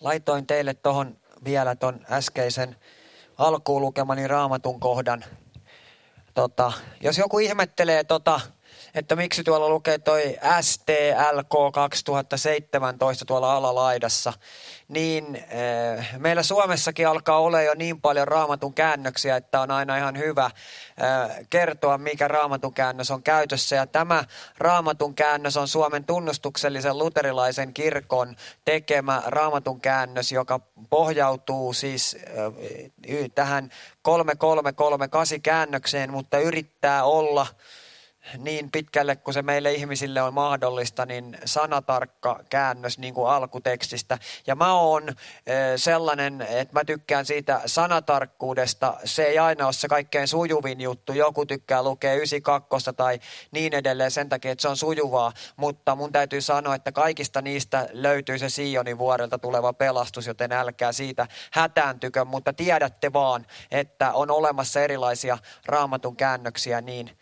Laitoin 0.00 0.46
teille 0.46 0.74
tuohon 0.74 1.16
vielä 1.44 1.76
ton 1.76 2.00
äskeisen 2.10 2.76
alkuun 3.38 3.82
lukemani 3.82 4.28
raamatun 4.28 4.80
kohdan. 4.80 5.24
Tota, 6.34 6.72
jos 7.00 7.18
joku 7.18 7.38
ihmettelee, 7.38 8.04
tota, 8.04 8.40
että 8.94 9.16
miksi 9.16 9.44
tuolla 9.44 9.68
lukee 9.68 9.98
toi 9.98 10.36
STLK 10.60 11.72
2017 11.72 13.24
tuolla 13.24 13.56
alalaidassa, 13.56 14.32
niin 14.88 15.44
äh, 15.96 16.18
meillä 16.18 16.42
Suomessakin 16.42 17.08
alkaa 17.08 17.38
olla 17.38 17.62
jo 17.62 17.74
niin 17.74 18.00
paljon 18.00 18.28
raamatun 18.28 18.74
käännöksiä, 18.74 19.36
että 19.36 19.60
on 19.60 19.70
aina 19.70 19.96
ihan 19.96 20.18
hyvä 20.18 20.44
äh, 20.44 20.52
kertoa, 21.50 21.98
mikä 21.98 22.28
raamatun 22.28 22.74
käännös 22.74 23.10
on 23.10 23.22
käytössä. 23.22 23.76
Ja 23.76 23.86
tämä 23.86 24.24
raamatun 24.58 25.14
käännös 25.14 25.56
on 25.56 25.68
Suomen 25.68 26.04
tunnustuksellisen 26.04 26.98
luterilaisen 26.98 27.74
kirkon 27.74 28.36
tekemä 28.64 29.22
raamatun 29.26 29.80
käännös, 29.80 30.32
joka 30.32 30.60
pohjautuu 30.90 31.72
siis 31.72 32.16
äh, 32.26 33.30
tähän 33.34 33.70
3338 34.02 35.42
käännökseen, 35.42 36.10
mutta 36.10 36.38
yrittää 36.38 37.04
olla– 37.04 37.46
niin 38.38 38.70
pitkälle 38.70 39.16
kuin 39.16 39.34
se 39.34 39.42
meille 39.42 39.72
ihmisille 39.72 40.22
on 40.22 40.34
mahdollista, 40.34 41.06
niin 41.06 41.38
sanatarkka 41.44 42.40
käännös 42.50 42.98
niin 42.98 43.14
kuin 43.14 43.30
alkutekstistä. 43.30 44.18
Ja 44.46 44.54
mä 44.54 44.74
oon 44.74 45.08
sellainen, 45.76 46.42
että 46.42 46.74
mä 46.74 46.84
tykkään 46.84 47.26
siitä 47.26 47.60
sanatarkkuudesta. 47.66 48.96
Se 49.04 49.24
ei 49.24 49.38
aina 49.38 49.64
ole 49.64 49.72
se 49.72 49.88
kaikkein 49.88 50.28
sujuvin 50.28 50.80
juttu. 50.80 51.12
Joku 51.12 51.46
tykkää 51.46 51.82
lukea 51.82 52.14
92 52.14 52.92
tai 52.92 53.20
niin 53.50 53.74
edelleen 53.74 54.10
sen 54.10 54.28
takia, 54.28 54.52
että 54.52 54.62
se 54.62 54.68
on 54.68 54.76
sujuvaa. 54.76 55.32
Mutta 55.56 55.94
mun 55.94 56.12
täytyy 56.12 56.40
sanoa, 56.40 56.74
että 56.74 56.92
kaikista 56.92 57.42
niistä 57.42 57.88
löytyy 57.92 58.38
se 58.38 58.48
Sionin 58.48 58.98
vuorelta 58.98 59.38
tuleva 59.38 59.72
pelastus, 59.72 60.26
joten 60.26 60.52
älkää 60.52 60.92
siitä 60.92 61.26
hätääntykö. 61.50 62.24
Mutta 62.24 62.52
tiedätte 62.52 63.12
vaan, 63.12 63.46
että 63.70 64.12
on 64.12 64.30
olemassa 64.30 64.80
erilaisia 64.80 65.38
raamatun 65.66 66.16
käännöksiä 66.16 66.80
niin 66.80 67.18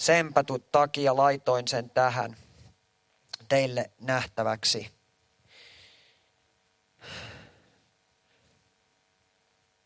Senpä 0.00 0.44
takia 0.72 1.16
laitoin 1.16 1.68
sen 1.68 1.90
tähän 1.90 2.36
teille 3.48 3.90
nähtäväksi. 4.00 4.90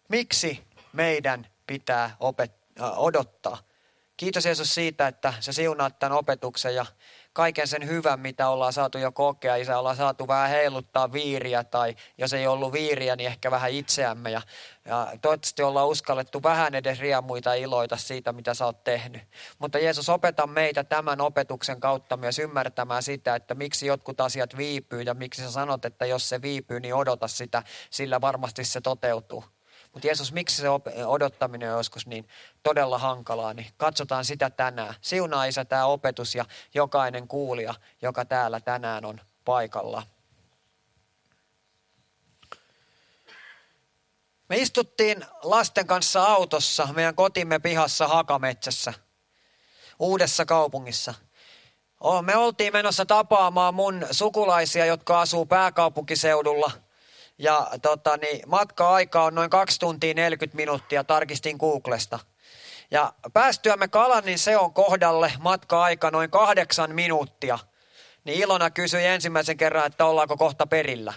Miksi 0.08 0.64
meidän 0.92 1.46
pitää 1.66 2.16
opet- 2.20 2.82
odottaa? 2.96 3.58
Kiitos 4.16 4.44
Jeesus 4.44 4.74
siitä, 4.74 5.08
että 5.08 5.34
sä 5.40 5.52
siunaat 5.52 5.98
tämän 5.98 6.18
opetuksen 6.18 6.74
ja 6.74 6.86
kaiken 7.34 7.68
sen 7.68 7.86
hyvän, 7.86 8.20
mitä 8.20 8.48
ollaan 8.48 8.72
saatu 8.72 8.98
jo 8.98 9.12
kokea. 9.12 9.56
Isä, 9.56 9.78
ollaan 9.78 9.96
saatu 9.96 10.28
vähän 10.28 10.50
heiluttaa 10.50 11.12
viiriä 11.12 11.64
tai 11.64 11.94
jos 12.18 12.32
ei 12.32 12.46
ollut 12.46 12.72
viiriä, 12.72 13.16
niin 13.16 13.26
ehkä 13.26 13.50
vähän 13.50 13.70
itseämme. 13.70 14.30
Ja, 14.30 14.42
ja 14.84 15.12
toivottavasti 15.22 15.62
ollaan 15.62 15.88
uskallettu 15.88 16.42
vähän 16.42 16.74
edes 16.74 17.00
riemuita 17.00 17.54
iloita 17.54 17.96
siitä, 17.96 18.32
mitä 18.32 18.54
sä 18.54 18.66
oot 18.66 18.84
tehnyt. 18.84 19.22
Mutta 19.58 19.78
Jeesus, 19.78 20.08
opeta 20.08 20.46
meitä 20.46 20.84
tämän 20.84 21.20
opetuksen 21.20 21.80
kautta 21.80 22.16
myös 22.16 22.38
ymmärtämään 22.38 23.02
sitä, 23.02 23.34
että 23.34 23.54
miksi 23.54 23.86
jotkut 23.86 24.20
asiat 24.20 24.56
viipyy 24.56 25.02
ja 25.02 25.14
miksi 25.14 25.42
sä 25.42 25.50
sanot, 25.50 25.84
että 25.84 26.06
jos 26.06 26.28
se 26.28 26.42
viipyy, 26.42 26.80
niin 26.80 26.94
odota 26.94 27.28
sitä, 27.28 27.62
sillä 27.90 28.20
varmasti 28.20 28.64
se 28.64 28.80
toteutuu. 28.80 29.44
Mutta 29.94 30.06
Jeesus, 30.06 30.32
miksi 30.32 30.56
se 30.56 30.68
odottaminen 31.06 31.70
on 31.72 31.78
joskus 31.78 32.06
niin 32.06 32.28
todella 32.62 32.98
hankalaa, 32.98 33.54
niin 33.54 33.66
katsotaan 33.76 34.24
sitä 34.24 34.50
tänään. 34.50 34.94
Siunaa 35.00 35.44
Isä 35.44 35.64
tämä 35.64 35.86
opetus 35.86 36.34
ja 36.34 36.44
jokainen 36.74 37.28
kuulija, 37.28 37.74
joka 38.02 38.24
täällä 38.24 38.60
tänään 38.60 39.04
on 39.04 39.20
paikalla. 39.44 40.02
Me 44.48 44.56
istuttiin 44.56 45.24
lasten 45.42 45.86
kanssa 45.86 46.24
autossa 46.24 46.88
meidän 46.92 47.14
kotimme 47.14 47.58
pihassa 47.58 48.08
Hakametsässä, 48.08 48.94
uudessa 49.98 50.44
kaupungissa. 50.44 51.14
Me 52.22 52.36
oltiin 52.36 52.72
menossa 52.72 53.06
tapaamaan 53.06 53.74
mun 53.74 54.06
sukulaisia, 54.10 54.86
jotka 54.86 55.20
asuu 55.20 55.46
pääkaupunkiseudulla– 55.46 56.70
ja 57.38 57.68
tota, 57.82 58.16
niin, 58.16 58.42
matka-aika 58.46 59.24
on 59.24 59.34
noin 59.34 59.50
2 59.50 59.78
tuntia 59.78 60.14
40 60.14 60.56
minuuttia, 60.56 61.04
tarkistin 61.04 61.56
Googlesta. 61.56 62.18
Ja 62.90 63.12
päästyämme 63.32 63.88
Kalanin 63.88 64.38
seon 64.38 64.74
kohdalle 64.74 65.32
matka-aika 65.40 66.10
noin 66.10 66.30
kahdeksan 66.30 66.94
minuuttia. 66.94 67.58
Niin 68.24 68.40
Ilona 68.40 68.70
kysyi 68.70 69.06
ensimmäisen 69.06 69.56
kerran, 69.56 69.86
että 69.86 70.04
ollaanko 70.04 70.36
kohta 70.36 70.66
perillä. 70.66 71.14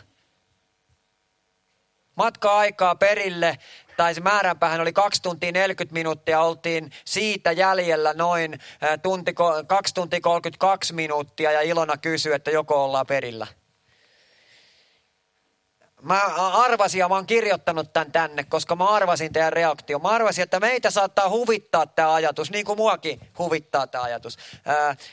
Matka-aikaa 2.16 2.96
perille, 2.96 3.58
tai 3.98 4.16
se 4.16 4.22
määränpäähän 4.22 4.82
oli 4.82 4.94
2 4.94 5.22
tuntia 5.22 5.52
40 5.52 5.94
minuuttia, 5.94 6.42
oltiin 6.42 6.92
siitä 7.06 7.52
jäljellä 7.52 8.14
noin 8.14 8.60
tunti, 9.02 9.34
2 9.68 9.94
tuntia 9.94 10.22
32 10.22 10.94
minuuttia 10.94 11.52
ja 11.52 11.62
Ilona 11.62 11.98
kysyi, 11.98 12.34
että 12.34 12.52
joko 12.52 12.84
ollaan 12.84 13.06
perillä. 13.08 13.48
Mä 16.02 16.22
arvasin 16.54 17.00
ja 17.00 17.10
mä 17.10 17.16
oon 17.16 17.26
kirjoittanut 17.26 17.94
tämän 17.94 18.12
tänne, 18.12 18.44
koska 18.44 18.76
mä 18.76 18.90
arvasin 18.90 19.34
teidän 19.34 19.54
reaktio. 19.54 20.00
Mä 20.00 20.10
arvasin, 20.10 20.44
että 20.44 20.60
meitä 20.60 20.92
saattaa 20.92 21.30
huvittaa 21.30 21.86
tämä 21.86 22.14
ajatus, 22.14 22.52
niin 22.52 22.66
kuin 22.66 22.78
muakin 22.78 23.32
huvittaa 23.40 23.88
tämä 23.88 24.04
ajatus. 24.04 24.38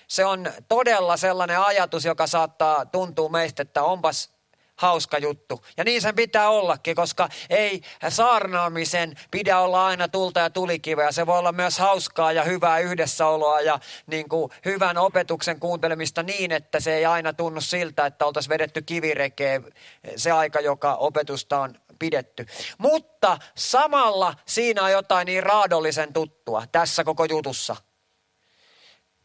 Se 0.08 0.24
on 0.24 0.52
todella 0.68 1.16
sellainen 1.16 1.60
ajatus, 1.60 2.04
joka 2.04 2.26
saattaa 2.26 2.86
tuntua 2.86 3.28
meistä, 3.28 3.62
että 3.62 3.82
onpas 3.82 4.34
hauska 4.76 5.18
juttu. 5.18 5.64
Ja 5.76 5.84
niin 5.84 6.02
sen 6.02 6.14
pitää 6.14 6.48
ollakin, 6.48 6.96
koska 6.96 7.28
ei 7.50 7.80
saarnaamisen 8.08 9.14
pidä 9.30 9.58
olla 9.58 9.86
aina 9.86 10.08
tulta 10.08 10.40
ja 10.40 10.50
tulikiveä. 10.50 11.12
Se 11.12 11.26
voi 11.26 11.38
olla 11.38 11.52
myös 11.52 11.78
hauskaa 11.78 12.32
ja 12.32 12.44
hyvää 12.44 12.78
yhdessäoloa 12.78 13.60
ja 13.60 13.78
niin 14.06 14.28
kuin 14.28 14.52
hyvän 14.64 14.98
opetuksen 14.98 15.60
kuuntelemista 15.60 16.22
niin, 16.22 16.52
että 16.52 16.80
se 16.80 16.94
ei 16.94 17.06
aina 17.06 17.32
tunnu 17.32 17.60
siltä, 17.60 18.06
että 18.06 18.26
oltaisiin 18.26 18.50
vedetty 18.50 18.82
kivirekeen 18.82 19.72
se 20.16 20.30
aika, 20.30 20.60
joka 20.60 20.94
opetusta 20.94 21.60
on 21.60 21.74
pidetty. 21.98 22.46
Mutta 22.78 23.38
samalla 23.54 24.34
siinä 24.46 24.82
on 24.82 24.92
jotain 24.92 25.26
niin 25.26 25.42
raadollisen 25.42 26.12
tuttua 26.12 26.64
tässä 26.72 27.04
koko 27.04 27.24
jutussa. 27.24 27.76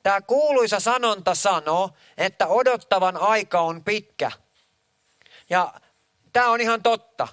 Tämä 0.04 0.22
kuuluisa 0.22 0.80
sanonta 0.80 1.36
sanoo, 1.36 1.90
että 2.18 2.48
odottavan 2.48 3.18
aika 3.18 3.60
on 3.60 3.84
pitkä– 3.84 4.32
ja 5.50 5.74
tämä 6.34 6.50
on 6.50 6.62
ihan 6.62 6.84
totta. 6.84 7.28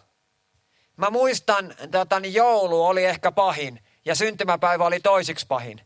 Mä 0.97 1.11
muistan, 1.11 1.75
että 1.79 2.21
niin 2.21 2.35
joulu 2.35 2.87
oli 2.87 3.05
ehkä 3.05 3.33
pahin 3.33 3.81
ja 4.05 4.15
syntymäpäivä 4.15 4.85
oli 4.85 5.01
toisiksi 5.01 5.47
pahin 5.47 5.81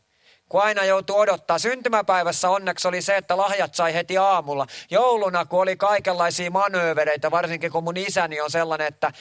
kun 0.50 0.62
aina 0.62 0.84
joutuu 0.84 1.18
odottaa. 1.18 1.58
Syntymäpäivässä 1.58 2.50
onneksi 2.50 2.88
oli 2.88 3.02
se, 3.02 3.16
että 3.16 3.36
lahjat 3.36 3.74
sai 3.74 3.94
heti 3.94 4.18
aamulla. 4.18 4.66
Jouluna, 4.90 5.44
kun 5.44 5.60
oli 5.60 5.76
kaikenlaisia 5.76 6.50
manöövereitä, 6.50 7.30
varsinkin 7.30 7.72
kun 7.72 7.84
mun 7.84 7.96
isäni 7.96 8.40
on 8.40 8.50
sellainen, 8.50 8.86
että 8.86 9.12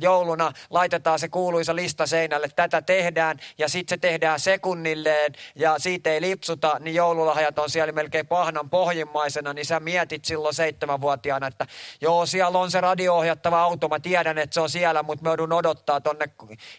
jouluna 0.00 0.52
laitetaan 0.70 1.18
se 1.18 1.28
kuuluisa 1.28 1.76
lista 1.76 2.06
seinälle, 2.06 2.48
tätä 2.56 2.82
tehdään 2.82 3.36
ja 3.58 3.68
sitten 3.68 3.96
se 3.96 4.00
tehdään 4.00 4.40
sekunnilleen 4.40 5.32
ja 5.54 5.78
siitä 5.78 6.10
ei 6.10 6.20
lipsuta, 6.20 6.76
niin 6.80 6.94
joululahjat 6.94 7.58
on 7.58 7.70
siellä 7.70 7.92
melkein 7.92 8.26
pahnan 8.26 8.70
pohjimmaisena, 8.70 9.52
niin 9.52 9.66
sä 9.66 9.80
mietit 9.80 10.24
silloin 10.24 10.54
seitsemänvuotiaana, 10.54 11.46
että 11.46 11.66
joo, 12.00 12.26
siellä 12.26 12.58
on 12.58 12.70
se 12.70 12.80
radio-ohjattava 12.80 13.62
auto, 13.62 13.88
mä 13.88 14.00
tiedän, 14.00 14.38
että 14.38 14.54
se 14.54 14.60
on 14.60 14.70
siellä, 14.70 15.02
mutta 15.02 15.24
mä 15.24 15.56
odottaa 15.56 16.00
tonne 16.00 16.28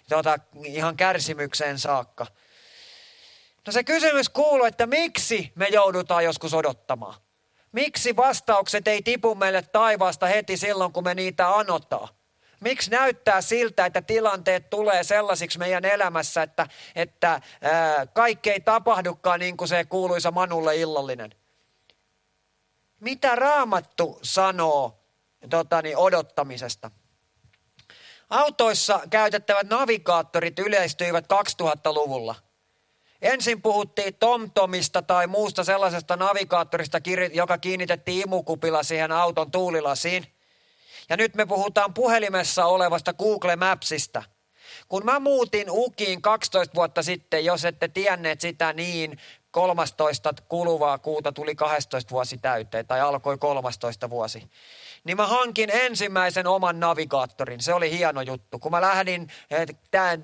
tota, 0.10 0.40
ihan 0.64 0.98
kärsimykseen 0.98 1.80
saakka. 1.80 2.26
No 3.68 3.74
se 3.74 3.84
kysymys 3.84 4.30
kuuluu, 4.30 4.66
että 4.66 4.88
miksi 4.88 5.52
me 5.56 5.68
joudutaan 5.68 6.24
joskus 6.24 6.54
odottamaan? 6.54 7.16
Miksi 7.72 8.16
vastaukset 8.16 8.88
ei 8.88 9.02
tipu 9.02 9.36
meille 9.36 9.62
taivaasta 9.62 10.26
heti 10.26 10.58
silloin, 10.58 10.94
kun 10.94 11.04
me 11.04 11.16
niitä 11.16 11.56
anotaan? 11.56 12.08
Miksi 12.60 12.92
näyttää 12.92 13.42
siltä, 13.42 13.86
että 13.86 14.02
tilanteet 14.02 14.70
tulee 14.70 15.04
sellaisiksi 15.04 15.60
meidän 15.60 15.86
elämässä, 15.86 16.42
että, 16.42 16.68
että 16.96 17.42
ää, 17.62 18.06
kaikki 18.06 18.52
ei 18.52 18.60
tapahdukaan 18.60 19.40
niin 19.40 19.58
kuin 19.58 19.68
se 19.68 19.86
kuuluisa 19.86 20.32
Manulle 20.32 20.76
illallinen? 20.76 21.36
Mitä 23.00 23.36
raamattu 23.36 24.20
sanoo 24.24 25.00
totani, 25.50 25.96
odottamisesta? 25.96 26.92
Autoissa 28.30 29.02
käytettävät 29.10 29.70
navigaattorit 29.70 30.60
yleistyivät 30.60 31.26
2000-luvulla– 31.26 32.36
Ensin 33.22 33.62
puhuttiin 33.62 34.16
TomTomista 34.16 35.02
tai 35.02 35.28
muusta 35.28 35.64
sellaisesta 35.64 36.16
navigaattorista, 36.16 36.98
joka 37.34 37.58
kiinnitettiin 37.58 38.22
imukupilla 38.22 38.84
siihen 38.84 39.12
auton 39.12 39.52
tuulilasiin. 39.52 40.28
Ja 41.10 41.18
nyt 41.18 41.36
me 41.36 41.46
puhutaan 41.46 41.94
puhelimessa 41.94 42.66
olevasta 42.66 43.14
Google 43.14 43.56
Mapsista. 43.56 44.24
Kun 44.88 45.06
mä 45.06 45.20
muutin 45.20 45.68
Ukiin 45.70 46.22
12 46.22 46.76
vuotta 46.76 47.04
sitten, 47.04 47.46
jos 47.46 47.66
ette 47.66 47.88
tienneet 47.88 48.42
sitä 48.42 48.74
niin, 48.74 49.18
13 49.52 50.34
kuluvaa 50.50 50.98
kuuta 50.98 51.32
tuli 51.32 51.56
12 51.56 52.12
vuosi 52.12 52.38
täyteen 52.38 52.88
tai 52.88 53.02
alkoi 53.02 53.38
13 53.38 54.10
vuosi 54.10 54.50
niin 55.08 55.18
mä 55.18 55.28
hankin 55.28 55.70
ensimmäisen 55.74 56.48
oman 56.48 56.80
navigaattorin. 56.80 57.62
Se 57.62 57.74
oli 57.74 57.92
hieno 57.92 58.22
juttu. 58.22 58.60
Kun 58.60 58.72
mä 58.72 58.82
lähdin 58.82 59.28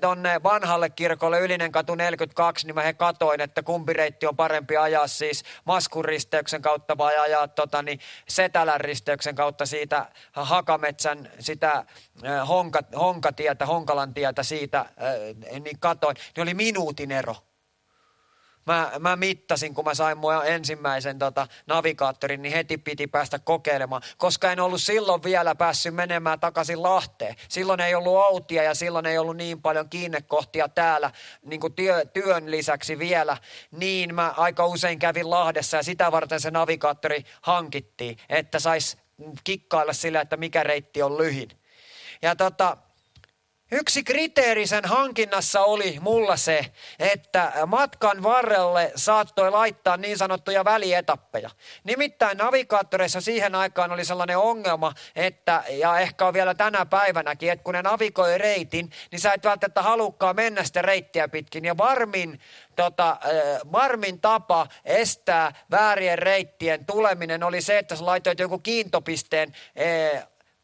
tuonne 0.00 0.42
vanhalle 0.42 0.90
kirkolle 0.90 1.40
Ylinen 1.40 1.72
katu 1.72 1.94
42, 1.94 2.66
niin 2.66 2.74
mä 2.74 2.82
he 2.82 2.92
katoin, 2.92 3.40
että 3.40 3.62
kumpi 3.62 3.92
reitti 3.92 4.26
on 4.26 4.36
parempi 4.36 4.76
ajaa 4.76 5.06
siis 5.06 5.44
Maskun 5.64 6.04
risteyksen 6.04 6.62
kautta 6.62 6.98
vai 6.98 7.16
ajaa 7.16 7.48
tota, 7.48 7.82
niin 7.82 8.00
Setälän 8.28 8.80
risteyksen 8.80 9.34
kautta 9.34 9.66
siitä 9.66 10.06
Hakametsän 10.32 11.30
sitä 11.38 11.84
honka, 12.48 12.80
Honkatietä, 12.98 13.66
Honkalan 13.66 14.14
tietä 14.14 14.42
siitä, 14.42 14.86
niin 15.64 15.78
katoin. 15.80 16.16
Niin 16.36 16.42
oli 16.42 16.54
minuutin 16.54 17.12
ero. 17.12 17.36
Mä, 18.66 18.90
mä 18.98 19.16
mittasin, 19.16 19.74
kun 19.74 19.84
mä 19.84 19.94
sain 19.94 20.18
mun 20.18 20.46
ensimmäisen 20.46 21.18
tota, 21.18 21.46
navigaattorin, 21.66 22.42
niin 22.42 22.52
heti 22.52 22.78
piti 22.78 23.06
päästä 23.06 23.38
kokeilemaan, 23.38 24.02
koska 24.16 24.52
en 24.52 24.60
ollut 24.60 24.82
silloin 24.82 25.22
vielä 25.22 25.54
päässyt 25.54 25.94
menemään 25.94 26.40
takaisin 26.40 26.82
Lahteen. 26.82 27.36
Silloin 27.48 27.80
ei 27.80 27.94
ollut 27.94 28.16
outia 28.16 28.62
ja 28.62 28.74
silloin 28.74 29.06
ei 29.06 29.18
ollut 29.18 29.36
niin 29.36 29.62
paljon 29.62 29.88
kiinnekohtia 29.88 30.68
täällä 30.68 31.10
niin 31.42 31.60
kuin 31.60 31.72
työ, 31.72 32.04
työn 32.04 32.50
lisäksi 32.50 32.98
vielä. 32.98 33.36
Niin 33.70 34.14
mä 34.14 34.34
aika 34.36 34.66
usein 34.66 34.98
kävin 34.98 35.30
Lahdessa 35.30 35.76
ja 35.76 35.82
sitä 35.82 36.12
varten 36.12 36.40
se 36.40 36.50
navigaattori 36.50 37.24
hankittiin, 37.42 38.16
että 38.28 38.58
sais 38.58 38.96
kikkailla 39.44 39.92
sillä, 39.92 40.20
että 40.20 40.36
mikä 40.36 40.62
reitti 40.62 41.02
on 41.02 41.18
lyhin. 41.18 41.48
Ja 42.22 42.36
tota, 42.36 42.76
Yksi 43.76 44.04
kriteeri 44.04 44.66
sen 44.66 44.84
hankinnassa 44.84 45.60
oli 45.60 45.98
mulla 46.00 46.36
se, 46.36 46.66
että 46.98 47.52
matkan 47.66 48.22
varrelle 48.22 48.92
saattoi 48.96 49.50
laittaa 49.50 49.96
niin 49.96 50.18
sanottuja 50.18 50.64
välietappeja. 50.64 51.50
Nimittäin 51.84 52.38
navigaattoreissa 52.38 53.20
siihen 53.20 53.54
aikaan 53.54 53.92
oli 53.92 54.04
sellainen 54.04 54.38
ongelma, 54.38 54.92
että, 55.16 55.64
ja 55.68 55.98
ehkä 55.98 56.26
on 56.26 56.34
vielä 56.34 56.54
tänä 56.54 56.86
päivänäkin, 56.86 57.52
että 57.52 57.62
kun 57.62 57.74
ne 57.74 57.82
navigoi 57.82 58.38
reitin, 58.38 58.90
niin 59.10 59.20
sä 59.20 59.32
et 59.32 59.44
välttämättä 59.44 59.82
halukkaan 59.82 60.36
mennä 60.36 60.64
sitä 60.64 60.82
reittiä 60.82 61.28
pitkin. 61.28 61.64
Ja 61.64 61.76
varmin, 61.76 62.40
tota, 62.76 63.16
varmin 63.72 64.20
tapa 64.20 64.66
estää 64.84 65.52
väärien 65.70 66.18
reittien 66.18 66.86
tuleminen 66.86 67.42
oli 67.42 67.60
se, 67.60 67.78
että 67.78 67.96
sä 67.96 68.06
laitoit 68.06 68.38
joku 68.38 68.58
kiintopisteen 68.58 69.54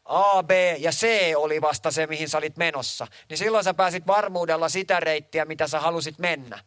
A, 0.05 0.43
B 0.43 0.51
ja 0.77 0.91
C 0.91 1.07
oli 1.35 1.61
vasta 1.61 1.91
se, 1.91 2.07
mihin 2.07 2.29
sä 2.29 2.37
olit 2.37 2.57
menossa. 2.57 3.07
Niin 3.29 3.37
silloin 3.37 3.63
sä 3.63 3.73
pääsit 3.73 4.07
varmuudella 4.07 4.69
sitä 4.69 4.99
reittiä, 4.99 5.45
mitä 5.45 5.67
sä 5.67 5.79
halusit 5.79 6.19
mennä. 6.19 6.59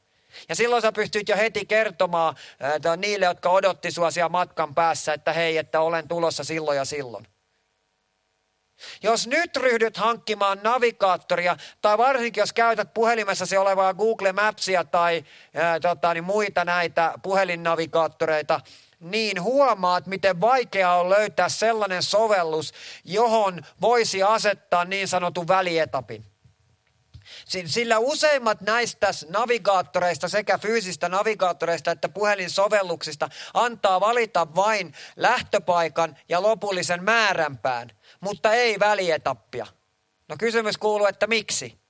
Ja 0.49 0.55
silloin 0.55 0.83
sä 0.83 0.93
pystyt 0.93 1.29
jo 1.29 1.37
heti 1.37 1.67
kertomaan 1.67 2.37
niille, 2.97 3.27
jotka 3.27 3.51
odotti 3.51 3.91
sua 3.91 4.11
siellä 4.11 4.29
matkan 4.29 4.75
päässä, 4.75 5.13
että 5.13 5.33
hei, 5.33 5.59
että 5.59 5.81
olen 5.81 6.09
tulossa 6.09 6.45
silloin 6.45 6.77
ja 6.77 6.85
silloin. 6.85 7.27
Jos 9.03 9.27
nyt 9.27 9.57
ryhdyt 9.57 9.97
hankkimaan 9.97 10.61
navigaattoria, 10.63 11.57
tai 11.83 11.99
varsinkin 11.99 12.41
jos 12.41 12.53
käytät 12.53 12.95
puhelimessasi 12.95 13.57
olevaa 13.57 13.95
Google 13.95 14.33
Mapsia 14.33 14.85
tai 14.85 15.25
ää, 15.55 15.81
tota, 15.81 16.15
niin 16.15 16.25
muita 16.25 16.65
näitä 16.65 17.15
puhelinnavigaattoreita, 17.23 18.61
niin 19.05 19.43
huomaat, 19.43 20.07
miten 20.07 20.41
vaikeaa 20.41 21.01
on 21.01 21.11
löytää 21.11 21.49
sellainen 21.49 22.03
sovellus, 22.03 22.73
johon 23.05 23.63
voisi 23.81 24.23
asettaa 24.23 24.85
niin 24.85 25.09
sanotun 25.09 25.49
välietapin. 25.49 26.25
Sillä 27.67 27.99
useimmat 27.99 28.61
näistä 28.61 29.11
navigaattoreista, 29.29 30.29
sekä 30.29 30.59
fyysistä 30.59 31.09
navigaattoreista 31.09 31.91
että 31.91 32.09
puhelinsovelluksista, 32.09 33.29
antaa 33.55 34.01
valita 34.01 34.55
vain 34.55 34.95
lähtöpaikan 35.17 36.17
ja 36.29 36.43
lopullisen 36.43 37.05
määränpään, 37.05 37.91
mutta 38.21 38.53
ei 38.53 38.79
välietappia. 38.79 39.67
No 40.29 40.37
kysymys 40.39 40.77
kuuluu, 40.77 41.07
että 41.07 41.27
miksi? 41.27 41.84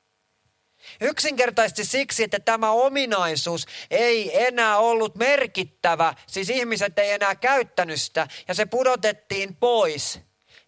Yksinkertaisesti 1.00 1.84
siksi, 1.84 2.24
että 2.24 2.40
tämä 2.40 2.70
ominaisuus 2.70 3.66
ei 3.90 4.46
enää 4.46 4.78
ollut 4.78 5.14
merkittävä, 5.14 6.14
siis 6.26 6.50
ihmiset 6.50 6.98
ei 6.98 7.10
enää 7.10 7.34
käyttänyt 7.34 8.00
sitä 8.00 8.28
ja 8.48 8.54
se 8.54 8.66
pudotettiin 8.66 9.56
pois. 9.56 10.20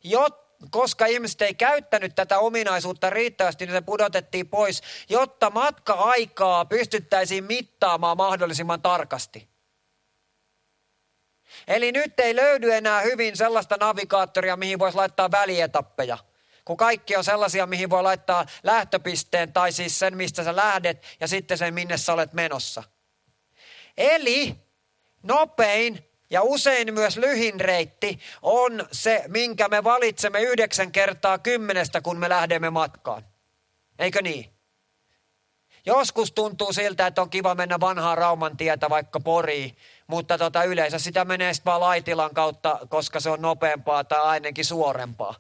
Jot, 0.05 0.47
koska 0.71 1.07
ihmiset 1.07 1.43
ei 1.43 1.55
käyttänyt 1.55 2.15
tätä 2.15 2.39
ominaisuutta 2.39 3.11
riittävästi, 3.11 3.67
niin 3.67 3.75
se 3.75 3.81
pudotettiin 3.81 4.49
pois, 4.49 4.83
jotta 5.09 5.51
matka-aikaa 5.51 6.65
pystyttäisiin 6.65 7.45
mittaamaan 7.45 8.17
mahdollisimman 8.17 8.83
tarkasti. 8.83 9.49
Eli 11.69 11.93
nyt 11.93 12.21
ei 12.21 12.37
löydy 12.37 12.75
enää 12.75 13.01
hyvin 13.01 13.37
sellaista 13.37 13.77
navigaattoria, 13.81 14.57
mihin 14.57 14.79
voisi 14.79 14.97
laittaa 14.97 15.31
välietappeja– 15.31 16.19
kun 16.67 16.77
kaikki 16.77 17.17
on 17.17 17.25
sellaisia, 17.25 17.67
mihin 17.67 17.91
voi 17.91 18.03
laittaa 18.03 18.47
lähtöpisteen 18.63 19.53
tai 19.53 19.73
siis 19.73 19.99
sen, 19.99 20.17
mistä 20.17 20.45
sä 20.45 20.57
lähdet 20.57 21.17
ja 21.21 21.29
sitten 21.29 21.59
sen, 21.59 21.75
minne 21.75 21.97
sä 21.97 22.13
olet 22.13 22.33
menossa. 22.33 22.83
Eli 23.97 24.57
nopein 25.23 26.11
ja 26.31 26.43
usein 26.43 26.95
myös 26.95 27.17
lyhin 27.17 27.61
reitti 27.61 28.19
on 28.43 28.87
se, 28.93 29.25
minkä 29.29 29.69
me 29.69 29.85
valitsemme 29.85 30.41
yhdeksän 30.43 30.93
kertaa 30.93 31.39
kymmenestä, 31.39 32.01
kun 32.01 32.19
me 32.19 32.29
lähdemme 32.29 32.71
matkaan. 32.71 33.25
Eikö 33.99 34.23
niin? 34.23 34.53
Joskus 35.87 36.33
tuntuu 36.33 36.73
siltä, 36.73 37.07
että 37.07 37.23
on 37.23 37.31
kiva 37.31 37.55
mennä 37.55 37.81
vanhaa 37.81 38.15
Rauman 38.15 38.57
tietä 38.57 38.91
vaikka 38.91 39.21
Poriin, 39.21 39.77
mutta 40.07 40.39
tota, 40.39 40.65
yleensä 40.65 40.99
sitä 40.99 41.25
menee 41.25 41.55
sitten 41.55 41.71
vaan 41.71 41.81
Laitilan 41.81 42.35
kautta, 42.35 42.79
koska 42.89 43.21
se 43.21 43.31
on 43.31 43.43
nopeampaa 43.43 44.05
tai 44.05 44.21
ainakin 44.21 44.65
suorempaa. 44.65 45.35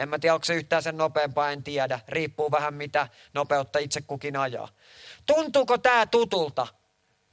En 0.00 0.08
mä 0.08 0.18
tiedä, 0.18 0.34
onko 0.34 0.44
se 0.44 0.54
yhtään 0.54 0.82
sen 0.82 0.96
nopeampaa, 0.96 1.50
en 1.50 1.62
tiedä. 1.62 2.00
Riippuu 2.08 2.50
vähän 2.50 2.74
mitä 2.74 3.08
nopeutta 3.34 3.78
itse 3.78 4.00
kukin 4.00 4.36
ajaa. 4.36 4.68
Tuntuuko 5.26 5.78
tämä 5.78 6.06
tutulta? 6.06 6.66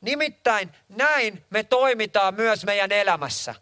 Nimittäin 0.01 0.71
näin 0.89 1.45
me 1.49 1.63
toimitaan 1.63 2.33
myös 2.35 2.65
meidän 2.65 2.91
elämässä. 2.91 3.55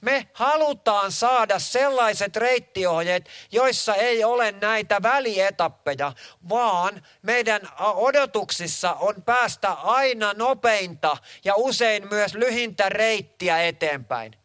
Me 0.00 0.28
halutaan 0.32 1.12
saada 1.12 1.58
sellaiset 1.58 2.36
reittiohjeet, 2.36 3.28
joissa 3.52 3.94
ei 3.94 4.24
ole 4.24 4.52
näitä 4.52 5.02
välietappeja, 5.02 6.12
vaan 6.48 7.06
meidän 7.22 7.60
odotuksissa 7.78 8.92
on 8.92 9.22
päästä 9.22 9.72
aina 9.72 10.32
nopeinta 10.32 11.16
ja 11.44 11.54
usein 11.56 12.08
myös 12.08 12.34
lyhintä 12.34 12.88
reittiä 12.88 13.62
eteenpäin. 13.62 14.39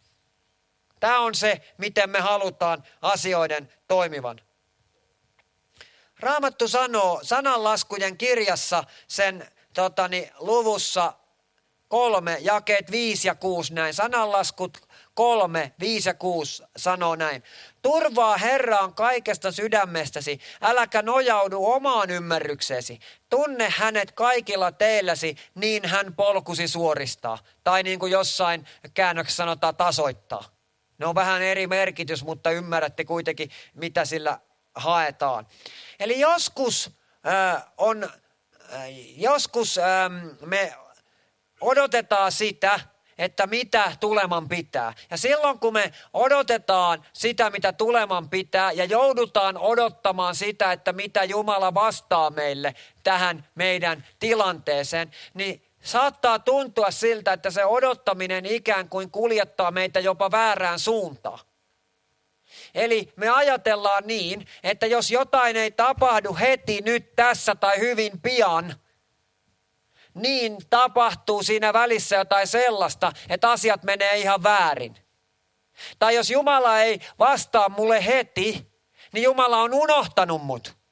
Tämä 1.06 1.20
on 1.20 1.36
se, 1.36 1.62
miten 1.78 2.10
me 2.10 2.20
halutaan 2.20 2.84
asioiden 3.02 3.74
toimivan. 3.88 4.42
Raamattu 6.20 6.68
sanoo 6.68 7.20
sananlaskujen 7.24 8.18
kirjassa 8.18 8.84
sen 9.08 9.48
totani, 9.74 10.32
luvussa 10.40 11.14
kolme, 11.88 12.38
jakeet 12.42 12.92
viisi 12.92 13.28
ja 13.28 13.36
kuusi 13.36 13.74
näin. 13.74 13.94
Sananlaskut 13.94 14.78
kolme, 15.14 15.74
viisi 15.80 16.10
ja 16.10 16.14
kuusi 16.14 16.64
sanoo 16.78 17.16
näin. 17.16 17.44
Turvaa 17.82 18.38
Herraan 18.38 18.94
kaikesta 18.94 19.52
sydämestäsi, 19.52 20.40
äläkä 20.62 21.02
nojaudu 21.02 21.66
omaan 21.66 22.10
ymmärrykseesi. 22.10 23.00
Tunne 23.30 23.74
hänet 23.78 24.12
kaikilla 24.12 24.72
teilläsi, 24.72 25.38
niin 25.56 25.86
hän 25.86 26.16
polkusi 26.16 26.68
suoristaa. 26.68 27.38
Tai 27.64 27.84
niin 27.84 28.00
kuin 28.00 28.12
jossain 28.12 28.68
käännöksessä 28.94 29.38
sanotaan 29.38 29.76
tasoittaa. 29.76 30.55
Ne 30.98 31.06
on 31.06 31.16
vähän 31.16 31.42
eri 31.42 31.68
merkitys, 31.68 32.24
mutta 32.24 32.52
ymmärrätte 32.52 33.06
kuitenkin, 33.06 33.50
mitä 33.74 34.06
sillä 34.06 34.40
haetaan. 34.76 35.48
Eli 36.00 36.20
joskus 36.20 36.92
äh, 37.28 37.66
on, 37.78 38.04
äh, 38.04 38.86
joskus 39.18 39.78
äh, 39.78 39.86
me 40.46 40.74
odotetaan 41.62 42.32
sitä, 42.32 42.80
että 43.18 43.48
mitä 43.48 43.92
tuleman 44.00 44.50
pitää. 44.50 44.94
Ja 45.12 45.18
silloin 45.18 45.60
kun 45.60 45.74
me 45.74 45.92
odotetaan 46.14 47.06
sitä, 47.14 47.50
mitä 47.50 47.74
tuleman 47.74 48.30
pitää, 48.30 48.72
ja 48.72 48.86
joudutaan 48.86 49.58
odottamaan 49.58 50.36
sitä, 50.36 50.72
että 50.72 50.94
mitä 50.94 51.24
Jumala 51.24 51.74
vastaa 51.74 52.30
meille 52.30 52.76
tähän 53.04 53.48
meidän 53.56 54.08
tilanteeseen, 54.20 55.12
niin 55.34 55.65
saattaa 55.86 56.40
tuntua 56.40 56.92
siltä, 56.92 57.34
että 57.34 57.52
se 57.52 57.66
odottaminen 57.66 58.46
ikään 58.46 58.90
kuin 58.90 59.12
kuljettaa 59.12 59.72
meitä 59.72 60.00
jopa 60.00 60.32
väärään 60.32 60.80
suuntaan. 60.80 61.40
Eli 62.76 63.14
me 63.16 63.30
ajatellaan 63.30 64.04
niin, 64.08 64.48
että 64.64 64.86
jos 64.86 65.12
jotain 65.12 65.56
ei 65.56 65.72
tapahdu 65.72 66.38
heti, 66.40 66.82
nyt, 66.82 67.16
tässä 67.16 67.56
tai 67.56 67.80
hyvin 67.80 68.22
pian, 68.22 68.76
niin 70.14 70.58
tapahtuu 70.70 71.44
siinä 71.44 71.74
välissä 71.74 72.16
jotain 72.16 72.48
sellaista, 72.48 73.12
että 73.30 73.52
asiat 73.52 73.84
menee 73.84 74.18
ihan 74.18 74.44
väärin. 74.44 74.98
Tai 76.00 76.16
jos 76.16 76.30
Jumala 76.30 76.80
ei 76.80 77.00
vastaa 77.20 77.70
mulle 77.70 78.06
heti, 78.06 78.72
niin 79.12 79.24
Jumala 79.24 79.58
on 79.58 79.74
unohtanut 79.74 80.44
mut. 80.44 80.85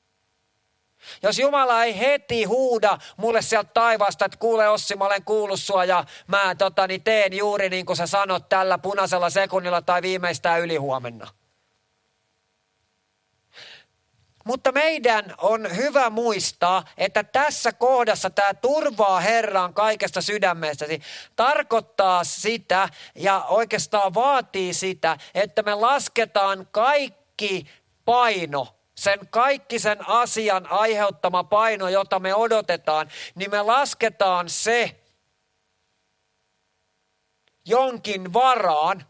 Jos 1.23 1.39
Jumala 1.39 1.83
ei 1.83 1.99
heti 1.99 2.43
huuda 2.43 2.97
mulle 3.17 3.41
sieltä 3.41 3.69
taivaasta, 3.73 4.25
että 4.25 4.37
kuule 4.37 4.69
Ossi, 4.69 4.95
mä 4.95 5.05
olen 5.05 5.23
kuullut 5.23 5.59
sua 5.59 5.85
ja 5.85 6.05
mä 6.27 6.55
totani, 6.55 6.99
teen 6.99 7.33
juuri 7.33 7.69
niin 7.69 7.85
kuin 7.85 7.97
sä 7.97 8.07
sanot 8.07 8.49
tällä 8.49 8.77
punaisella 8.77 9.29
sekunnilla 9.29 9.81
tai 9.81 10.01
viimeistään 10.01 10.61
ylihuomenna. 10.61 11.27
Mutta 14.43 14.71
meidän 14.71 15.35
on 15.37 15.75
hyvä 15.75 16.09
muistaa, 16.09 16.83
että 16.97 17.23
tässä 17.23 17.71
kohdassa 17.71 18.29
tämä 18.29 18.53
turvaa 18.53 19.19
Herran 19.19 19.73
kaikesta 19.73 20.21
sydämestäsi 20.21 21.01
tarkoittaa 21.35 22.23
sitä 22.23 22.89
ja 23.15 23.45
oikeastaan 23.47 24.13
vaatii 24.13 24.73
sitä, 24.73 25.17
että 25.33 25.63
me 25.63 25.75
lasketaan 25.75 26.67
kaikki 26.71 27.67
paino 28.05 28.67
sen 28.95 29.19
kaikki 29.29 29.79
sen 29.79 30.09
asian 30.09 30.71
aiheuttama 30.71 31.43
paino, 31.43 31.89
jota 31.89 32.19
me 32.19 32.35
odotetaan, 32.35 33.09
niin 33.35 33.51
me 33.51 33.61
lasketaan 33.61 34.49
se 34.49 35.03
jonkin 37.65 38.33
varaan, 38.33 39.05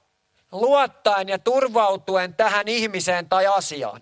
luottaen 0.52 1.30
ja 1.30 1.40
turvautuen 1.40 2.36
tähän 2.36 2.68
ihmiseen 2.68 3.30
tai 3.30 3.48
asiaan. 3.48 4.02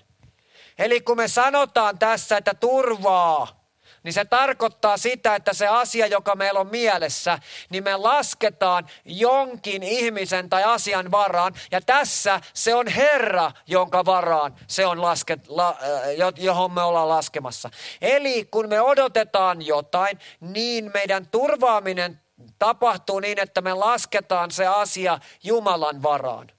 Eli 0.78 1.02
kun 1.02 1.18
me 1.18 1.28
sanotaan 1.28 2.00
tässä, 2.00 2.38
että 2.38 2.54
turvaa, 2.54 3.61
niin 4.04 4.14
se 4.14 4.26
tarkoittaa 4.26 4.98
sitä, 4.98 5.36
että 5.36 5.54
se 5.54 5.68
asia, 5.68 6.08
joka 6.08 6.36
meillä 6.36 6.60
on 6.60 6.68
mielessä, 6.68 7.40
niin 7.70 7.84
me 7.84 7.96
lasketaan 7.96 8.90
jonkin 9.06 9.84
ihmisen 9.84 10.50
tai 10.50 10.64
asian 10.64 11.12
varaan. 11.12 11.54
Ja 11.72 11.82
tässä 11.82 12.42
se 12.54 12.76
on 12.76 12.88
Herra, 12.88 13.52
jonka 13.68 14.06
varaan 14.06 14.56
se 14.68 14.86
on 14.86 15.02
lasket, 15.02 15.48
la, 15.48 15.70
äh, 15.70 16.34
johon 16.38 16.72
me 16.72 16.82
ollaan 16.82 17.10
laskemassa. 17.10 17.70
Eli 18.02 18.46
kun 18.46 18.70
me 18.70 18.82
odotetaan 18.82 19.66
jotain, 19.66 20.20
niin 20.40 20.92
meidän 20.94 21.28
turvaaminen 21.28 22.22
tapahtuu 22.60 23.20
niin, 23.20 23.40
että 23.40 23.62
me 23.62 23.74
lasketaan 23.74 24.52
se 24.52 24.68
asia 24.68 25.20
Jumalan 25.44 26.04
varaan. 26.04 26.52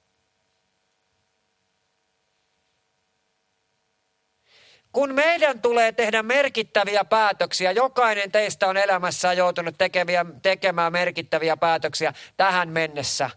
Kun 4.93 5.15
meidän 5.15 5.61
tulee 5.61 5.93
tehdä 5.93 6.23
merkittäviä 6.23 7.05
päätöksiä, 7.05 7.71
jokainen 7.71 8.33
teistä 8.33 8.67
on 8.67 8.77
elämässään 8.77 9.37
joutunut 9.37 9.75
tekeviä, 9.79 10.27
tekemään 10.43 10.93
merkittäviä 10.93 11.57
päätöksiä 11.57 12.13
tähän 12.37 12.69
mennessä, 12.69 13.31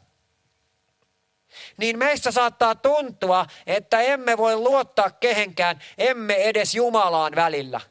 niin 1.78 2.00
meistä 2.00 2.32
saattaa 2.32 2.76
tuntua, 2.76 3.46
että 3.68 4.00
emme 4.00 4.38
voi 4.38 4.56
luottaa 4.56 5.12
kehenkään, 5.12 5.80
emme 5.98 6.36
edes 6.36 6.76
Jumalaan 6.76 7.36
välillä. 7.36 7.82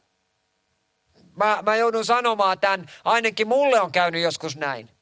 Mä, 1.37 1.59
mä 1.63 1.77
joudun 1.77 2.05
sanomaan 2.05 2.61
tämän, 2.61 2.87
ainakin 3.05 3.49
mulle 3.49 3.81
on 3.81 3.93
käynyt 3.93 4.23
joskus 4.23 4.57
näin. 4.57 4.94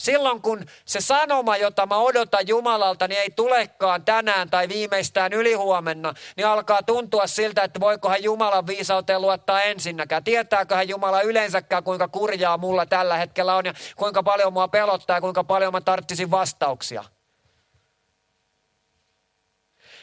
Silloin 0.00 0.42
kun 0.42 0.64
se 0.84 1.00
sanoma, 1.00 1.56
jota 1.56 1.86
mä 1.86 1.96
odotan 1.96 2.48
Jumalalta, 2.48 3.08
niin 3.08 3.20
ei 3.20 3.30
tulekaan 3.30 4.04
tänään 4.04 4.50
tai 4.50 4.68
viimeistään 4.68 5.32
ylihuomenna, 5.32 6.14
niin 6.36 6.46
alkaa 6.46 6.82
tuntua 6.82 7.26
siltä, 7.26 7.62
että 7.62 7.80
voikohan 7.80 8.22
Jumalan 8.22 8.66
viisauteen 8.66 9.20
luottaa 9.20 9.62
ensinnäkään. 9.62 10.24
Tietääköhän 10.24 10.88
Jumala 10.88 11.22
yleensäkään, 11.22 11.84
kuinka 11.84 12.08
kurjaa 12.08 12.58
mulla 12.58 12.86
tällä 12.86 13.16
hetkellä 13.16 13.54
on 13.54 13.66
ja 13.66 13.74
kuinka 13.96 14.22
paljon 14.22 14.52
mua 14.52 14.68
pelottaa 14.68 15.16
ja 15.16 15.20
kuinka 15.20 15.44
paljon 15.44 15.72
mä 15.72 15.80
tarttisin 15.80 16.30
vastauksia. 16.30 17.04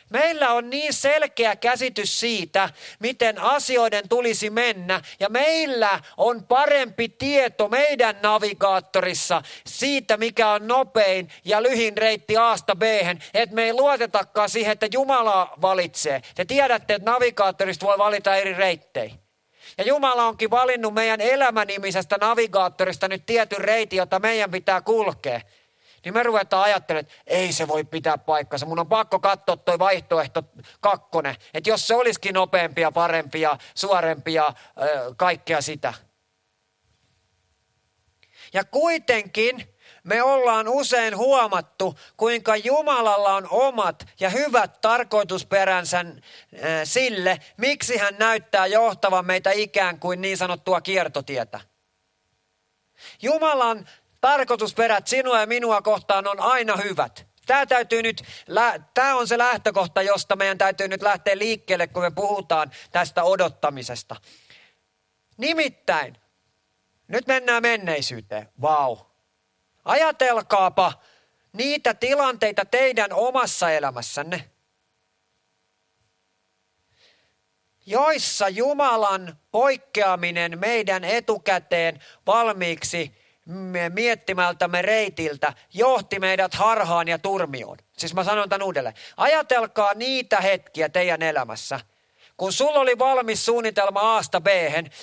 Meillä 0.10 0.54
on 0.54 0.70
niin 0.70 0.94
selkeä 0.94 1.56
käsitys 1.56 2.20
siitä, 2.20 2.70
miten 3.00 3.40
asioiden 3.40 4.10
tulisi 4.10 4.50
mennä 4.50 5.02
ja 5.20 5.30
meillä 5.30 6.00
on 6.18 6.44
parempi 6.44 7.10
tieto 7.10 7.68
meidän 7.68 8.16
navigaattorissa 8.24 9.42
siitä, 9.68 10.18
mikä 10.18 10.50
on 10.50 10.68
nopein 10.68 11.30
ja 11.46 11.64
lyhin 11.64 11.98
reitti 11.98 12.38
Aasta 12.38 12.76
b 12.76 12.84
että 13.34 13.56
me 13.56 13.64
ei 13.64 13.74
luotetakaan 13.74 14.50
siihen, 14.50 14.72
että 14.72 14.88
Jumala 14.94 15.54
valitsee. 15.62 16.22
Te 16.36 16.46
tiedätte, 16.46 16.94
että 16.94 17.12
navigaattorista 17.12 17.86
voi 17.86 17.98
valita 17.98 18.36
eri 18.36 18.54
reittejä. 18.54 19.14
Ja 19.78 19.84
Jumala 19.84 20.26
onkin 20.26 20.50
valinnut 20.50 20.94
meidän 20.94 21.22
elämänimisestä 21.22 22.18
navigaattorista 22.22 23.08
nyt 23.08 23.26
tietyn 23.26 23.62
reitin, 23.62 23.98
jota 23.98 24.20
meidän 24.20 24.52
pitää 24.52 24.82
kulkea 24.82 25.42
niin 26.08 26.14
me 26.14 26.24
ruvetaan 26.24 26.64
ajattelemaan, 26.64 27.06
että 27.06 27.24
ei 27.28 27.54
se 27.54 27.68
voi 27.68 27.84
pitää 27.84 28.18
paikkansa. 28.18 28.66
Mun 28.66 28.80
on 28.80 28.88
pakko 28.88 29.20
katsoa 29.20 29.58
toi 29.58 29.80
vaihtoehto 29.80 30.44
kakkonen, 30.80 31.36
että 31.54 31.70
jos 31.70 31.88
se 31.88 31.96
olisikin 31.96 32.34
nopeampia, 32.34 32.92
parempia, 32.92 33.58
suorempia, 33.76 34.54
kaikkea 35.18 35.62
sitä. 35.62 35.94
Ja 38.54 38.64
kuitenkin 38.64 39.76
me 40.04 40.24
ollaan 40.24 40.68
usein 40.68 41.18
huomattu, 41.18 42.00
kuinka 42.18 42.56
Jumalalla 42.56 43.36
on 43.36 43.48
omat 43.50 44.08
ja 44.20 44.30
hyvät 44.30 44.82
tarkoitusperänsä 44.82 46.06
sille, 46.84 47.40
miksi 47.58 47.98
hän 47.98 48.16
näyttää 48.20 48.68
johtavan 48.68 49.26
meitä 49.26 49.52
ikään 49.52 50.00
kuin 50.00 50.22
niin 50.22 50.38
sanottua 50.38 50.82
kiertotietä. 50.82 51.60
Jumalan 53.22 53.90
tarkoitusperät 54.22 55.08
sinua 55.08 55.40
ja 55.40 55.48
minua 55.48 55.82
kohtaan 55.82 56.28
on 56.28 56.40
aina 56.40 56.78
hyvät. 56.78 57.28
Tämä, 57.46 57.66
täytyy 57.66 58.02
nyt, 58.02 58.24
tämä 58.94 59.16
on 59.16 59.28
se 59.28 59.38
lähtökohta, 59.38 60.02
josta 60.02 60.36
meidän 60.36 60.58
täytyy 60.58 60.88
nyt 60.88 61.02
lähteä 61.02 61.38
liikkeelle, 61.38 61.88
kun 61.88 62.04
me 62.04 62.12
puhutaan 62.12 62.72
tästä 62.92 63.24
odottamisesta. 63.24 64.16
Nimittäin, 65.38 66.18
nyt 67.08 67.28
mennään 67.28 67.62
menneisyyteen. 67.62 68.50
Vau. 68.62 68.96
Wow. 68.96 69.06
Ajatelkaapa 69.86 70.94
niitä 71.54 71.94
tilanteita 71.94 72.66
teidän 72.66 73.14
omassa 73.14 73.72
elämässänne, 73.72 74.50
joissa 77.86 78.50
Jumalan 78.50 79.38
poikkeaminen 79.52 80.60
meidän 80.60 81.04
etukäteen 81.04 82.04
valmiiksi 82.26 83.27
miettimältämme 83.94 84.82
reitiltä 84.82 85.54
johti 85.74 86.20
meidät 86.20 86.54
harhaan 86.54 87.08
ja 87.08 87.18
turmioon. 87.18 87.78
Siis 87.98 88.14
mä 88.14 88.24
sanon 88.24 88.50
tämän 88.50 88.66
uudelleen. 88.66 88.96
Ajatelkaa 89.18 89.94
niitä 89.96 90.42
hetkiä 90.42 90.90
teidän 90.90 91.22
elämässä, 91.22 91.80
kun 92.38 92.54
sulla 92.54 92.80
oli 92.80 93.00
valmis 93.00 93.46
suunnitelma 93.46 94.00
Aasta 94.00 94.42
b 94.42 94.48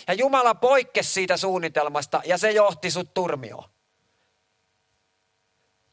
ja 0.08 0.14
Jumala 0.14 0.54
poikkesi 0.54 1.12
siitä 1.12 1.36
suunnitelmasta 1.36 2.22
ja 2.24 2.38
se 2.38 2.50
johti 2.50 2.90
sut 2.90 3.14
turmioon. 3.14 3.68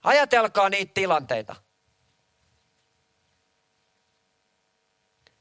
Ajatelkaa 0.03 0.69
niitä 0.69 0.91
tilanteita. 0.93 1.55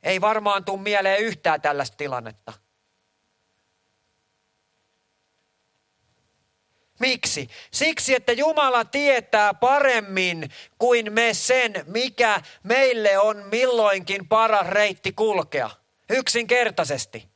Ei 0.03 0.21
varmaan 0.21 0.65
tule 0.65 0.81
mieleen 0.81 1.21
yhtään 1.21 1.61
tällaista 1.61 1.97
tilannetta. 1.97 2.53
Miksi? 7.01 7.49
Siksi, 7.71 8.15
että 8.15 8.33
Jumala 8.33 8.85
tietää 8.85 9.55
paremmin 9.55 10.51
kuin 10.79 11.13
me 11.13 11.35
sen, 11.35 11.85
mikä 11.87 12.41
meille 12.63 13.19
on 13.19 13.45
milloinkin 13.51 14.29
paras 14.29 14.67
reitti 14.67 15.13
kulkea. 15.13 15.71
Yksinkertaisesti. 16.11 17.29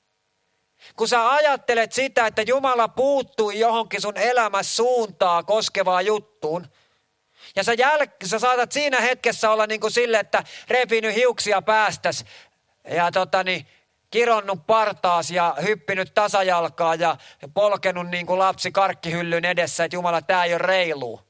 Kun 0.96 1.08
sä 1.08 1.30
ajattelet 1.30 1.92
sitä, 1.92 2.26
että 2.26 2.42
Jumala 2.42 2.88
puuttui 2.88 3.58
johonkin 3.58 4.00
sun 4.00 4.16
elämässä 4.16 4.76
suuntaa 4.76 5.42
koskevaa 5.42 6.02
juttuun, 6.02 6.66
ja 7.56 7.64
sä, 7.64 7.72
jäl- 7.72 8.26
sä 8.26 8.38
saatat 8.38 8.72
siinä 8.72 9.00
hetkessä 9.00 9.50
olla 9.50 9.66
niin 9.66 9.80
kuin 9.80 9.90
sille, 9.90 10.18
että 10.18 10.44
repinyt 10.68 11.14
hiuksia 11.14 11.62
päästäs 11.62 12.24
ja 12.90 13.12
tota 13.12 13.44
niin, 13.44 13.66
kironnut 14.14 14.66
partaas 14.66 15.30
ja 15.30 15.56
hyppinyt 15.62 16.14
tasajalkaa 16.14 16.94
ja 16.94 17.16
polkenut 17.54 18.08
niin 18.08 18.26
kuin 18.26 18.38
lapsi 18.38 18.72
karkkihyllyn 18.72 19.44
edessä, 19.44 19.84
että 19.84 19.96
Jumala, 19.96 20.22
tämä 20.22 20.44
ei 20.44 20.52
ole 20.52 20.58
reilu. 20.58 21.20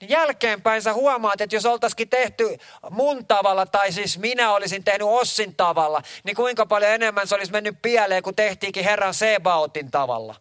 Niin 0.00 0.08
jälkeenpäin 0.08 0.82
sä 0.82 0.92
huomaat, 0.92 1.40
että 1.40 1.56
jos 1.56 1.66
oltaisikin 1.66 2.08
tehty 2.08 2.58
mun 2.90 3.26
tavalla, 3.26 3.66
tai 3.66 3.92
siis 3.92 4.18
minä 4.18 4.52
olisin 4.52 4.84
tehnyt 4.84 5.08
Ossin 5.10 5.56
tavalla, 5.56 6.02
niin 6.24 6.36
kuinka 6.36 6.66
paljon 6.66 6.90
enemmän 6.90 7.28
se 7.28 7.34
olisi 7.34 7.52
mennyt 7.52 7.82
pieleen, 7.82 8.22
kun 8.22 8.34
tehtiinkin 8.34 8.84
Herran 8.84 9.14
Sebaotin 9.14 9.90
tavalla. 9.90 10.34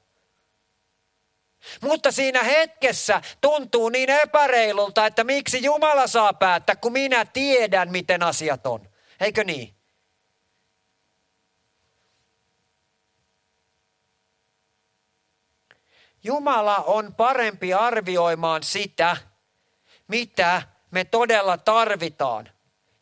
Mutta 1.81 2.11
siinä 2.11 2.43
hetkessä 2.43 3.21
tuntuu 3.41 3.89
niin 3.89 4.09
epäreilulta, 4.09 5.05
että 5.05 5.23
miksi 5.23 5.63
Jumala 5.63 6.07
saa 6.07 6.33
päättää, 6.33 6.75
kun 6.75 6.91
minä 6.91 7.25
tiedän, 7.25 7.91
miten 7.91 8.23
asiat 8.23 8.67
on. 8.67 8.89
Eikö 9.19 9.43
niin? 9.43 9.80
Jumala 16.23 16.77
on 16.77 17.15
parempi 17.15 17.73
arvioimaan 17.73 18.63
sitä, 18.63 19.17
mitä 20.07 20.61
me 20.91 21.03
todella 21.03 21.57
tarvitaan. 21.57 22.49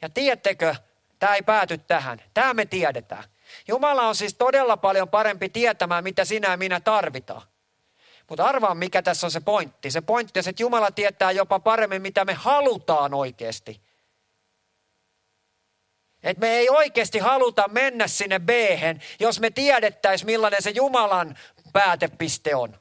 Ja 0.01 0.09
tiedättekö, 0.09 0.75
tämä 1.19 1.35
ei 1.35 1.41
pääty 1.41 1.77
tähän. 1.77 2.21
Tämä 2.33 2.53
me 2.53 2.65
tiedetään. 2.65 3.23
Jumala 3.67 4.07
on 4.07 4.15
siis 4.15 4.33
todella 4.33 4.77
paljon 4.77 5.09
parempi 5.09 5.49
tietämään, 5.49 6.03
mitä 6.03 6.25
sinä 6.25 6.51
ja 6.51 6.57
minä 6.57 6.79
tarvitaan. 6.79 7.41
Mutta 8.29 8.45
arvaa, 8.45 8.75
mikä 8.75 9.01
tässä 9.01 9.27
on 9.27 9.31
se 9.31 9.39
pointti. 9.39 9.91
Se 9.91 10.01
pointti 10.01 10.39
on, 10.39 10.49
että 10.49 10.63
Jumala 10.63 10.91
tietää 10.91 11.31
jopa 11.31 11.59
paremmin, 11.59 12.01
mitä 12.01 12.25
me 12.25 12.33
halutaan 12.33 13.13
oikeasti. 13.13 13.81
Että 16.23 16.41
me 16.41 16.49
ei 16.49 16.69
oikeasti 16.69 17.19
haluta 17.19 17.67
mennä 17.67 18.07
sinne 18.07 18.39
b 18.39 18.49
jos 19.19 19.39
me 19.39 19.49
tiedettäisiin 19.49 20.25
millainen 20.25 20.61
se 20.61 20.69
Jumalan 20.69 21.37
päätepiste 21.73 22.55
on. 22.55 22.79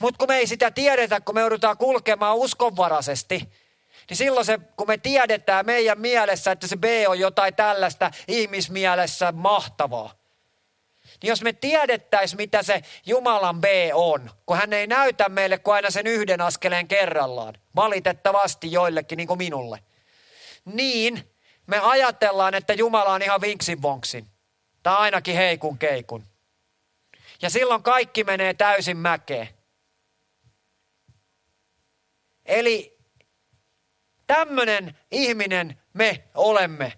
Mutta 0.00 0.18
kun 0.18 0.28
me 0.28 0.36
ei 0.36 0.46
sitä 0.46 0.70
tiedetä, 0.70 1.20
kun 1.20 1.34
me 1.34 1.40
joudutaan 1.40 1.76
kulkemaan 1.76 2.36
uskonvaraisesti, 2.36 3.52
niin 4.08 4.16
silloin 4.16 4.46
se, 4.46 4.58
kun 4.76 4.86
me 4.86 4.98
tiedetään 4.98 5.66
meidän 5.66 6.00
mielessä, 6.00 6.50
että 6.50 6.66
se 6.66 6.76
B 6.76 6.84
on 7.08 7.18
jotain 7.18 7.54
tällaista 7.54 8.10
ihmismielessä 8.28 9.32
mahtavaa, 9.32 10.14
niin 11.22 11.28
jos 11.28 11.42
me 11.42 11.52
tiedettäisiin, 11.52 12.36
mitä 12.36 12.62
se 12.62 12.82
Jumalan 13.06 13.60
B 13.60 13.64
on, 13.92 14.30
kun 14.46 14.56
hän 14.56 14.72
ei 14.72 14.86
näytä 14.86 15.28
meille 15.28 15.58
kuin 15.58 15.74
aina 15.74 15.90
sen 15.90 16.06
yhden 16.06 16.40
askeleen 16.40 16.88
kerrallaan, 16.88 17.54
valitettavasti 17.76 18.72
joillekin, 18.72 19.16
niin 19.16 19.28
kuin 19.28 19.38
minulle, 19.38 19.78
niin 20.64 21.34
me 21.66 21.78
ajatellaan, 21.78 22.54
että 22.54 22.72
Jumala 22.72 23.12
on 23.12 23.22
ihan 23.22 23.40
vinksin 23.40 23.82
vonksin, 23.82 24.26
tai 24.82 24.96
ainakin 24.96 25.36
heikun 25.36 25.78
keikun. 25.78 26.24
Ja 27.42 27.50
silloin 27.50 27.82
kaikki 27.82 28.24
menee 28.24 28.54
täysin 28.54 28.96
mäkeen. 28.96 29.57
Eli 32.48 32.98
tämmöinen 34.26 34.98
ihminen 35.10 35.80
me 35.92 36.24
olemme. 36.34 36.92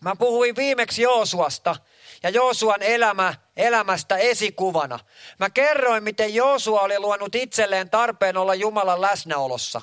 Mä 0.00 0.16
puhuin 0.16 0.56
viimeksi 0.56 1.02
Joosuasta 1.02 1.76
ja 2.22 2.30
Joosuan 2.30 2.82
elämä, 2.82 3.34
elämästä 3.56 4.16
esikuvana. 4.16 4.98
Mä 5.38 5.50
kerroin, 5.50 6.04
miten 6.04 6.34
Joosua 6.34 6.80
oli 6.80 6.98
luonut 6.98 7.34
itselleen 7.34 7.90
tarpeen 7.90 8.36
olla 8.36 8.54
Jumalan 8.54 9.00
läsnäolossa. 9.00 9.80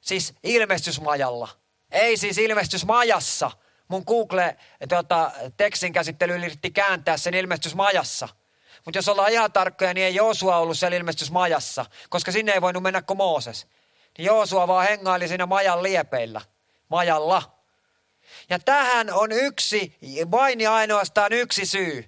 Siis 0.00 0.34
ilmestysmajalla. 0.42 1.48
Ei 1.90 2.16
siis 2.16 2.38
ilmestysmajassa. 2.38 3.50
Mun 3.88 4.02
Google 4.06 4.56
tota, 4.88 5.30
käsittely 5.92 6.36
yritti 6.36 6.70
kääntää 6.70 7.16
sen 7.16 7.34
ilmestysmajassa. 7.34 8.28
Mutta 8.88 8.98
jos 8.98 9.08
ollaan 9.08 9.32
ihan 9.32 9.52
tarkkoja, 9.52 9.94
niin 9.94 10.06
ei 10.06 10.14
Joosua 10.14 10.56
ollut 10.56 10.78
siellä 10.78 10.96
ilmestysmajassa, 10.96 11.86
koska 12.08 12.32
sinne 12.32 12.52
ei 12.52 12.60
voinut 12.60 12.82
mennä 12.82 13.02
kuin 13.02 13.16
Mooses. 13.16 13.66
Niin 14.18 14.26
Joosua 14.26 14.68
vaan 14.68 14.86
hengaili 14.86 15.28
siinä 15.28 15.46
majan 15.46 15.82
liepeillä. 15.82 16.40
Majalla. 16.88 17.42
Ja 18.50 18.58
tähän 18.58 19.12
on 19.12 19.32
yksi, 19.32 19.96
vain 20.30 20.60
ja 20.60 20.74
ainoastaan 20.74 21.32
yksi 21.32 21.66
syy, 21.66 22.04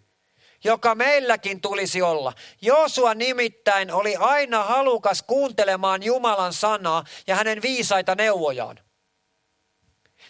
joka 0.64 0.94
meilläkin 0.94 1.60
tulisi 1.60 2.02
olla. 2.02 2.32
Joosua 2.60 3.14
nimittäin 3.14 3.92
oli 3.92 4.16
aina 4.16 4.64
halukas 4.64 5.22
kuuntelemaan 5.22 6.02
Jumalan 6.02 6.52
sanaa 6.52 7.04
ja 7.26 7.36
hänen 7.36 7.62
viisaita 7.62 8.14
neuvojaan. 8.14 8.80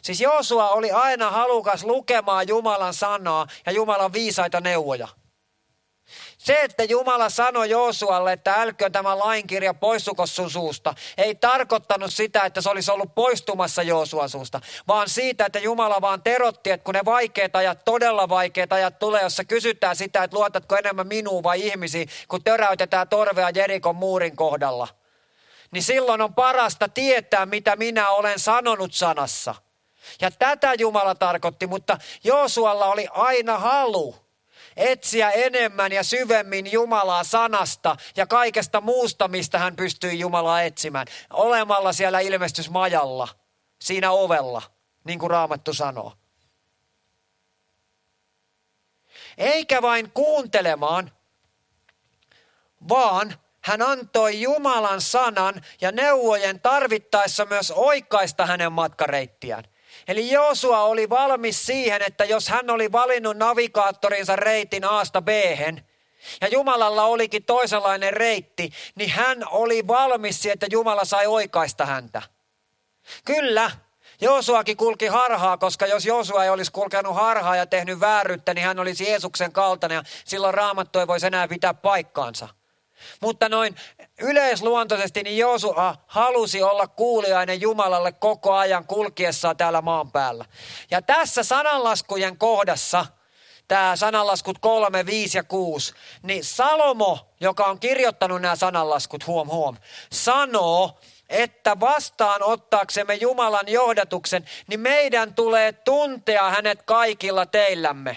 Siis 0.02 0.20
Joosua 0.20 0.68
oli 0.68 0.90
aina 0.90 1.30
halukas 1.30 1.84
lukemaan 1.84 2.48
Jumalan 2.48 2.94
sanaa 2.94 3.46
ja 3.66 3.72
Jumalan 3.72 4.12
viisaita 4.12 4.60
neuvoja. 4.60 5.19
Se, 6.40 6.60
että 6.62 6.84
Jumala 6.84 7.28
sanoi 7.28 7.70
Joosualle, 7.70 8.32
että 8.32 8.54
älköön 8.54 8.92
tämä 8.92 9.18
lainkirja 9.18 9.74
poistuko 9.74 10.26
sun 10.26 10.50
suusta, 10.50 10.94
ei 11.16 11.34
tarkoittanut 11.34 12.14
sitä, 12.14 12.44
että 12.44 12.60
se 12.60 12.70
olisi 12.70 12.90
ollut 12.90 13.14
poistumassa 13.14 13.82
Joosuan 13.82 14.28
suusta, 14.28 14.60
vaan 14.88 15.08
siitä, 15.08 15.46
että 15.46 15.58
Jumala 15.58 16.00
vaan 16.00 16.22
terotti, 16.22 16.70
että 16.70 16.84
kun 16.84 16.94
ne 16.94 17.00
vaikeat 17.04 17.56
ajat, 17.56 17.84
todella 17.84 18.28
vaikeat 18.28 18.72
ajat 18.72 18.98
tulee, 18.98 19.22
jossa 19.22 19.44
kysytään 19.44 19.96
sitä, 19.96 20.24
että 20.24 20.36
luotatko 20.36 20.76
enemmän 20.76 21.06
minuun 21.06 21.42
vai 21.42 21.60
ihmisiin, 21.66 22.08
kun 22.28 22.44
töräytetään 22.44 23.08
torvea 23.08 23.50
Jerikon 23.54 23.96
muurin 23.96 24.36
kohdalla, 24.36 24.88
niin 25.70 25.82
silloin 25.82 26.20
on 26.20 26.34
parasta 26.34 26.88
tietää, 26.88 27.46
mitä 27.46 27.76
minä 27.76 28.10
olen 28.10 28.38
sanonut 28.38 28.92
sanassa. 28.92 29.54
Ja 30.20 30.30
tätä 30.30 30.74
Jumala 30.78 31.14
tarkoitti, 31.14 31.66
mutta 31.66 31.98
Joosualla 32.24 32.86
oli 32.86 33.08
aina 33.10 33.58
halu 33.58 34.29
etsiä 34.80 35.30
enemmän 35.30 35.92
ja 35.92 36.02
syvemmin 36.04 36.72
Jumalaa 36.72 37.24
sanasta 37.24 37.96
ja 38.16 38.26
kaikesta 38.26 38.80
muusta, 38.80 39.28
mistä 39.28 39.58
hän 39.58 39.76
pystyi 39.76 40.18
Jumalaa 40.18 40.62
etsimään. 40.62 41.06
Olemalla 41.32 41.92
siellä 41.92 42.20
ilmestysmajalla, 42.20 43.28
siinä 43.82 44.10
ovella, 44.10 44.62
niin 45.04 45.18
kuin 45.18 45.30
Raamattu 45.30 45.74
sanoo. 45.74 46.12
Eikä 49.38 49.82
vain 49.82 50.10
kuuntelemaan, 50.10 51.12
vaan 52.88 53.34
hän 53.60 53.82
antoi 53.82 54.40
Jumalan 54.40 55.00
sanan 55.00 55.54
ja 55.80 55.92
neuvojen 55.92 56.60
tarvittaessa 56.60 57.44
myös 57.44 57.70
oikaista 57.70 58.46
hänen 58.46 58.72
matkareittiään. 58.72 59.64
Eli 60.10 60.30
Joosua 60.30 60.82
oli 60.82 61.10
valmis 61.10 61.66
siihen, 61.66 62.02
että 62.02 62.24
jos 62.24 62.48
hän 62.48 62.70
oli 62.70 62.92
valinnut 62.92 63.36
navigaattorinsa 63.36 64.36
reitin 64.36 64.84
Aasta 64.84 65.22
b 65.22 65.28
ja 66.40 66.48
Jumalalla 66.48 67.04
olikin 67.04 67.44
toisenlainen 67.44 68.12
reitti, 68.12 68.70
niin 68.94 69.10
hän 69.10 69.38
oli 69.50 69.86
valmis 69.86 70.42
siihen, 70.42 70.54
että 70.54 70.66
Jumala 70.70 71.04
sai 71.04 71.26
oikaista 71.26 71.86
häntä. 71.86 72.22
Kyllä, 73.24 73.70
Joosuakin 74.20 74.76
kulki 74.76 75.06
harhaa, 75.06 75.56
koska 75.56 75.86
jos 75.86 76.06
Joosua 76.06 76.44
ei 76.44 76.50
olisi 76.50 76.72
kulkenut 76.72 77.14
harhaa 77.14 77.56
ja 77.56 77.66
tehnyt 77.66 78.00
vääryyttä, 78.00 78.54
niin 78.54 78.66
hän 78.66 78.78
olisi 78.78 79.04
Jeesuksen 79.04 79.52
kaltainen 79.52 79.96
ja 79.96 80.02
silloin 80.24 80.54
raamattu 80.54 80.98
ei 80.98 81.06
voisi 81.06 81.26
enää 81.26 81.48
pitää 81.48 81.74
paikkaansa. 81.74 82.48
Mutta 83.20 83.48
noin 83.48 83.76
yleisluontoisesti 84.20 85.22
niin 85.22 85.38
Joosua 85.38 85.96
halusi 86.06 86.62
olla 86.62 86.86
kuuliainen 86.86 87.60
Jumalalle 87.60 88.12
koko 88.12 88.54
ajan 88.54 88.86
kulkiessaan 88.86 89.56
täällä 89.56 89.82
maan 89.82 90.12
päällä. 90.12 90.44
Ja 90.90 91.02
tässä 91.02 91.42
sananlaskujen 91.42 92.38
kohdassa, 92.38 93.06
tämä 93.68 93.96
sananlaskut 93.96 94.58
3, 94.58 95.06
5 95.06 95.38
ja 95.38 95.42
6, 95.44 95.94
niin 96.22 96.44
Salomo, 96.44 97.18
joka 97.40 97.64
on 97.64 97.80
kirjoittanut 97.80 98.42
nämä 98.42 98.56
sananlaskut, 98.56 99.26
huom 99.26 99.48
huom, 99.48 99.76
sanoo, 100.12 100.98
että 101.28 101.80
vastaanottaaksemme 101.80 103.14
Jumalan 103.14 103.68
johdatuksen, 103.68 104.44
niin 104.66 104.80
meidän 104.80 105.34
tulee 105.34 105.72
tuntea 105.72 106.50
hänet 106.50 106.82
kaikilla 106.82 107.46
teillämme. 107.46 108.16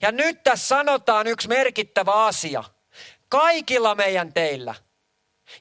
Ja 0.00 0.12
nyt 0.12 0.42
tässä 0.42 0.66
sanotaan 0.66 1.26
yksi 1.26 1.48
merkittävä 1.48 2.12
asia– 2.12 2.64
Kaikilla 3.28 3.94
meidän 3.94 4.32
teillä. 4.32 4.74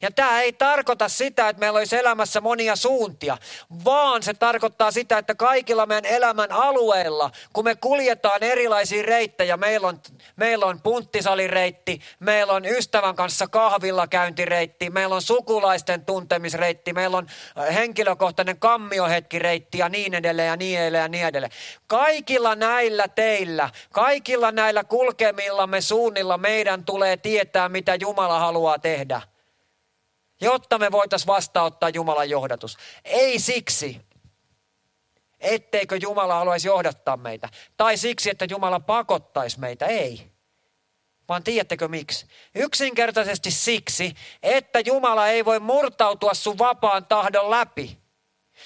Ja 0.01 0.11
tämä 0.11 0.41
ei 0.41 0.53
tarkoita 0.53 1.09
sitä, 1.09 1.49
että 1.49 1.59
meillä 1.59 1.77
olisi 1.77 1.95
elämässä 1.95 2.41
monia 2.41 2.75
suuntia, 2.75 3.37
vaan 3.85 4.23
se 4.23 4.33
tarkoittaa 4.33 4.91
sitä, 4.91 5.17
että 5.17 5.35
kaikilla 5.35 5.85
meidän 5.85 6.05
elämän 6.05 6.51
alueilla, 6.51 7.31
kun 7.53 7.63
me 7.63 7.75
kuljetaan 7.75 8.43
erilaisia 8.43 9.03
reittejä, 9.03 9.57
meillä 9.57 9.87
on, 9.87 9.99
meillä 10.35 10.65
on 10.65 10.81
punttisalireitti, 10.81 12.01
meillä 12.19 12.53
on 12.53 12.65
ystävän 12.65 13.15
kanssa 13.15 13.47
kahvilla 13.47 14.07
käyntireitti, 14.07 14.89
meillä 14.89 15.15
on 15.15 15.21
sukulaisten 15.21 16.05
tuntemisreitti, 16.05 16.93
meillä 16.93 17.17
on 17.17 17.27
äh, 17.57 17.75
henkilökohtainen 17.75 18.59
kammiohetkireitti 18.59 19.77
ja 19.77 19.89
niin 19.89 20.13
edelleen 20.13 20.47
ja 20.47 20.55
niin 20.55 20.79
edelleen 20.79 21.01
ja 21.01 21.07
niin 21.07 21.27
edelleen. 21.27 21.51
Kaikilla 21.87 22.55
näillä 22.55 23.07
teillä, 23.07 23.69
kaikilla 23.93 24.51
näillä 24.51 24.83
kulkemillamme 24.83 25.81
suunnilla 25.81 26.37
meidän 26.37 26.85
tulee 26.85 27.17
tietää, 27.17 27.69
mitä 27.69 27.95
Jumala 27.95 28.39
haluaa 28.39 28.79
tehdä 28.79 29.21
jotta 30.41 30.77
me 30.77 30.91
voitaisiin 30.91 31.27
vastaanottaa 31.27 31.89
Jumalan 31.89 32.29
johdatus. 32.29 32.77
Ei 33.05 33.39
siksi, 33.39 34.01
etteikö 35.39 35.97
Jumala 36.01 36.35
haluaisi 36.35 36.67
johdattaa 36.67 37.17
meitä. 37.17 37.49
Tai 37.77 37.97
siksi, 37.97 38.29
että 38.29 38.45
Jumala 38.49 38.79
pakottaisi 38.79 39.59
meitä. 39.59 39.85
Ei. 39.85 40.31
Vaan 41.29 41.43
tiedättekö 41.43 41.87
miksi? 41.87 42.25
Yksinkertaisesti 42.55 43.51
siksi, 43.51 44.15
että 44.43 44.79
Jumala 44.79 45.27
ei 45.27 45.45
voi 45.45 45.59
murtautua 45.59 46.33
sun 46.33 46.57
vapaan 46.57 47.05
tahdon 47.05 47.51
läpi. 47.51 48.04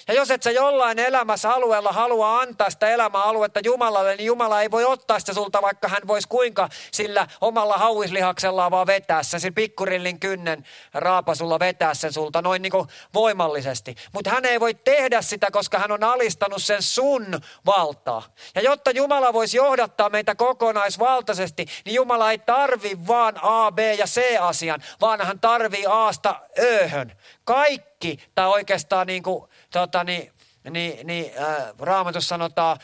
Ja 0.08 0.14
jos 0.14 0.30
et 0.30 0.42
sä 0.42 0.50
jollain 0.50 0.98
elämässä 0.98 1.50
alueella 1.54 1.92
halua 1.92 2.40
antaa 2.40 2.70
sitä 2.70 2.88
elämäaluetta 2.88 3.60
Jumalalle, 3.64 4.16
niin 4.16 4.26
Jumala 4.26 4.62
ei 4.62 4.70
voi 4.70 4.84
ottaa 4.84 5.18
sitä 5.18 5.34
sulta, 5.34 5.62
vaikka 5.62 5.88
hän 5.88 6.02
voisi 6.06 6.28
kuinka 6.28 6.68
sillä 6.92 7.26
omalla 7.40 7.76
hauislihaksellaan 7.76 8.70
vaan 8.70 8.86
vetää 8.86 9.22
sen, 9.22 9.40
sen 9.40 9.54
pikkurillin 9.54 10.20
kynnen 10.20 10.66
raapasulla 10.94 11.58
vetää 11.58 11.94
sen 11.94 12.12
sulta 12.12 12.42
noin 12.42 12.62
niin 12.62 12.72
kuin 12.72 12.88
voimallisesti. 13.14 13.94
Mutta 14.12 14.30
hän 14.30 14.44
ei 14.44 14.60
voi 14.60 14.74
tehdä 14.74 15.22
sitä, 15.22 15.50
koska 15.50 15.78
hän 15.78 15.92
on 15.92 16.04
alistanut 16.04 16.62
sen 16.62 16.82
sun 16.82 17.26
valtaa. 17.66 18.22
Ja 18.54 18.62
jotta 18.62 18.90
Jumala 18.90 19.32
voisi 19.32 19.56
johdattaa 19.56 20.10
meitä 20.10 20.34
kokonaisvaltaisesti, 20.34 21.66
niin 21.84 21.94
Jumala 21.94 22.30
ei 22.30 22.38
tarvi 22.38 22.98
vaan 23.06 23.34
A, 23.42 23.72
B 23.72 23.78
ja 23.78 24.06
C 24.06 24.22
asian, 24.40 24.82
vaan 25.00 25.20
hän 25.20 25.40
tarvii 25.40 25.86
Aasta 25.86 26.40
Öhön. 26.58 27.12
Kaikki, 27.44 28.18
tai 28.34 28.48
oikeastaan 28.48 29.06
niin 29.06 29.22
kuin 29.22 29.50
tota, 29.72 30.04
niin, 30.04 30.32
niin, 30.70 31.06
niin, 31.06 31.32
äh, 31.38 31.72
raamatussa 31.78 32.28
sanotaan 32.28 32.78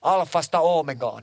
alfasta 0.00 0.60
omegaan. 0.60 1.22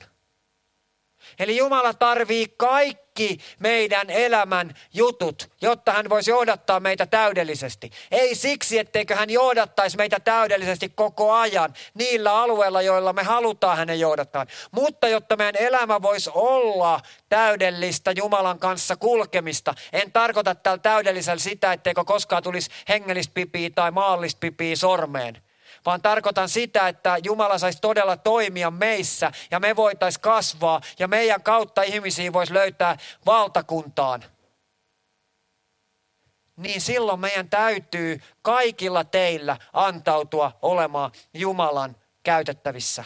Eli 1.39 1.57
Jumala 1.57 1.93
tarvii 1.93 2.47
kaikki 2.57 3.37
meidän 3.59 4.09
elämän 4.09 4.73
jutut, 4.93 5.49
jotta 5.61 5.91
hän 5.91 6.09
voisi 6.09 6.31
johdattaa 6.31 6.79
meitä 6.79 7.05
täydellisesti. 7.05 7.91
Ei 8.11 8.35
siksi, 8.35 8.79
etteikö 8.79 9.15
hän 9.15 9.29
johdattaisi 9.29 9.97
meitä 9.97 10.19
täydellisesti 10.19 10.89
koko 10.89 11.33
ajan 11.33 11.73
niillä 11.93 12.35
alueilla, 12.35 12.81
joilla 12.81 13.13
me 13.13 13.23
halutaan 13.23 13.77
hänen 13.77 13.99
johdattaa. 13.99 14.45
Mutta 14.71 15.07
jotta 15.07 15.35
meidän 15.35 15.55
elämä 15.63 16.01
voisi 16.01 16.29
olla 16.33 16.99
täydellistä 17.29 18.11
Jumalan 18.11 18.59
kanssa 18.59 18.95
kulkemista. 18.95 19.73
En 19.93 20.11
tarkoita 20.11 20.55
tällä 20.55 20.77
täydellisellä 20.77 21.39
sitä, 21.39 21.73
etteikö 21.73 22.03
koskaan 22.03 22.43
tulisi 22.43 22.71
hengellistä 22.89 23.33
pipiä 23.33 23.69
tai 23.75 23.91
maallista 23.91 24.39
pipiä 24.39 24.75
sormeen 24.75 25.42
vaan 25.85 26.01
tarkoitan 26.01 26.49
sitä, 26.49 26.87
että 26.87 27.17
Jumala 27.23 27.57
saisi 27.57 27.81
todella 27.81 28.17
toimia 28.17 28.71
meissä 28.71 29.31
ja 29.51 29.59
me 29.59 29.75
voitaisiin 29.75 30.21
kasvaa 30.21 30.81
ja 30.99 31.07
meidän 31.07 31.43
kautta 31.43 31.81
ihmisiä 31.81 32.33
voisi 32.33 32.53
löytää 32.53 32.97
valtakuntaan. 33.25 34.23
Niin 36.57 36.81
silloin 36.81 37.19
meidän 37.19 37.49
täytyy 37.49 38.21
kaikilla 38.41 39.03
teillä 39.03 39.57
antautua 39.73 40.51
olemaan 40.61 41.11
Jumalan 41.33 41.95
käytettävissä. 42.23 43.03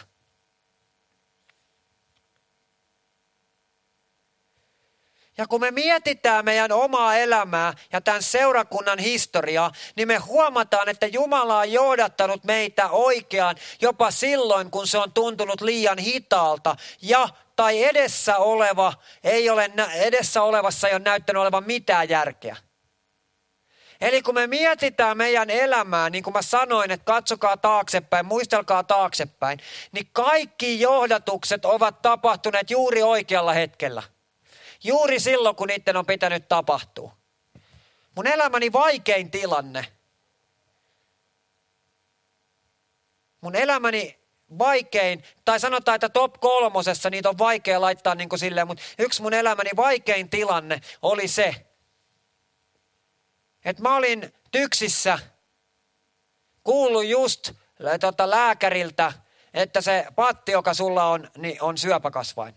Ja 5.38 5.46
kun 5.46 5.60
me 5.60 5.70
mietitään 5.70 6.44
meidän 6.44 6.72
omaa 6.72 7.16
elämää 7.16 7.72
ja 7.92 8.00
tämän 8.00 8.22
seurakunnan 8.22 8.98
historiaa, 8.98 9.72
niin 9.96 10.08
me 10.08 10.16
huomataan, 10.16 10.88
että 10.88 11.06
Jumala 11.06 11.58
on 11.58 11.72
johdattanut 11.72 12.44
meitä 12.44 12.88
oikeaan 12.88 13.56
jopa 13.80 14.10
silloin, 14.10 14.70
kun 14.70 14.86
se 14.86 14.98
on 14.98 15.12
tuntunut 15.12 15.60
liian 15.60 15.98
hitaalta 15.98 16.76
ja 17.02 17.28
tai 17.56 17.84
edessä 17.84 18.36
oleva 18.36 18.92
ei 19.24 19.50
ole, 19.50 19.70
edessä 19.94 20.42
olevassa 20.42 20.88
ei 20.88 20.94
ole 20.94 21.02
näyttänyt 21.04 21.42
olevan 21.42 21.64
mitään 21.64 22.08
järkeä. 22.08 22.56
Eli 24.00 24.22
kun 24.22 24.34
me 24.34 24.46
mietitään 24.46 25.16
meidän 25.16 25.50
elämää, 25.50 26.10
niin 26.10 26.24
kuin 26.24 26.34
mä 26.34 26.42
sanoin, 26.42 26.90
että 26.90 27.04
katsokaa 27.04 27.56
taaksepäin, 27.56 28.26
muistelkaa 28.26 28.84
taaksepäin, 28.84 29.58
niin 29.92 30.08
kaikki 30.12 30.80
johdatukset 30.80 31.64
ovat 31.64 32.02
tapahtuneet 32.02 32.70
juuri 32.70 33.02
oikealla 33.02 33.52
hetkellä– 33.52 34.02
Juuri 34.84 35.20
silloin, 35.20 35.56
kun 35.56 35.68
niiden 35.68 35.96
on 35.96 36.06
pitänyt 36.06 36.48
tapahtua. 36.48 37.16
Mun 38.14 38.26
elämäni 38.26 38.72
vaikein 38.72 39.30
tilanne. 39.30 39.92
Mun 43.40 43.56
elämäni 43.56 44.18
vaikein, 44.58 45.24
tai 45.44 45.60
sanotaan, 45.60 45.94
että 45.94 46.08
top 46.08 46.34
kolmosessa 46.40 47.10
niitä 47.10 47.28
on 47.28 47.38
vaikea 47.38 47.80
laittaa 47.80 48.14
niin 48.14 48.28
kuin 48.28 48.38
silleen, 48.38 48.66
mutta 48.66 48.82
yksi 48.98 49.22
mun 49.22 49.34
elämäni 49.34 49.70
vaikein 49.76 50.30
tilanne 50.30 50.80
oli 51.02 51.28
se, 51.28 51.66
että 53.64 53.82
mä 53.82 53.96
olin 53.96 54.34
tyksissä, 54.50 55.18
kuullut 56.64 57.06
just 57.06 57.52
tota, 58.00 58.30
lääkäriltä, 58.30 59.12
että 59.54 59.80
se 59.80 60.06
patti, 60.14 60.52
joka 60.52 60.74
sulla 60.74 61.04
on, 61.04 61.30
niin 61.36 61.62
on 61.62 61.78
syöpäkasvain. 61.78 62.54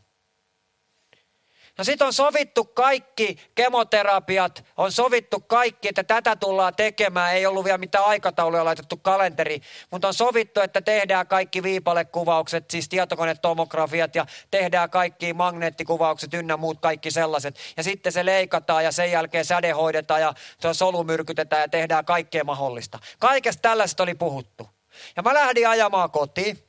No 1.78 1.84
sitten 1.84 2.08
on 2.08 2.14
sovittu 2.14 2.66
kaikki 2.66 3.38
kemoterapiat, 3.56 4.66
on 4.78 4.92
sovittu 4.92 5.40
kaikki, 5.40 5.88
että 5.88 6.04
tätä 6.04 6.36
tullaan 6.36 6.76
tekemään. 6.76 7.36
Ei 7.36 7.46
ollut 7.46 7.66
vielä 7.66 7.78
mitään 7.78 8.06
aikatauluja 8.06 8.66
laitettu 8.66 8.98
kalenteri, 8.98 9.62
mutta 9.92 10.08
on 10.08 10.14
sovittu, 10.14 10.62
että 10.62 10.82
tehdään 10.82 11.28
kaikki 11.28 11.64
viipalekuvaukset, 11.64 12.72
siis 12.72 12.90
tietokonetomografiat 12.90 14.16
ja 14.16 14.26
tehdään 14.52 14.90
kaikki 14.90 15.34
magneettikuvaukset 15.34 16.34
ynnä 16.34 16.58
muut 16.58 16.80
kaikki 16.80 17.12
sellaiset. 17.12 17.60
Ja 17.78 17.84
sitten 17.84 18.12
se 18.12 18.26
leikataan 18.26 18.84
ja 18.84 18.92
sen 18.92 19.12
jälkeen 19.12 19.46
säde 19.46 19.72
hoidetaan 19.72 20.22
ja 20.22 20.34
se 20.60 20.74
solumyrkytetään 20.74 21.62
ja 21.62 21.68
tehdään 21.68 22.06
kaikkea 22.06 22.44
mahdollista. 22.44 23.00
Kaikesta 23.20 23.62
tällaista 23.62 24.04
oli 24.04 24.16
puhuttu. 24.16 24.70
Ja 25.16 25.24
mä 25.24 25.34
lähdin 25.34 25.70
ajamaan 25.70 26.12
kotiin. 26.12 26.64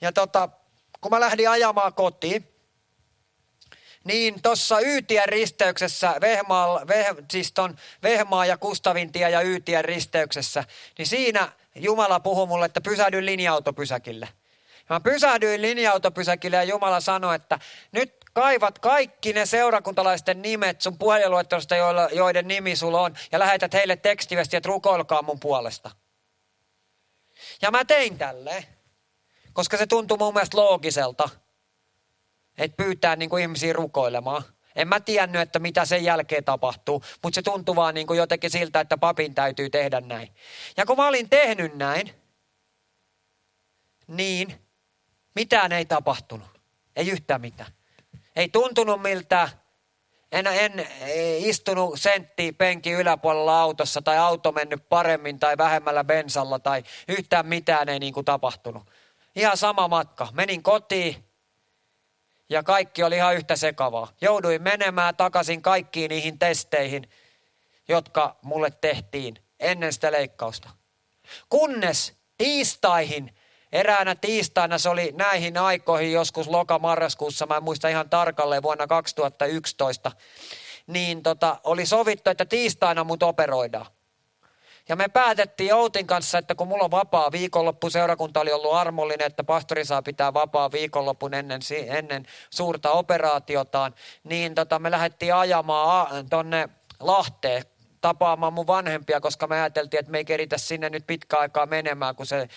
Ja 0.00 0.12
tota, 0.12 0.48
kun 1.00 1.10
mä 1.10 1.20
lähdin 1.20 1.50
ajamaan 1.50 1.94
kotiin, 1.94 2.51
niin 4.04 4.42
tuossa 4.42 4.80
Yytien 4.80 5.28
risteyksessä, 5.28 6.14
Vehmaa, 6.20 6.86
Veh, 6.88 7.06
siis 7.30 7.52
ton 7.52 7.76
Vehmaa 8.02 8.46
ja 8.46 8.56
Kustavintia 8.56 9.28
ja 9.28 9.42
Yytien 9.42 9.84
risteyksessä, 9.84 10.64
niin 10.98 11.06
siinä 11.06 11.52
Jumala 11.74 12.20
puhui 12.20 12.46
mulle, 12.46 12.66
että 12.66 12.80
pysähdyin 12.80 13.26
linja-autopysäkille. 13.26 14.28
Ja 14.78 14.86
mä 14.96 15.00
pysähdyin 15.00 15.62
linja-autopysäkille 15.62 16.56
ja 16.56 16.64
Jumala 16.64 17.00
sanoi, 17.00 17.36
että 17.36 17.58
nyt 17.92 18.14
kaivat 18.32 18.78
kaikki 18.78 19.32
ne 19.32 19.46
seurakuntalaisten 19.46 20.42
nimet 20.42 20.80
sun 20.80 20.98
puhelinluettelosta, 20.98 21.74
joiden 22.12 22.48
nimi 22.48 22.76
sulla 22.76 23.00
on, 23.00 23.14
ja 23.32 23.38
lähetät 23.38 23.72
heille 23.72 23.96
tekstiviestiä, 23.96 24.58
että 24.58 24.68
rukoilkaa 24.68 25.22
mun 25.22 25.40
puolesta. 25.40 25.90
Ja 27.62 27.70
mä 27.70 27.84
tein 27.84 28.18
tälle, 28.18 28.64
koska 29.52 29.76
se 29.76 29.86
tuntui 29.86 30.18
mun 30.18 30.34
mielestä 30.34 30.56
loogiselta– 30.56 31.28
että 32.58 32.84
pyytää 32.84 33.16
niin 33.16 33.30
kuin 33.30 33.42
ihmisiä 33.42 33.72
rukoilemaan. 33.72 34.42
En 34.76 34.88
mä 34.88 35.00
tiennyt, 35.00 35.42
että 35.42 35.58
mitä 35.58 35.84
sen 35.84 36.04
jälkeen 36.04 36.44
tapahtuu, 36.44 37.02
mutta 37.22 37.34
se 37.34 37.42
tuntuu 37.42 37.76
vaan 37.76 37.94
niin 37.94 38.06
kuin 38.06 38.18
jotenkin 38.18 38.50
siltä, 38.50 38.80
että 38.80 38.98
papin 38.98 39.34
täytyy 39.34 39.70
tehdä 39.70 40.00
näin. 40.00 40.28
Ja 40.76 40.86
kun 40.86 40.96
mä 40.96 41.08
olin 41.08 41.30
tehnyt 41.30 41.74
näin, 41.74 42.10
niin 44.06 44.54
mitään 45.34 45.72
ei 45.72 45.84
tapahtunut. 45.84 46.48
Ei 46.96 47.08
yhtään 47.08 47.40
mitään. 47.40 47.72
Ei 48.36 48.48
tuntunut 48.48 49.02
miltä. 49.02 49.48
En, 50.32 50.46
en 50.46 50.86
istunut 51.38 52.00
sentti 52.00 52.52
penki 52.52 52.90
yläpuolella 52.90 53.60
autossa 53.60 54.02
tai 54.02 54.18
auto 54.18 54.52
mennyt 54.52 54.88
paremmin 54.88 55.38
tai 55.38 55.58
vähemmällä 55.58 56.04
bensalla 56.04 56.58
tai 56.58 56.82
yhtään 57.08 57.46
mitään 57.46 57.88
ei 57.88 57.98
niin 57.98 58.14
kuin 58.14 58.24
tapahtunut. 58.24 58.90
Ihan 59.36 59.56
sama 59.56 59.88
matka. 59.88 60.28
Menin 60.32 60.62
kotiin, 60.62 61.24
ja 62.52 62.62
kaikki 62.62 63.02
oli 63.02 63.16
ihan 63.16 63.34
yhtä 63.34 63.56
sekavaa. 63.56 64.08
Jouduin 64.20 64.62
menemään 64.62 65.16
takaisin 65.16 65.62
kaikkiin 65.62 66.08
niihin 66.08 66.38
testeihin, 66.38 67.10
jotka 67.88 68.36
mulle 68.42 68.70
tehtiin 68.80 69.34
ennen 69.60 69.92
sitä 69.92 70.12
leikkausta. 70.12 70.70
Kunnes 71.48 72.16
tiistaihin, 72.38 73.34
eräänä 73.72 74.14
tiistaina 74.14 74.78
se 74.78 74.88
oli 74.88 75.12
näihin 75.16 75.58
aikoihin 75.58 76.12
joskus 76.12 76.48
loka-marraskuussa, 76.48 77.46
mä 77.46 77.56
en 77.56 77.62
muista 77.62 77.88
ihan 77.88 78.10
tarkalleen 78.10 78.62
vuonna 78.62 78.86
2011, 78.86 80.12
niin 80.86 81.22
tota, 81.22 81.60
oli 81.64 81.86
sovittu, 81.86 82.30
että 82.30 82.44
tiistaina 82.44 83.04
mut 83.04 83.22
operoidaan. 83.22 83.86
Ja 84.88 84.96
me 84.96 85.08
päätettiin 85.08 85.74
Outin 85.74 86.06
kanssa, 86.06 86.38
että 86.38 86.54
kun 86.54 86.68
mulla 86.68 86.84
on 86.84 86.90
vapaa 86.90 87.32
viikonloppu, 87.32 87.90
seurakunta 87.90 88.40
oli 88.40 88.52
ollut 88.52 88.74
armollinen, 88.74 89.26
että 89.26 89.44
pastori 89.44 89.84
saa 89.84 90.02
pitää 90.02 90.34
vapaa 90.34 90.72
viikonlopun 90.72 91.34
ennen, 91.34 91.60
ennen 91.86 92.26
suurta 92.50 92.90
operaatiotaan, 92.90 93.94
niin 94.24 94.54
tota, 94.54 94.78
me 94.78 94.90
lähdettiin 94.90 95.34
ajamaan 95.34 96.28
tonne 96.28 96.68
Lahteen 97.00 97.64
tapaamaan 98.00 98.52
mun 98.52 98.66
vanhempia, 98.66 99.20
koska 99.20 99.46
me 99.46 99.60
ajateltiin, 99.60 100.00
että 100.00 100.12
me 100.12 100.18
ei 100.18 100.24
keritä 100.24 100.58
sinne 100.58 100.90
nyt 100.90 101.06
pitkä 101.06 101.38
aikaa 101.38 101.66
menemään, 101.66 102.16
kun 102.16 102.26
se 102.26 102.48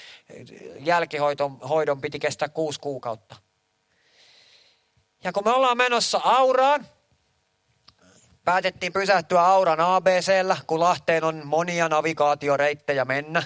jälkihoidon 0.79 1.59
hoidon 1.59 2.01
piti 2.01 2.19
kestää 2.19 2.49
kuusi 2.49 2.79
kuukautta. 2.79 3.35
Ja 5.23 5.31
kun 5.31 5.43
me 5.45 5.51
ollaan 5.51 5.77
menossa 5.77 6.21
Auraan, 6.23 6.85
Päätettiin 8.45 8.93
pysähtyä 8.93 9.41
Auran 9.41 9.79
ABCllä, 9.79 10.57
kun 10.67 10.79
Lahteen 10.79 11.23
on 11.23 11.41
monia 11.45 11.89
navigaatioreittejä 11.89 13.05
mennä, 13.05 13.43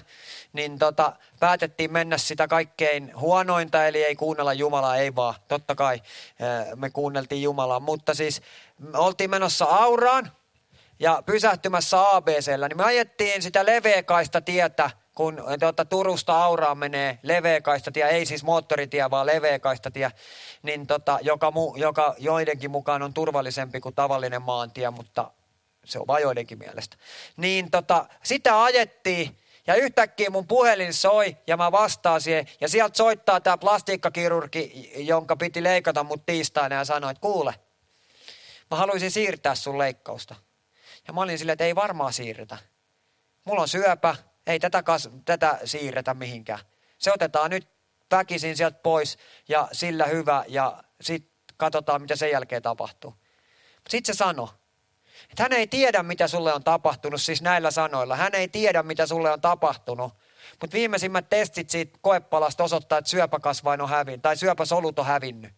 niin 0.53 0.79
tota, 0.79 1.13
päätettiin 1.39 1.91
mennä 1.91 2.17
sitä 2.17 2.47
kaikkein 2.47 3.11
huonointa, 3.19 3.87
eli 3.87 4.03
ei 4.03 4.15
kuunnella 4.15 4.53
Jumalaa, 4.53 4.97
ei 4.97 5.15
vaan, 5.15 5.35
totta 5.47 5.75
kai 5.75 5.95
eh, 5.95 6.75
me 6.75 6.89
kuunneltiin 6.89 7.41
Jumalaa, 7.41 7.79
mutta 7.79 8.13
siis 8.13 8.41
me 8.79 8.97
oltiin 8.97 9.29
menossa 9.29 9.65
Auraan 9.65 10.31
ja 10.99 11.23
pysähtymässä 11.25 12.15
ABCllä, 12.15 12.67
niin 12.67 12.77
me 12.77 12.83
ajettiin 12.83 13.41
sitä 13.41 13.65
leveäkaista 13.65 14.41
tietä 14.41 14.89
kun 15.19 15.43
tuota, 15.59 15.85
Turusta 15.85 16.43
Auraan 16.43 16.77
menee 16.77 17.19
leveäkaista 17.23 17.91
tie, 17.91 18.07
ei 18.07 18.25
siis 18.25 18.43
moottoritie, 18.43 19.09
vaan 19.09 19.25
leveäkaista 19.25 19.91
tie, 19.91 20.11
niin 20.63 20.87
tota, 20.87 21.19
joka, 21.21 21.51
mu, 21.51 21.75
joka 21.75 22.15
joidenkin 22.17 22.71
mukaan 22.71 23.01
on 23.01 23.13
turvallisempi 23.13 23.79
kuin 23.79 23.95
tavallinen 23.95 24.41
maantie, 24.41 24.89
mutta 24.89 25.31
se 25.85 25.99
on 25.99 26.07
vain 26.07 26.21
joidenkin 26.21 26.57
mielestä. 26.57 26.97
Niin 27.37 27.71
tota, 27.71 28.05
sitä 28.23 28.63
ajettiin 28.63 29.37
ja 29.67 29.75
yhtäkkiä 29.75 30.29
mun 30.29 30.47
puhelin 30.47 30.93
soi 30.93 31.37
ja 31.47 31.57
mä 31.57 31.71
vastaan 31.71 32.21
siihen. 32.21 32.47
Ja 32.61 32.69
sieltä 32.69 32.97
soittaa 32.97 33.41
tämä 33.41 33.57
plastiikkakirurgi, 33.57 34.91
jonka 34.95 35.35
piti 35.35 35.63
leikata 35.63 36.03
mut 36.03 36.25
tiistaina 36.25 36.75
ja 36.75 36.85
sanoi, 36.85 37.11
että 37.11 37.21
kuule, 37.21 37.53
mä 38.71 38.77
haluaisin 38.77 39.11
siirtää 39.11 39.55
sun 39.55 39.77
leikkausta. 39.77 40.35
Ja 41.07 41.13
mä 41.13 41.21
olin 41.21 41.37
silleen, 41.37 41.53
että 41.53 41.65
ei 41.65 41.75
varmaan 41.75 42.13
siirretä. 42.13 42.57
Mulla 43.45 43.61
on 43.61 43.67
syöpä, 43.67 44.15
ei 44.49 44.59
tätä, 44.59 44.83
kas, 44.83 45.09
tätä 45.25 45.59
siirretä 45.63 46.13
mihinkään. 46.13 46.59
Se 46.97 47.13
otetaan 47.13 47.49
nyt 47.49 47.67
väkisin 48.11 48.57
sieltä 48.57 48.79
pois 48.83 49.17
ja 49.47 49.67
sillä 49.71 50.05
hyvä 50.05 50.43
ja 50.47 50.83
sitten 51.01 51.31
katsotaan, 51.57 52.01
mitä 52.01 52.15
sen 52.15 52.31
jälkeen 52.31 52.61
tapahtuu. 52.61 53.13
Sitten 53.89 54.15
se 54.15 54.17
sanoi, 54.17 54.47
että 55.29 55.43
hän 55.43 55.53
ei 55.53 55.67
tiedä, 55.67 56.03
mitä 56.03 56.27
sulle 56.27 56.53
on 56.53 56.63
tapahtunut, 56.63 57.21
siis 57.21 57.41
näillä 57.41 57.71
sanoilla. 57.71 58.15
Hän 58.15 58.35
ei 58.35 58.47
tiedä, 58.47 58.83
mitä 58.83 59.07
sulle 59.07 59.31
on 59.31 59.41
tapahtunut. 59.41 60.13
Mutta 60.61 60.73
viimeisimmät 60.73 61.29
testit 61.29 61.69
siitä 61.69 61.99
koepalasta 62.01 62.63
osoittaa, 62.63 62.97
että 62.97 63.11
syöpäkasvain 63.11 63.81
on 63.81 63.89
hävinnyt, 63.89 64.21
tai 64.21 64.37
syöpäsolut 64.37 64.99
on 64.99 65.05
hävinnyt. 65.05 65.53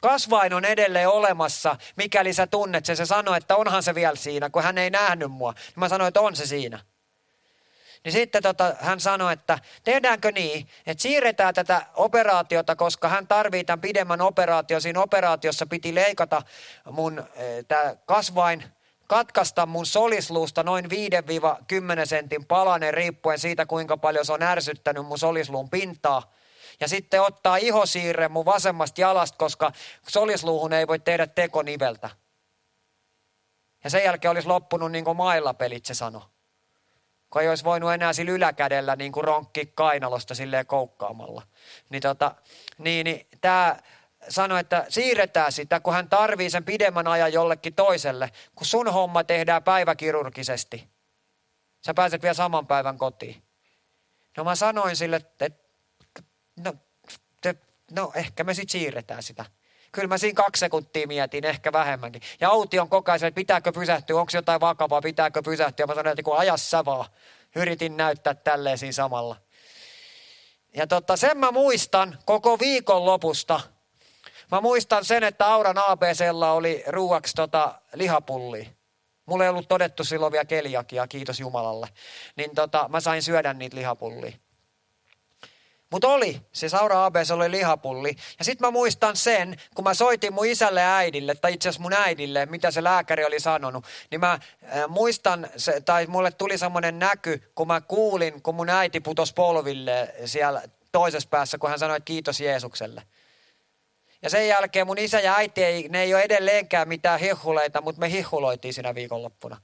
Kasvain 0.00 0.54
on 0.54 0.64
edelleen 0.64 1.08
olemassa, 1.08 1.76
mikäli 1.96 2.32
sä 2.32 2.46
tunnet 2.46 2.86
sen. 2.86 2.96
Se 2.96 3.06
sanoi, 3.06 3.36
että 3.36 3.56
onhan 3.56 3.82
se 3.82 3.94
vielä 3.94 4.16
siinä, 4.16 4.50
kun 4.50 4.62
hän 4.62 4.78
ei 4.78 4.90
nähnyt 4.90 5.30
mua. 5.30 5.54
Mä 5.76 5.88
sanoin, 5.88 6.08
että 6.08 6.20
on 6.20 6.36
se 6.36 6.46
siinä. 6.46 6.80
Niin 8.04 8.12
sitten 8.12 8.42
tota, 8.42 8.74
hän 8.80 9.00
sanoi, 9.00 9.32
että 9.32 9.58
tehdäänkö 9.84 10.32
niin, 10.32 10.68
että 10.86 11.02
siirretään 11.02 11.54
tätä 11.54 11.86
operaatiota, 11.94 12.76
koska 12.76 13.08
hän 13.08 13.26
tarvii 13.26 13.64
tämän 13.64 13.80
pidemmän 13.80 14.20
operaation. 14.20 14.80
Siinä 14.80 15.00
operaatiossa 15.00 15.66
piti 15.66 15.94
leikata 15.94 16.42
mun 16.90 17.18
e, 17.34 17.62
tämä 17.62 17.96
kasvain, 18.06 18.64
katkaista 19.06 19.66
mun 19.66 19.86
solisluusta 19.86 20.62
noin 20.62 20.84
5-10 20.84 20.88
sentin 22.04 22.46
palanen 22.46 22.94
riippuen 22.94 23.38
siitä, 23.38 23.66
kuinka 23.66 23.96
paljon 23.96 24.26
se 24.26 24.32
on 24.32 24.42
ärsyttänyt 24.42 25.06
mun 25.06 25.18
solisluun 25.18 25.70
pintaa. 25.70 26.32
Ja 26.80 26.88
sitten 26.88 27.22
ottaa 27.22 27.56
ihosiirre 27.56 28.28
mun 28.28 28.44
vasemmasta 28.44 29.00
jalasta, 29.00 29.38
koska 29.38 29.72
solisluuhun 30.08 30.72
ei 30.72 30.86
voi 30.86 30.98
tehdä 30.98 31.26
tekoniveltä. 31.26 32.10
Ja 33.84 33.90
sen 33.90 34.04
jälkeen 34.04 34.30
olisi 34.30 34.48
loppunut 34.48 34.92
niin 34.92 35.04
kuin 35.04 35.16
mailapelit, 35.16 35.86
se 35.86 35.94
sanoi 35.94 36.22
kun 37.30 37.42
ei 37.42 37.48
olisi 37.48 37.64
voinut 37.64 37.92
enää 37.92 38.12
sillä 38.12 38.32
yläkädellä 38.32 38.96
niin 38.96 39.12
kuin 39.12 39.24
ronkki 39.24 39.72
kainalosta 39.74 40.34
silleen 40.34 40.66
koukkaamalla. 40.66 41.42
Niin, 41.90 42.02
tota, 42.02 42.34
niin, 42.78 43.04
niin 43.04 43.26
tämä 43.40 43.76
sanoi, 44.28 44.60
että 44.60 44.86
siirretään 44.88 45.52
sitä, 45.52 45.80
kun 45.80 45.94
hän 45.94 46.08
tarvii 46.08 46.50
sen 46.50 46.64
pidemmän 46.64 47.06
ajan 47.06 47.32
jollekin 47.32 47.74
toiselle, 47.74 48.30
kun 48.54 48.66
sun 48.66 48.92
homma 48.92 49.24
tehdään 49.24 49.62
päiväkirurgisesti. 49.62 50.88
Sä 51.86 51.94
pääset 51.94 52.22
vielä 52.22 52.34
saman 52.34 52.66
päivän 52.66 52.98
kotiin. 52.98 53.42
No 54.36 54.44
mä 54.44 54.54
sanoin 54.54 54.96
sille, 54.96 55.16
että 55.16 55.67
no, 56.64 56.72
te, 57.40 57.54
no 57.90 58.12
ehkä 58.14 58.44
me 58.44 58.54
sitten 58.54 58.72
siirretään 58.80 59.22
sitä. 59.22 59.44
Kyllä 59.92 60.08
mä 60.08 60.18
siinä 60.18 60.34
kaksi 60.34 60.60
sekuntia 60.60 61.06
mietin, 61.06 61.44
ehkä 61.44 61.72
vähemmänkin. 61.72 62.22
Ja 62.40 62.50
Auti 62.50 62.78
on 62.78 62.88
koko 62.88 63.12
ajan, 63.12 63.24
että 63.24 63.34
pitääkö 63.34 63.72
pysähtyä, 63.72 64.20
onko 64.20 64.30
jotain 64.34 64.60
vakavaa, 64.60 65.02
pitääkö 65.02 65.42
pysähtyä. 65.42 65.86
Mä 65.86 65.94
sanoin, 65.94 66.12
että 66.12 66.22
kun 66.22 66.38
ajas 66.38 66.70
sä 66.70 66.84
vaan. 66.84 67.06
Yritin 67.56 67.96
näyttää 67.96 68.34
tälleen 68.34 68.78
siinä 68.78 68.92
samalla. 68.92 69.36
Ja 70.74 70.86
totta, 70.86 71.16
sen 71.16 71.38
mä 71.38 71.50
muistan 71.50 72.18
koko 72.24 72.58
viikon 72.58 73.04
lopusta. 73.06 73.60
Mä 74.52 74.60
muistan 74.60 75.04
sen, 75.04 75.24
että 75.24 75.46
Auran 75.46 75.78
ABClla 75.78 76.52
oli 76.52 76.84
ruuaksi 76.86 77.34
tota 77.34 77.80
lihapulli. 77.94 78.68
Mulla 79.26 79.44
ei 79.44 79.50
ollut 79.50 79.68
todettu 79.68 80.04
silloin 80.04 80.32
vielä 80.32 80.44
keliakia, 80.44 81.06
kiitos 81.06 81.40
Jumalalle. 81.40 81.88
Niin 82.36 82.54
tota, 82.54 82.86
mä 82.88 83.00
sain 83.00 83.22
syödä 83.22 83.54
niitä 83.54 83.76
lihapullia. 83.76 84.32
Mutta 85.90 86.08
oli, 86.08 86.40
se 86.52 86.68
Saura 86.68 87.04
ABS 87.04 87.30
oli 87.30 87.50
lihapulli. 87.50 88.16
Ja 88.38 88.44
sitten 88.44 88.66
mä 88.66 88.70
muistan 88.70 89.16
sen, 89.16 89.56
kun 89.74 89.84
mä 89.84 89.94
soitin 89.94 90.34
mun 90.34 90.46
isälle 90.46 90.80
ja 90.80 90.96
äidille, 90.96 91.34
tai 91.34 91.54
itse 91.54 91.68
asiassa 91.68 91.82
mun 91.82 91.92
äidille, 91.92 92.46
mitä 92.46 92.70
se 92.70 92.84
lääkäri 92.84 93.24
oli 93.24 93.40
sanonut. 93.40 93.84
Niin 94.10 94.20
mä 94.20 94.32
äh, 94.32 94.40
muistan, 94.88 95.48
se, 95.56 95.80
tai 95.80 96.06
mulle 96.06 96.30
tuli 96.30 96.58
semmoinen 96.58 96.98
näky, 96.98 97.52
kun 97.54 97.66
mä 97.66 97.80
kuulin, 97.80 98.42
kun 98.42 98.54
mun 98.54 98.70
äiti 98.70 99.00
putosi 99.00 99.34
polville 99.34 100.14
siellä 100.24 100.62
toisessa 100.92 101.28
päässä, 101.28 101.58
kun 101.58 101.70
hän 101.70 101.78
sanoi, 101.78 101.96
että 101.96 102.04
kiitos 102.04 102.40
Jeesukselle. 102.40 103.02
Ja 104.22 104.30
sen 104.30 104.48
jälkeen 104.48 104.86
mun 104.86 104.98
isä 104.98 105.20
ja 105.20 105.36
äiti, 105.36 105.64
ei, 105.64 105.88
ne 105.88 106.02
ei 106.02 106.14
ole 106.14 106.22
edelleenkään 106.22 106.88
mitään 106.88 107.20
hihuleita, 107.20 107.80
mutta 107.80 108.00
me 108.00 108.10
hihuloitiin 108.10 108.74
siinä 108.74 108.94
viikonloppuna. 108.94 109.60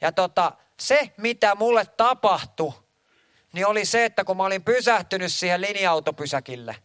Ja 0.00 0.12
tota, 0.12 0.52
se, 0.80 1.10
mitä 1.16 1.54
mulle 1.54 1.84
tapahtui, 1.96 2.72
niin 3.52 3.66
oli 3.66 3.84
se, 3.84 4.04
että 4.04 4.24
kun 4.24 4.36
mä 4.36 4.44
olin 4.44 4.64
pysähtynyt 4.64 5.32
siihen 5.32 5.60
linja-autopysäkille 5.60 6.76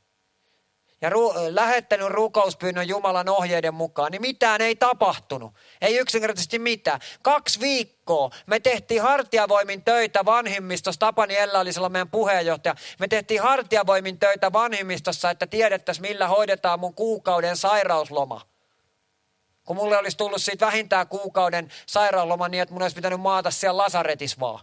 ja 1.02 1.10
ru- 1.10 1.34
lähettänyt 1.50 2.10
rukouspyynnön 2.10 2.88
Jumalan 2.88 3.30
ohjeiden 3.30 3.74
mukaan, 3.74 4.12
niin 4.12 4.22
mitään 4.22 4.62
ei 4.62 4.76
tapahtunut. 4.76 5.54
Ei 5.82 5.98
yksinkertaisesti 5.98 6.60
mitään. 6.60 7.00
Kaksi 7.22 7.60
viikkoa 7.60 8.30
me 8.46 8.60
tehtiin 8.60 9.02
hartiavoimin 9.02 9.84
töitä 9.84 10.26
vanhimmistossa. 10.26 11.00
Tapani 11.00 11.36
Ella 11.38 11.60
oli 11.60 11.74
silloin 11.74 11.92
meidän 11.92 12.10
puheenjohtaja. 12.10 12.76
Me 13.00 13.08
tehtiin 13.08 13.42
hartiavoimin 13.42 14.20
töitä 14.20 14.54
vanhimmistossa, 14.54 15.30
että 15.30 15.48
tiedettäisiin 15.48 16.08
millä 16.08 16.28
hoidetaan 16.28 16.80
mun 16.80 16.94
kuukauden 16.94 17.58
sairausloma. 17.58 18.42
Kun 19.66 19.76
mulle 19.76 19.98
olisi 19.98 20.18
tullut 20.18 20.42
siitä 20.42 20.66
vähintään 20.66 21.08
kuukauden 21.08 21.72
sairausloma 21.86 22.48
niin, 22.48 22.62
että 22.62 22.74
mun 22.74 22.82
olisi 22.82 22.96
pitänyt 22.96 23.22
maata 23.22 23.52
siellä 23.52 23.78
lasaretis 23.78 24.40
vaan 24.40 24.60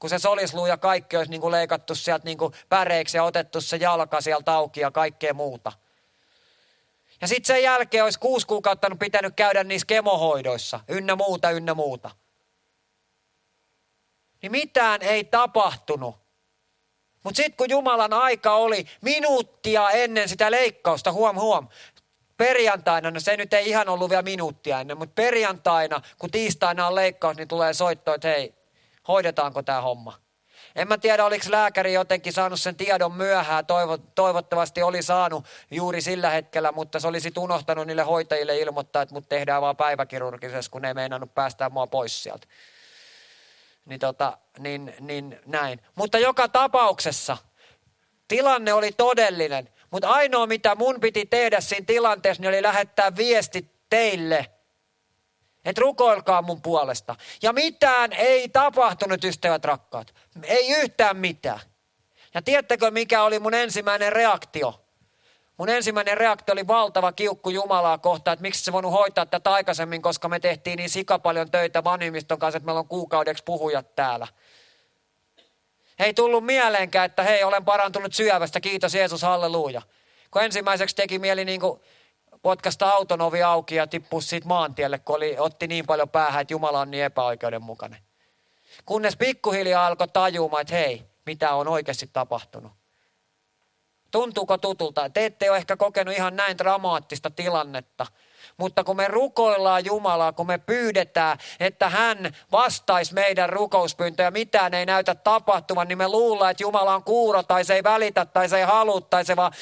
kun 0.00 0.10
se 0.10 0.18
solisluu 0.18 0.66
ja 0.66 0.76
kaikki 0.76 1.16
olisi 1.16 1.30
niin 1.30 1.40
kuin 1.40 1.52
leikattu 1.52 1.94
sieltä 1.94 2.24
niin 2.24 2.38
kuin 2.38 2.54
päreiksi 2.68 3.16
ja 3.16 3.24
otettu 3.24 3.60
se 3.60 3.76
jalka 3.76 4.20
sieltä 4.20 4.52
auki 4.52 4.80
ja 4.80 4.90
kaikkea 4.90 5.34
muuta. 5.34 5.72
Ja 7.20 7.28
sitten 7.28 7.54
sen 7.54 7.62
jälkeen 7.62 8.04
olisi 8.04 8.18
kuusi 8.18 8.46
kuukautta 8.46 8.96
pitänyt 8.98 9.34
käydä 9.36 9.64
niissä 9.64 9.86
kemohoidoissa, 9.86 10.80
ynnä 10.88 11.16
muuta, 11.16 11.50
ynnä 11.50 11.74
muuta. 11.74 12.10
Niin 14.42 14.52
mitään 14.52 15.02
ei 15.02 15.24
tapahtunut. 15.24 16.14
Mutta 17.24 17.36
sitten 17.36 17.56
kun 17.56 17.70
Jumalan 17.70 18.12
aika 18.12 18.54
oli 18.54 18.86
minuuttia 19.00 19.90
ennen 19.90 20.28
sitä 20.28 20.50
leikkausta, 20.50 21.12
huom 21.12 21.36
huom, 21.36 21.68
perjantaina, 22.36 23.10
no 23.10 23.20
se 23.20 23.36
nyt 23.36 23.52
ei 23.52 23.68
ihan 23.68 23.88
ollut 23.88 24.10
vielä 24.10 24.22
minuuttia 24.22 24.80
ennen, 24.80 24.98
mutta 24.98 25.14
perjantaina, 25.14 26.00
kun 26.18 26.30
tiistaina 26.30 26.86
on 26.86 26.94
leikkaus, 26.94 27.36
niin 27.36 27.48
tulee 27.48 27.74
soitto, 27.74 28.14
että 28.14 28.28
hei, 28.28 28.59
hoidetaanko 29.10 29.62
tämä 29.62 29.80
homma. 29.80 30.18
En 30.76 30.88
mä 30.88 30.98
tiedä, 30.98 31.24
oliko 31.24 31.46
lääkäri 31.48 31.92
jotenkin 31.92 32.32
saanut 32.32 32.60
sen 32.60 32.76
tiedon 32.76 33.12
myöhään. 33.12 33.66
Toivo, 33.66 33.98
toivottavasti 33.98 34.82
oli 34.82 35.02
saanut 35.02 35.44
juuri 35.70 36.00
sillä 36.00 36.30
hetkellä, 36.30 36.72
mutta 36.72 37.00
se 37.00 37.08
olisi 37.08 37.32
unohtanut 37.38 37.86
niille 37.86 38.02
hoitajille 38.02 38.58
ilmoittaa, 38.58 39.02
että 39.02 39.14
mut 39.14 39.28
tehdään 39.28 39.62
vaan 39.62 39.76
päiväkirurgisessa, 39.76 40.70
kun 40.70 40.82
ne 40.82 40.88
ei 40.88 40.94
meinannut 40.94 41.34
päästää 41.34 41.68
mua 41.68 41.86
pois 41.86 42.22
sieltä. 42.22 42.46
Niin, 43.84 44.00
tota, 44.00 44.38
niin, 44.58 44.94
niin 45.00 45.40
näin. 45.46 45.80
Mutta 45.94 46.18
joka 46.18 46.48
tapauksessa 46.48 47.36
tilanne 48.28 48.72
oli 48.72 48.92
todellinen. 48.92 49.68
Mutta 49.90 50.08
ainoa, 50.08 50.46
mitä 50.46 50.74
mun 50.74 51.00
piti 51.00 51.26
tehdä 51.26 51.60
siinä 51.60 51.86
tilanteessa, 51.86 52.40
niin 52.40 52.48
oli 52.48 52.62
lähettää 52.62 53.16
viesti 53.16 53.70
teille– 53.88 54.46
että 55.64 55.80
rukoilkaa 55.80 56.42
mun 56.42 56.62
puolesta. 56.62 57.16
Ja 57.42 57.52
mitään 57.52 58.12
ei 58.12 58.48
tapahtunut, 58.48 59.24
ystävät 59.24 59.64
rakkaat. 59.64 60.14
Ei 60.42 60.72
yhtään 60.72 61.16
mitään. 61.16 61.60
Ja 62.34 62.42
tiedättekö, 62.42 62.90
mikä 62.90 63.22
oli 63.22 63.38
mun 63.38 63.54
ensimmäinen 63.54 64.12
reaktio? 64.12 64.84
Mun 65.56 65.68
ensimmäinen 65.68 66.16
reaktio 66.18 66.52
oli 66.52 66.66
valtava 66.66 67.12
kiukku 67.12 67.50
Jumalaa 67.50 67.98
kohtaan, 67.98 68.32
että 68.32 68.42
miksi 68.42 68.64
se 68.64 68.72
voinut 68.72 68.92
hoitaa 68.92 69.26
tätä 69.26 69.52
aikaisemmin, 69.52 70.02
koska 70.02 70.28
me 70.28 70.40
tehtiin 70.40 70.76
niin 70.76 70.90
sika 70.90 71.18
paljon 71.18 71.50
töitä 71.50 71.84
vanhimmiston 71.84 72.38
kanssa, 72.38 72.56
että 72.56 72.66
meillä 72.66 72.78
on 72.78 72.88
kuukaudeksi 72.88 73.44
puhujat 73.44 73.94
täällä. 73.94 74.26
Ei 75.98 76.14
tullut 76.14 76.44
mieleenkään, 76.44 77.06
että 77.06 77.22
hei, 77.22 77.44
olen 77.44 77.64
parantunut 77.64 78.14
syövästä, 78.14 78.60
kiitos 78.60 78.94
Jeesus, 78.94 79.22
halleluja. 79.22 79.82
Kun 80.30 80.42
ensimmäiseksi 80.42 80.96
teki 80.96 81.18
mieli 81.18 81.44
niin 81.44 81.60
kuin 81.60 81.80
potkasta 82.42 82.90
auton 82.90 83.20
ovi 83.20 83.42
auki 83.42 83.74
ja 83.74 83.86
tippui 83.86 84.22
siitä 84.22 84.48
maantielle, 84.48 84.98
kun 84.98 85.16
oli, 85.16 85.36
otti 85.38 85.66
niin 85.66 85.86
paljon 85.86 86.08
päähän, 86.08 86.42
että 86.42 86.54
Jumala 86.54 86.80
on 86.80 86.90
niin 86.90 87.04
epäoikeudenmukainen. 87.04 88.00
Kunnes 88.86 89.16
pikkuhiljaa 89.16 89.86
alkoi 89.86 90.08
tajumaan, 90.08 90.60
että 90.60 90.74
hei, 90.74 91.04
mitä 91.26 91.54
on 91.54 91.68
oikeasti 91.68 92.10
tapahtunut. 92.12 92.72
Tuntuuko 94.10 94.58
tutulta? 94.58 95.10
Te 95.10 95.24
ette 95.24 95.50
ole 95.50 95.58
ehkä 95.58 95.76
kokenut 95.76 96.14
ihan 96.14 96.36
näin 96.36 96.58
dramaattista 96.58 97.30
tilannetta. 97.30 98.06
Mutta 98.56 98.84
kun 98.84 98.96
me 98.96 99.08
rukoillaan 99.08 99.84
Jumalaa, 99.84 100.32
kun 100.32 100.46
me 100.46 100.58
pyydetään, 100.58 101.38
että 101.60 101.88
hän 101.88 102.36
vastaisi 102.52 103.14
meidän 103.14 103.48
rukouspyyntöjä, 103.48 104.30
mitään 104.30 104.74
ei 104.74 104.86
näytä 104.86 105.14
tapahtuvan, 105.14 105.88
niin 105.88 105.98
me 105.98 106.08
luullaan, 106.08 106.50
että 106.50 106.62
Jumala 106.62 106.94
on 106.94 107.04
kuuro 107.04 107.42
tai 107.42 107.64
se 107.64 107.74
ei 107.74 107.82
välitä 107.82 108.26
tai 108.26 108.48
se 108.48 108.58
ei 108.58 108.64
halua 108.64 109.00
tai 109.00 109.24
se 109.24 109.36
vaan 109.36 109.52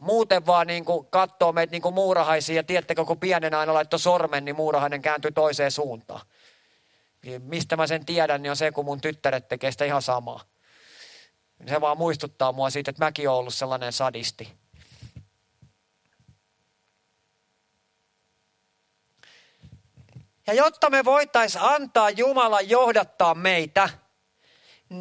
muuten 0.00 0.46
vaan 0.46 0.66
niin 0.66 0.84
kuin 0.84 1.06
katsoo 1.06 1.52
meitä 1.52 1.70
niin 1.70 1.82
kuin 1.82 1.94
muurahaisia 1.94 2.56
ja 2.56 2.62
tiedättekö, 2.62 3.04
kun 3.04 3.20
pienen 3.20 3.54
aina 3.54 3.74
laittoi 3.74 3.98
sormen, 3.98 4.44
niin 4.44 4.56
muurahainen 4.56 5.02
kääntyi 5.02 5.32
toiseen 5.32 5.70
suuntaan. 5.70 6.20
Mistä 7.38 7.76
mä 7.76 7.86
sen 7.86 8.06
tiedän, 8.06 8.42
niin 8.42 8.50
on 8.50 8.56
se, 8.56 8.70
kun 8.70 8.84
mun 8.84 9.00
tyttäret 9.00 9.48
tekee 9.48 9.72
sitä 9.72 9.84
ihan 9.84 10.02
samaa. 10.02 10.40
Se 11.68 11.80
vaan 11.80 11.98
muistuttaa 11.98 12.52
mua 12.52 12.70
siitä, 12.70 12.90
että 12.90 13.04
mäkin 13.04 13.28
olen 13.28 13.38
ollut 13.38 13.54
sellainen 13.54 13.92
sadisti. 13.92 14.52
Ja 20.46 20.54
jotta 20.54 20.90
me 20.90 21.04
voitaisiin 21.04 21.64
antaa 21.64 22.10
Jumalan 22.10 22.68
johdattaa 22.68 23.34
meitä, 23.34 23.88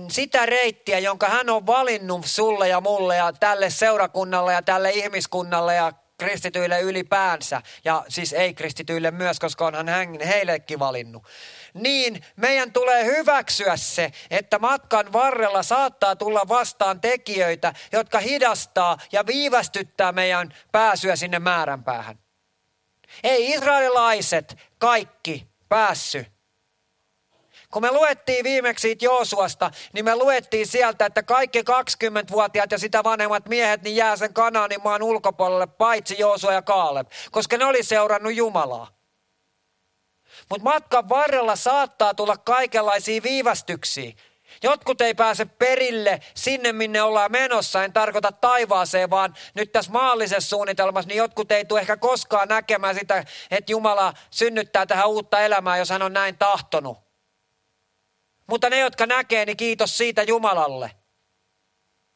sitä 0.10 0.46
reittiä, 0.46 1.00
jonka 1.00 1.30
hän 1.30 1.50
on 1.50 1.68
valinnut 1.68 2.26
sulle 2.26 2.68
ja 2.68 2.82
mulle 2.82 3.16
ja 3.16 3.34
tälle 3.34 3.70
seurakunnalle 3.70 4.54
ja 4.54 4.62
tälle 4.62 4.90
ihmiskunnalle 4.90 5.76
ja 5.76 5.94
kristityille 6.18 6.82
ylipäänsä, 6.82 7.62
ja 7.86 8.06
siis 8.08 8.34
ei-kristityille 8.34 9.12
myös, 9.12 9.40
koska 9.40 9.66
onhan 9.66 9.90
hän 9.90 10.22
heillekin 10.22 10.80
valinnut, 10.80 11.24
niin 11.74 12.26
meidän 12.36 12.74
tulee 12.74 13.06
hyväksyä 13.06 13.78
se, 13.78 14.12
että 14.32 14.60
matkan 14.60 15.14
varrella 15.14 15.64
saattaa 15.64 16.16
tulla 16.16 16.48
vastaan 16.48 17.02
tekijöitä, 17.02 17.74
jotka 17.92 18.20
hidastaa 18.20 18.98
ja 19.12 19.26
viivästyttää 19.26 20.12
meidän 20.12 20.54
pääsyä 20.72 21.16
sinne 21.16 21.40
määränpäähän. 21.40 22.20
Ei 23.24 23.52
israelilaiset 23.52 24.58
kaikki 24.78 25.48
päässy 25.70 26.26
kun 27.74 27.82
me 27.82 27.92
luettiin 27.92 28.44
viimeksi 28.44 28.82
siitä 28.82 29.06
Joosuasta, 29.06 29.72
niin 29.94 30.06
me 30.06 30.16
luettiin 30.16 30.68
sieltä, 30.68 31.06
että 31.06 31.24
kaikki 31.24 31.62
20-vuotiaat 31.62 32.72
ja 32.72 32.78
sitä 32.78 33.04
vanhemmat 33.04 33.50
miehet 33.50 33.82
niin 33.82 33.96
jää 33.96 34.16
sen 34.16 34.34
Kanaanin 34.34 34.84
maan 34.84 35.04
ulkopuolelle, 35.04 35.68
paitsi 35.68 36.16
Joosua 36.20 36.54
ja 36.54 36.62
Kaaleb, 36.62 37.08
koska 37.32 37.58
ne 37.58 37.66
oli 37.66 37.84
seurannut 37.84 38.36
Jumalaa. 38.36 38.88
Mutta 40.50 40.64
matkan 40.64 41.10
varrella 41.10 41.56
saattaa 41.56 42.14
tulla 42.14 42.38
kaikenlaisia 42.38 43.24
viivästyksiä. 43.24 44.12
Jotkut 44.64 45.02
ei 45.02 45.14
pääse 45.14 45.46
perille 45.46 46.20
sinne, 46.34 46.74
minne 46.74 47.02
ollaan 47.02 47.32
menossa. 47.32 47.84
En 47.84 47.94
tarkoita 47.94 48.32
taivaaseen, 48.32 49.10
vaan 49.10 49.36
nyt 49.54 49.72
tässä 49.72 49.92
maallisessa 49.92 50.50
suunnitelmassa, 50.50 51.08
niin 51.08 51.18
jotkut 51.18 51.52
ei 51.52 51.66
tule 51.66 51.80
ehkä 51.80 51.98
koskaan 51.98 52.48
näkemään 52.48 52.96
sitä, 52.96 53.26
että 53.52 53.72
Jumala 53.72 54.14
synnyttää 54.32 54.86
tähän 54.86 55.08
uutta 55.10 55.40
elämää, 55.40 55.78
jos 55.78 55.90
hän 55.90 56.02
on 56.02 56.14
näin 56.14 56.38
tahtonut. 56.38 57.09
Mutta 58.50 58.70
ne, 58.70 58.80
jotka 58.80 59.06
näkee, 59.06 59.46
niin 59.46 59.58
kiitos 59.58 59.98
siitä 59.98 60.24
Jumalalle. 60.24 60.92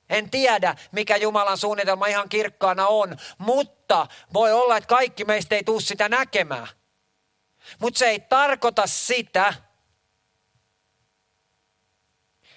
En 0.10 0.30
tiedä, 0.30 0.76
mikä 0.92 1.16
Jumalan 1.16 1.58
suunnitelma 1.58 2.08
ihan 2.08 2.30
kirkkaana 2.30 2.88
on, 2.88 3.18
mutta 3.38 4.08
voi 4.34 4.52
olla, 4.52 4.78
että 4.78 4.88
kaikki 4.88 5.26
meistä 5.26 5.56
ei 5.56 5.64
tule 5.64 5.82
sitä 5.82 6.10
näkemään. 6.10 6.68
Mutta 7.80 7.98
se 7.98 8.06
ei 8.06 8.20
tarkoita 8.20 8.88
sitä, 8.88 9.54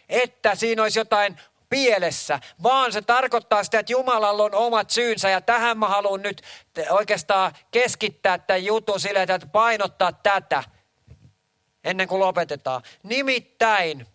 että 0.09 0.55
siinä 0.55 0.83
olisi 0.83 0.99
jotain 0.99 1.41
pielessä, 1.69 2.41
vaan 2.62 2.93
se 2.93 3.03
tarkoittaa 3.03 3.65
sitä, 3.65 3.79
että 3.79 3.93
Jumalalla 3.93 4.43
on 4.43 4.55
omat 4.55 4.91
syynsä 4.91 5.31
ja 5.31 5.41
tähän 5.41 5.79
mä 5.79 5.89
haluan 5.89 6.23
nyt 6.23 6.43
oikeastaan 6.91 7.53
keskittää 7.71 8.39
tämän 8.39 8.65
jutun 8.65 9.01
sille, 9.01 9.23
että 9.23 9.47
painottaa 9.53 10.12
tätä– 10.12 10.65
ennen 11.87 12.09
kuin 12.09 12.20
lopetetaan. 12.20 12.83
Nimittäin 13.03 14.07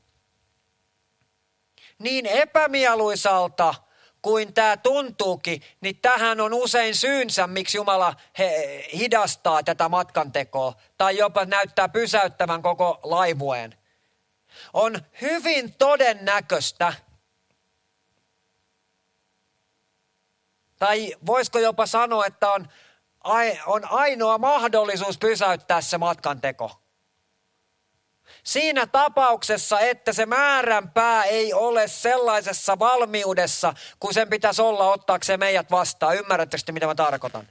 niin 1.99 2.25
epämieluisalta 2.25 3.75
kuin 4.21 4.53
tämä 4.53 4.77
tuntuukin, 4.77 5.61
niin 5.81 5.97
tähän 6.01 6.41
on 6.41 6.53
usein 6.53 6.95
syynsä, 6.95 7.47
miksi 7.47 7.77
Jumala 7.77 8.15
he, 8.37 8.85
hidastaa 8.93 9.63
tätä 9.63 9.89
matkantekoa 9.89 10.73
tai 10.97 11.17
jopa 11.17 11.45
näyttää 11.45 11.89
pysäyttävän 11.89 12.61
koko 12.61 12.99
laivueen. 13.03 13.77
On 14.73 14.99
hyvin 15.21 15.73
todennäköistä, 15.73 16.93
tai 20.79 21.15
voisiko 21.25 21.59
jopa 21.59 21.85
sanoa, 21.85 22.25
että 22.25 22.51
on, 22.51 22.67
on 23.65 23.85
ainoa 23.85 24.37
mahdollisuus 24.37 25.17
pysäyttää 25.17 25.81
se 25.81 25.97
matkanteko. 25.97 26.80
Siinä 28.43 28.87
tapauksessa, 28.87 29.79
että 29.79 30.13
se 30.13 30.25
määränpää 30.25 31.23
ei 31.23 31.53
ole 31.53 31.87
sellaisessa 31.87 32.79
valmiudessa, 32.79 33.73
kun 33.99 34.13
sen 34.13 34.29
pitäisi 34.29 34.61
olla 34.61 34.91
ottaakseen 34.91 35.39
meidät 35.39 35.71
vastaan. 35.71 36.17
Ymmärrättekö 36.17 36.71
mitä 36.71 36.85
mä 36.85 36.95
tarkoitan? 36.95 37.47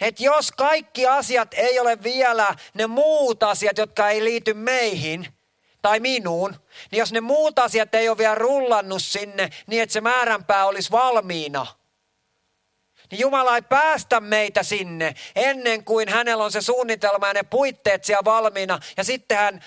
Että 0.00 0.22
jos 0.22 0.52
kaikki 0.52 1.06
asiat 1.06 1.54
ei 1.54 1.80
ole 1.80 2.02
vielä 2.02 2.54
ne 2.74 2.86
muut 2.86 3.42
asiat, 3.42 3.78
jotka 3.78 4.10
ei 4.10 4.24
liity 4.24 4.54
meihin 4.54 5.26
tai 5.82 6.00
minuun, 6.00 6.56
niin 6.90 6.98
jos 6.98 7.12
ne 7.12 7.20
muut 7.20 7.58
asiat 7.58 7.94
ei 7.94 8.08
ole 8.08 8.18
vielä 8.18 8.34
rullannut 8.34 9.02
sinne 9.02 9.50
niin, 9.66 9.82
että 9.82 9.92
se 9.92 10.00
määränpää 10.00 10.66
olisi 10.66 10.90
valmiina– 10.90 11.66
niin 13.10 13.20
Jumala 13.20 13.54
ei 13.56 13.62
päästä 13.62 14.20
meitä 14.20 14.62
sinne 14.62 15.14
ennen 15.36 15.84
kuin 15.84 16.08
hänellä 16.08 16.44
on 16.44 16.52
se 16.52 16.60
suunnitelma 16.60 17.26
ja 17.26 17.34
ne 17.34 17.42
puitteet 17.42 18.04
siellä 18.04 18.24
valmiina. 18.24 18.78
Ja 18.96 19.04
sitten 19.04 19.38
hän 19.38 19.64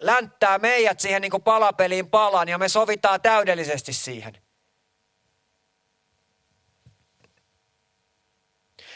länttää 0.00 0.58
meidät 0.58 1.00
siihen 1.00 1.22
niin 1.22 1.30
kuin 1.30 1.42
palapeliin 1.42 2.10
palaan 2.10 2.48
ja 2.48 2.58
me 2.58 2.68
sovitaan 2.68 3.20
täydellisesti 3.20 3.92
siihen. 3.92 4.34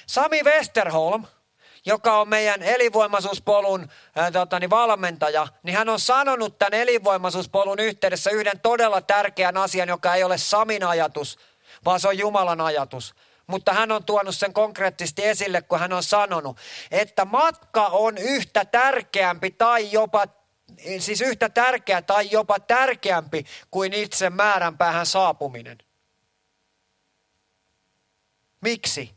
Sami 0.07 0.42
Westerholm, 0.42 1.24
joka 1.87 2.20
on 2.20 2.28
meidän 2.28 2.62
elinvoimaisuuspolun 2.62 3.88
äh, 4.18 4.33
tota, 4.33 4.61
niin 4.61 4.70
valmentaja, 4.70 5.48
niin 5.62 5.76
hän 5.76 5.88
on 5.88 6.00
sanonut 6.00 6.59
tämän 6.59 6.80
elinvoimaisuuspolun 6.80 7.78
yhteydessä 7.78 8.30
yhden 8.30 8.61
todella 8.61 9.00
tärkeän 9.00 9.57
asian, 9.57 9.88
joka 9.88 10.14
ei 10.14 10.24
ole 10.24 10.38
Samin 10.38 10.85
ajatus, 10.85 11.38
vaan 11.85 12.00
se 12.00 12.09
on 12.09 12.18
Jumalan 12.18 12.61
ajatus. 12.61 13.14
Mutta 13.46 13.72
hän 13.72 13.92
on 13.92 14.04
tuonut 14.04 14.35
sen 14.35 14.52
konkreettisesti 14.52 15.24
esille, 15.24 15.62
kun 15.62 15.78
hän 15.78 15.92
on 15.92 16.02
sanonut, 16.02 16.59
että 16.90 17.24
matka 17.24 17.87
on 17.87 18.18
yhtä 18.18 18.64
tärkeämpi 18.64 19.50
tai 19.50 19.92
jopa 19.92 20.26
siis 20.98 21.20
yhtä 21.20 21.48
tärkeä 21.48 22.02
tai 22.02 22.30
jopa 22.30 22.61
tärkeämpi 22.61 23.46
kuin 23.70 23.92
itse 23.92 24.30
määränpäähän 24.30 25.07
saapuminen. 25.07 25.78
Miksi? 28.61 29.14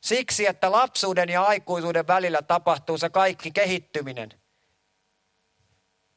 Siksi, 0.00 0.46
että 0.46 0.72
lapsuuden 0.72 1.28
ja 1.28 1.42
aikuisuuden 1.42 2.06
välillä 2.06 2.42
tapahtuu 2.42 2.98
se 2.98 3.10
kaikki 3.10 3.50
kehittyminen. 3.50 4.30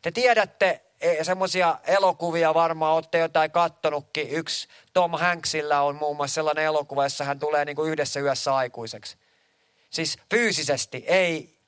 Te 0.01 0.11
tiedätte, 0.11 0.84
semmoisia 1.21 1.79
elokuvia 1.87 2.53
varmaan 2.53 2.93
olette 2.93 3.17
jotain 3.17 3.51
kattonutkin. 3.51 4.29
Yksi 4.29 4.67
Tom 4.93 5.11
Hanksilla 5.11 5.81
on 5.81 5.95
muun 5.95 6.15
muassa 6.17 6.35
sellainen 6.35 6.63
elokuva, 6.63 7.03
jossa 7.03 7.23
hän 7.23 7.39
tulee 7.39 7.65
niin 7.65 7.75
kuin 7.75 7.91
yhdessä 7.91 8.19
yössä 8.19 8.55
aikuiseksi. 8.55 9.17
Siis 9.89 10.17
fyysisesti, 10.29 11.03
ei 11.07 11.59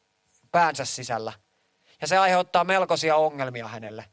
päänsä 0.51 0.85
sisällä. 0.85 1.33
Ja 2.01 2.07
se 2.07 2.17
aiheuttaa 2.17 2.63
melkoisia 2.63 3.15
ongelmia 3.15 3.67
hänelle. 3.67 4.05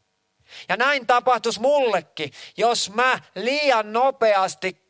Ja 0.69 0.77
näin 0.77 1.07
tapahtuisi 1.07 1.61
mullekin, 1.61 2.33
jos 2.57 2.91
mä 2.91 3.21
liian 3.35 3.93
nopeasti 3.93 4.84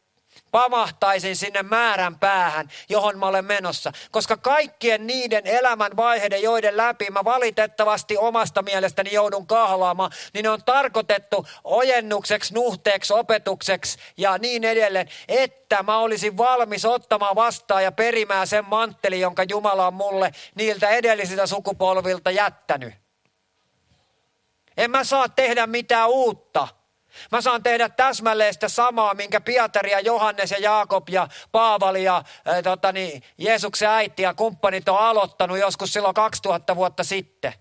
pamahtaisin 0.50 1.36
sinne 1.36 1.62
määrän 1.62 2.18
päähän, 2.18 2.68
johon 2.88 3.18
mä 3.18 3.26
olen 3.26 3.44
menossa. 3.44 3.92
Koska 4.10 4.36
kaikkien 4.36 5.06
niiden 5.06 5.46
elämän 5.46 5.96
vaiheiden, 5.96 6.42
joiden 6.42 6.76
läpi 6.76 7.10
mä 7.10 7.24
valitettavasti 7.24 8.16
omasta 8.16 8.62
mielestäni 8.62 9.12
joudun 9.12 9.46
kahlaamaan, 9.46 10.10
niin 10.34 10.42
ne 10.42 10.50
on 10.50 10.64
tarkoitettu 10.64 11.46
ojennukseksi, 11.64 12.54
nuhteeksi, 12.54 13.12
opetukseksi 13.12 13.98
ja 14.16 14.38
niin 14.38 14.64
edelleen, 14.64 15.08
että 15.28 15.82
mä 15.82 15.98
olisin 15.98 16.36
valmis 16.36 16.84
ottamaan 16.84 17.36
vastaan 17.36 17.84
ja 17.84 17.92
perimään 17.92 18.46
sen 18.46 18.64
mantteli, 18.64 19.20
jonka 19.20 19.42
Jumala 19.48 19.86
on 19.86 19.94
mulle 19.94 20.30
niiltä 20.54 20.88
edellisiltä 20.88 21.46
sukupolvilta 21.46 22.30
jättänyt. 22.30 22.94
En 24.76 24.90
mä 24.90 25.04
saa 25.04 25.28
tehdä 25.28 25.66
mitään 25.66 26.08
uutta. 26.08 26.68
Mä 27.32 27.40
saan 27.40 27.62
tehdä 27.62 27.88
täsmälleen 27.88 28.54
sitä 28.54 28.68
samaa, 28.68 29.14
minkä 29.14 29.40
Pietari 29.40 29.90
ja 29.90 30.00
Johannes 30.00 30.50
ja 30.50 30.58
Jaakob 30.58 31.08
ja 31.08 31.28
Paavali 31.52 32.04
ja 32.04 32.22
ää, 32.44 32.62
tota 32.62 32.92
niin, 32.92 33.22
Jeesuksen 33.38 33.88
äiti 33.88 34.22
ja 34.22 34.34
kumppanit 34.34 34.88
on 34.88 34.98
aloittanut 34.98 35.58
joskus 35.58 35.92
silloin 35.92 36.14
2000 36.14 36.76
vuotta 36.76 37.04
sitten. 37.04 37.52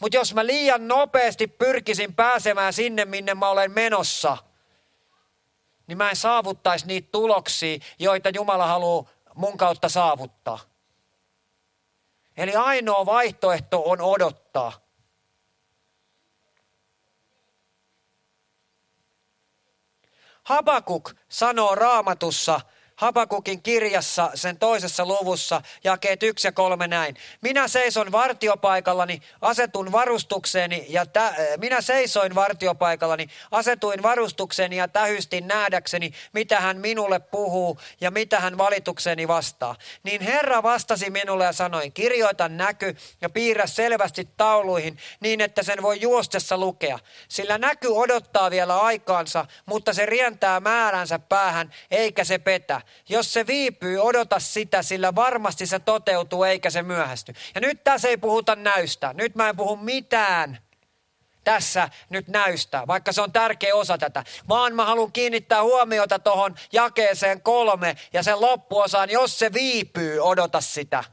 Mutta 0.00 0.16
jos 0.16 0.34
mä 0.34 0.46
liian 0.46 0.88
nopeasti 0.88 1.46
pyrkisin 1.46 2.14
pääsemään 2.14 2.72
sinne, 2.72 3.04
minne 3.04 3.34
mä 3.34 3.48
olen 3.48 3.72
menossa, 3.72 4.36
niin 5.86 5.98
mä 5.98 6.10
en 6.10 6.16
saavuttaisi 6.16 6.86
niitä 6.86 7.08
tuloksia, 7.12 7.78
joita 7.98 8.28
Jumala 8.28 8.66
haluaa 8.66 9.10
mun 9.34 9.58
kautta 9.58 9.88
saavuttaa. 9.88 10.58
Eli 12.36 12.54
ainoa 12.54 13.06
vaihtoehto 13.06 13.82
on 13.86 14.00
odottaa. 14.00 14.72
Habakuk 20.50 21.06
sanoo 21.28 21.74
raamatussa 21.74 22.60
Habakukin 23.00 23.62
kirjassa, 23.62 24.30
sen 24.34 24.56
toisessa 24.58 25.06
luvussa, 25.06 25.62
jakeet 25.84 26.22
yksi 26.22 26.48
ja 26.48 26.52
kolme 26.52 26.88
näin. 26.88 27.16
Minä 27.40 27.68
seison 27.68 28.12
vartiopaikallani, 28.12 29.22
asetun 29.40 29.92
varustukseeni 29.92 30.86
ja 30.88 31.06
tä, 31.06 31.34
minä 31.56 31.80
seisoin 31.80 32.34
vartiopaikallani, 32.34 33.28
asetuin 33.50 34.02
varustukseeni 34.02 34.76
ja 34.76 34.88
tähystin 34.88 35.48
nähdäkseni, 35.48 36.12
mitä 36.32 36.60
hän 36.60 36.76
minulle 36.76 37.18
puhuu 37.18 37.78
ja 38.00 38.10
mitä 38.10 38.40
hän 38.40 38.58
valitukseni 38.58 39.28
vastaa. 39.28 39.76
Niin 40.02 40.20
Herra 40.20 40.62
vastasi 40.62 41.10
minulle 41.10 41.44
ja 41.44 41.52
sanoi, 41.52 41.90
kirjoita 41.90 42.48
näky 42.48 42.96
ja 43.20 43.30
piirrä 43.30 43.66
selvästi 43.66 44.28
tauluihin 44.36 44.98
niin, 45.20 45.40
että 45.40 45.62
sen 45.62 45.82
voi 45.82 46.00
juostessa 46.00 46.58
lukea. 46.58 46.98
Sillä 47.28 47.58
näky 47.58 47.88
odottaa 47.88 48.50
vielä 48.50 48.78
aikaansa, 48.78 49.46
mutta 49.66 49.92
se 49.92 50.06
rientää 50.06 50.60
määränsä 50.60 51.18
päähän, 51.18 51.74
eikä 51.90 52.24
se 52.24 52.38
petä. 52.38 52.80
Jos 53.08 53.32
se 53.32 53.46
viipyy, 53.46 53.98
odota 53.98 54.38
sitä, 54.38 54.82
sillä 54.82 55.14
varmasti 55.14 55.66
se 55.66 55.78
toteutuu 55.78 56.44
eikä 56.44 56.70
se 56.70 56.82
myöhästy. 56.82 57.34
Ja 57.54 57.60
nyt 57.60 57.84
tässä 57.84 58.08
ei 58.08 58.16
puhuta 58.16 58.56
näystä. 58.56 59.14
Nyt 59.14 59.34
mä 59.34 59.48
en 59.48 59.56
puhu 59.56 59.76
mitään 59.76 60.58
tässä 61.44 61.88
nyt 62.10 62.28
näystä, 62.28 62.86
vaikka 62.86 63.12
se 63.12 63.22
on 63.22 63.32
tärkeä 63.32 63.74
osa 63.74 63.98
tätä. 63.98 64.24
Vaan 64.48 64.74
mä 64.74 64.84
haluan 64.84 65.12
kiinnittää 65.12 65.62
huomiota 65.62 66.18
tuohon 66.18 66.54
jakeeseen 66.72 67.42
kolme 67.42 67.96
ja 68.12 68.22
sen 68.22 68.40
loppuosaan, 68.40 69.10
jos 69.10 69.38
se 69.38 69.52
viipyy, 69.52 70.20
odota 70.20 70.60
sitä. 70.60 71.04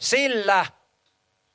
Sillä 0.00 0.66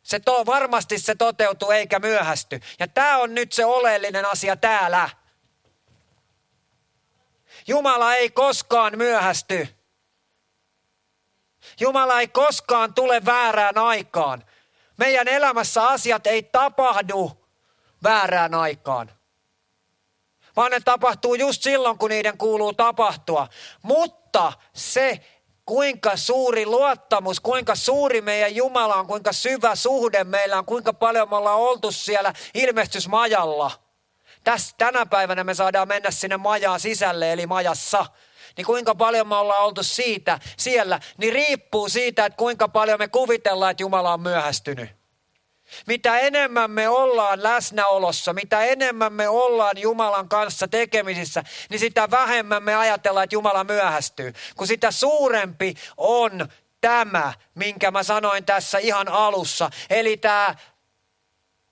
se 0.04 0.20
to, 0.20 0.46
varmasti 0.46 1.00
se 1.00 1.16
toteutuu 1.16 1.72
eikä 1.72 2.00
myöhästy. 2.00 2.60
Ja 2.80 2.88
tämä 2.88 3.18
on 3.18 3.36
nyt 3.36 3.52
se 3.52 3.66
oleellinen 3.66 4.26
asia 4.26 4.56
täällä. 4.56 5.10
Jumala 7.68 8.16
ei 8.16 8.30
koskaan 8.30 8.98
myöhästy. 8.98 9.68
Jumala 11.80 12.20
ei 12.20 12.28
koskaan 12.28 12.94
tule 12.94 13.26
väärään 13.26 13.78
aikaan. 13.78 14.44
Meidän 14.98 15.28
elämässä 15.28 15.88
asiat 15.88 16.28
ei 16.28 16.44
tapahdu 16.44 17.32
väärään 18.04 18.54
aikaan. 18.54 19.12
Vaan 20.56 20.72
ne 20.72 20.80
tapahtuu 20.80 21.36
just 21.36 21.64
silloin, 21.64 21.98
kun 21.98 22.10
niiden 22.10 22.38
kuuluu 22.38 22.74
tapahtua. 22.74 23.48
Mutta 23.82 24.54
se, 24.74 25.26
kuinka 25.66 26.18
suuri 26.18 26.66
luottamus, 26.66 27.40
kuinka 27.40 27.76
suuri 27.76 28.22
meidän 28.22 28.56
Jumala 28.56 28.96
on, 28.96 29.08
kuinka 29.08 29.34
syvä 29.34 29.76
suhde 29.76 30.24
meillä 30.24 30.58
on, 30.58 30.66
kuinka 30.66 30.94
paljon 30.94 31.30
me 31.30 31.36
ollaan 31.36 31.60
oltu 31.60 31.92
siellä 31.92 32.34
ilmestysmajalla– 32.54 33.72
Täs, 34.44 34.76
tänä 34.78 35.06
päivänä 35.06 35.44
me 35.44 35.54
saadaan 35.54 35.88
mennä 35.88 36.12
sinne 36.12 36.38
majaan 36.38 36.80
sisälle, 36.80 37.34
eli 37.34 37.48
majassa. 37.48 38.06
Niin 38.58 38.66
kuinka 38.66 38.96
paljon 38.96 39.28
me 39.28 39.36
ollaan 39.36 39.64
oltu 39.64 39.84
siitä 39.84 40.40
siellä, 40.58 41.00
niin 41.18 41.34
riippuu 41.34 41.90
siitä, 41.90 42.26
että 42.26 42.38
kuinka 42.38 42.68
paljon 42.68 43.00
me 43.00 43.08
kuvitellaan, 43.08 43.72
että 43.72 43.84
Jumala 43.84 44.14
on 44.14 44.22
myöhästynyt. 44.22 44.90
Mitä 45.88 46.20
enemmän 46.20 46.72
me 46.72 46.90
ollaan 46.90 47.44
läsnäolossa, 47.44 48.34
mitä 48.34 48.64
enemmän 48.64 49.14
me 49.14 49.30
ollaan 49.30 49.78
Jumalan 49.78 50.30
kanssa 50.30 50.68
tekemisissä, 50.68 51.44
niin 51.70 51.80
sitä 51.80 52.12
vähemmän 52.12 52.64
me 52.64 52.76
ajatellaan, 52.76 53.24
että 53.24 53.36
Jumala 53.36 53.64
myöhästyy. 53.64 54.34
Kun 54.56 54.68
sitä 54.68 54.92
suurempi 54.92 55.74
on 55.98 56.48
tämä, 56.82 57.34
minkä 57.56 57.92
mä 57.92 58.04
sanoin 58.04 58.46
tässä 58.46 58.78
ihan 58.78 59.08
alussa. 59.08 59.70
Eli 59.90 60.18
tämä 60.18 60.56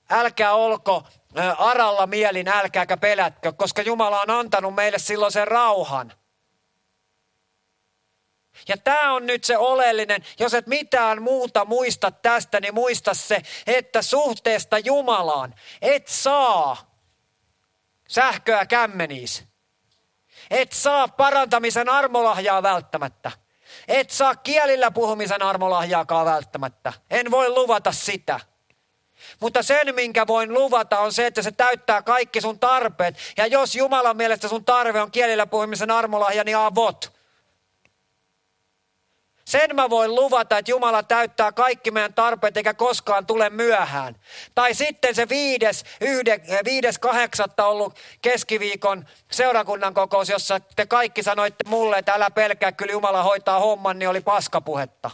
älkää 0.09 0.53
olko 0.53 1.07
aralla 1.58 2.08
mielin, 2.08 2.48
älkääkä 2.48 2.98
pelätkö, 2.98 3.54
koska 3.54 3.82
Jumala 3.82 4.22
on 4.22 4.30
antanut 4.30 4.76
meille 4.76 5.00
silloin 5.00 5.32
sen 5.32 5.48
rauhan. 5.48 6.14
Ja 8.68 8.78
tämä 8.78 9.14
on 9.14 9.26
nyt 9.26 9.44
se 9.44 9.58
oleellinen, 9.58 10.24
jos 10.40 10.54
et 10.54 10.68
mitään 10.68 11.22
muuta 11.22 11.66
muista 11.66 12.12
tästä, 12.12 12.60
niin 12.60 12.74
muista 12.74 13.14
se, 13.14 13.42
että 13.68 14.02
suhteesta 14.02 14.80
Jumalaan 14.80 15.56
et 15.82 16.08
saa 16.08 16.78
sähköä 18.08 18.66
kämmeniis. 18.66 19.44
Et 20.50 20.72
saa 20.72 21.08
parantamisen 21.08 21.90
armolahjaa 21.90 22.64
välttämättä. 22.64 23.32
Et 23.88 24.10
saa 24.10 24.36
kielillä 24.36 24.92
puhumisen 24.92 25.42
armolahjaakaan 25.42 26.26
välttämättä. 26.26 26.94
En 27.10 27.32
voi 27.32 27.50
luvata 27.50 27.92
sitä. 27.92 28.40
Mutta 29.39 29.63
sen, 29.63 29.95
minkä 29.95 30.28
voin 30.28 30.53
luvata, 30.53 30.99
on 30.99 31.13
se, 31.13 31.26
että 31.26 31.41
se 31.41 31.51
täyttää 31.51 32.01
kaikki 32.01 32.41
sun 32.41 32.59
tarpeet. 32.59 33.15
Ja 33.38 33.47
jos 33.47 33.76
Jumalan 33.76 34.17
mielestä 34.17 34.47
sun 34.47 34.65
tarve 34.65 35.01
on 35.01 35.11
kielillä 35.11 35.47
puhumisen 35.47 35.91
armolahja, 35.91 36.43
niin 36.43 36.57
avot. 36.57 37.20
Sen 39.49 39.76
mä 39.76 39.89
voin 39.89 40.15
luvata, 40.15 40.57
että 40.57 40.72
Jumala 40.72 41.03
täyttää 41.03 41.51
kaikki 41.51 41.91
meidän 41.91 42.13
tarpeet 42.13 42.57
eikä 42.57 42.74
koskaan 42.74 43.26
tule 43.26 43.49
myöhään. 43.49 44.15
Tai 44.55 44.74
sitten 44.74 45.15
se 45.15 45.30
viides, 45.30 45.84
yhde, 46.01 46.41
viides 46.65 46.99
kahdeksatta 46.99 47.65
ollut 47.65 47.99
keskiviikon 48.22 49.05
seurakunnan 49.32 49.93
kokous, 49.93 50.30
jossa 50.30 50.59
te 50.59 50.86
kaikki 50.86 51.24
sanoitte 51.24 51.63
mulle, 51.67 51.97
että 51.97 52.13
älä 52.13 52.32
pelkää, 52.32 52.72
kyllä 52.72 52.91
Jumala 52.91 53.24
hoitaa 53.24 53.59
homman, 53.59 53.99
niin 53.99 54.09
oli 54.09 54.22
paskapuhetta. 54.22 55.11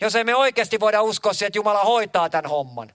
Jos 0.00 0.14
emme 0.16 0.34
oikeasti 0.34 0.80
voida 0.80 1.02
uskoa 1.02 1.32
siihen, 1.32 1.46
että 1.46 1.58
Jumala 1.58 1.84
hoitaa 1.84 2.30
tämän 2.30 2.50
homman. 2.50 2.92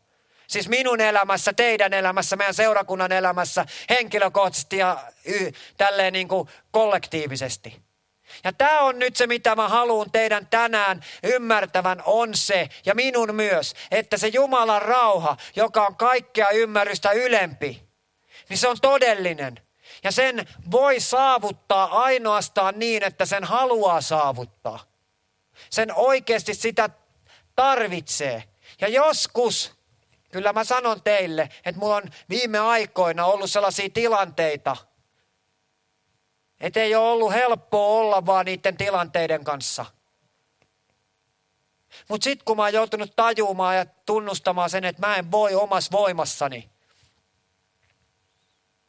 Siis 0.48 0.70
minun 0.70 1.02
elämässä, 1.02 1.54
teidän 1.54 1.94
elämässä, 1.94 2.36
meidän 2.36 2.54
seurakunnan 2.54 3.12
elämässä, 3.12 3.66
henkilökohtaisesti 3.90 4.78
ja 4.78 4.98
y, 5.26 5.52
tälleen 5.78 6.14
niin 6.14 6.28
kuin 6.28 6.50
kollektiivisesti. 6.72 7.82
Ja 8.44 8.54
tämä 8.54 8.80
on 8.80 9.00
nyt 9.00 9.16
se, 9.16 9.28
mitä 9.28 9.56
mä 9.56 9.68
haluan 9.68 10.12
teidän 10.12 10.48
tänään 10.48 11.04
ymmärtävän, 11.24 12.04
on 12.06 12.36
se, 12.36 12.70
ja 12.86 12.96
minun 12.96 13.36
myös, 13.36 13.74
että 13.92 14.18
se 14.18 14.28
Jumalan 14.28 14.82
rauha, 14.82 15.38
joka 15.56 15.86
on 15.86 15.96
kaikkea 15.96 16.50
ymmärrystä 16.50 17.12
ylempi, 17.12 17.84
niin 18.50 18.58
se 18.58 18.68
on 18.68 18.78
todellinen. 18.82 19.62
Ja 20.04 20.12
sen 20.12 20.48
voi 20.72 21.00
saavuttaa 21.00 22.02
ainoastaan 22.02 22.80
niin, 22.80 23.04
että 23.04 23.26
sen 23.26 23.44
haluaa 23.44 24.02
saavuttaa. 24.02 24.89
Sen 25.70 25.96
oikeasti 25.96 26.54
sitä 26.54 26.90
tarvitsee. 27.56 28.44
Ja 28.82 28.88
joskus, 28.88 29.74
kyllä 30.32 30.54
mä 30.54 30.64
sanon 30.64 31.04
teille, 31.04 31.50
että 31.66 31.80
mulla 31.80 31.96
on 31.96 32.04
viime 32.30 32.60
aikoina 32.60 33.26
ollut 33.26 33.52
sellaisia 33.52 33.90
tilanteita, 33.94 34.78
että 36.60 36.80
ei 36.80 36.96
ole 36.96 37.10
ollut 37.10 37.34
helppoa 37.34 38.00
olla 38.00 38.26
vaan 38.26 38.46
niiden 38.46 38.78
tilanteiden 38.78 39.44
kanssa. 39.44 39.86
Mutta 42.08 42.24
sitten 42.24 42.46
kun 42.46 42.58
mä 42.58 42.64
oon 42.64 42.74
joutunut 42.74 43.16
tajumaan 43.16 43.76
ja 43.76 43.86
tunnustamaan 43.86 44.70
sen, 44.70 44.84
että 44.84 45.08
mä 45.08 45.16
en 45.16 45.32
voi 45.32 45.56
omassa 45.56 45.92
voimassani, 45.92 46.70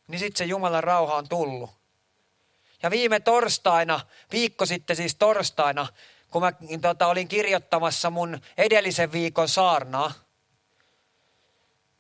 niin 0.09 0.19
sitten 0.19 0.39
se 0.39 0.45
Jumalan 0.45 0.85
rauha 0.85 1.17
on 1.17 1.29
tullut. 1.29 1.71
Ja 2.83 2.91
viime 2.91 3.21
torstaina, 3.21 4.01
viikko 4.33 4.67
sitten 4.67 4.97
siis 4.97 5.15
torstaina, 5.15 5.87
kun 6.31 6.43
mä 6.43 6.53
tota, 6.81 7.07
olin 7.07 7.29
kirjoittamassa 7.29 8.11
mun 8.11 8.41
edellisen 8.57 9.13
viikon 9.13 9.49
saarnaa, 9.49 10.13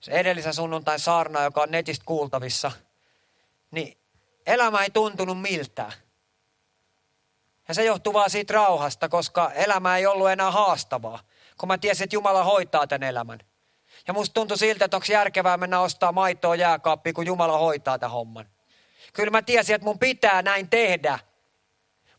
se 0.01 0.11
edellisen 0.11 0.55
sunnuntain 0.55 1.01
saarnaa, 1.01 1.45
joka 1.45 1.63
on 1.63 1.71
netistä 1.71 2.05
kuultavissa, 2.07 2.73
niin 3.71 3.99
elämä 4.47 4.83
ei 4.83 4.91
tuntunut 4.91 5.41
miltään. 5.41 5.93
Ja 7.69 7.75
se 7.75 7.85
johtuu 7.85 8.13
vaan 8.13 8.31
siitä 8.31 8.55
rauhasta, 8.55 9.09
koska 9.09 9.53
elämä 9.53 9.97
ei 9.97 10.07
ollut 10.07 10.31
enää 10.31 10.51
haastavaa, 10.51 11.21
kun 11.59 11.67
mä 11.67 11.79
tiesin, 11.79 12.05
että 12.05 12.17
Jumala 12.17 12.45
hoitaa 12.45 12.87
tämän 12.87 13.09
elämän. 13.09 13.39
Ja 14.07 14.13
musta 14.13 14.35
tuntui 14.35 14.59
siltä, 14.59 14.85
että 14.85 14.97
onko 14.97 15.07
järkevää 15.11 15.57
mennä 15.57 15.81
ostaa 15.81 16.13
maitoa 16.13 16.55
jääkaappiin, 16.55 17.15
kun 17.15 17.27
Jumala 17.27 17.59
hoitaa 17.59 17.99
tämän 17.99 18.13
homman. 18.13 18.49
Kyllä 19.13 19.31
mä 19.31 19.43
tiesin, 19.43 19.75
että 19.75 19.85
mun 19.85 19.99
pitää 19.99 20.43
näin 20.43 20.71
tehdä, 20.71 21.19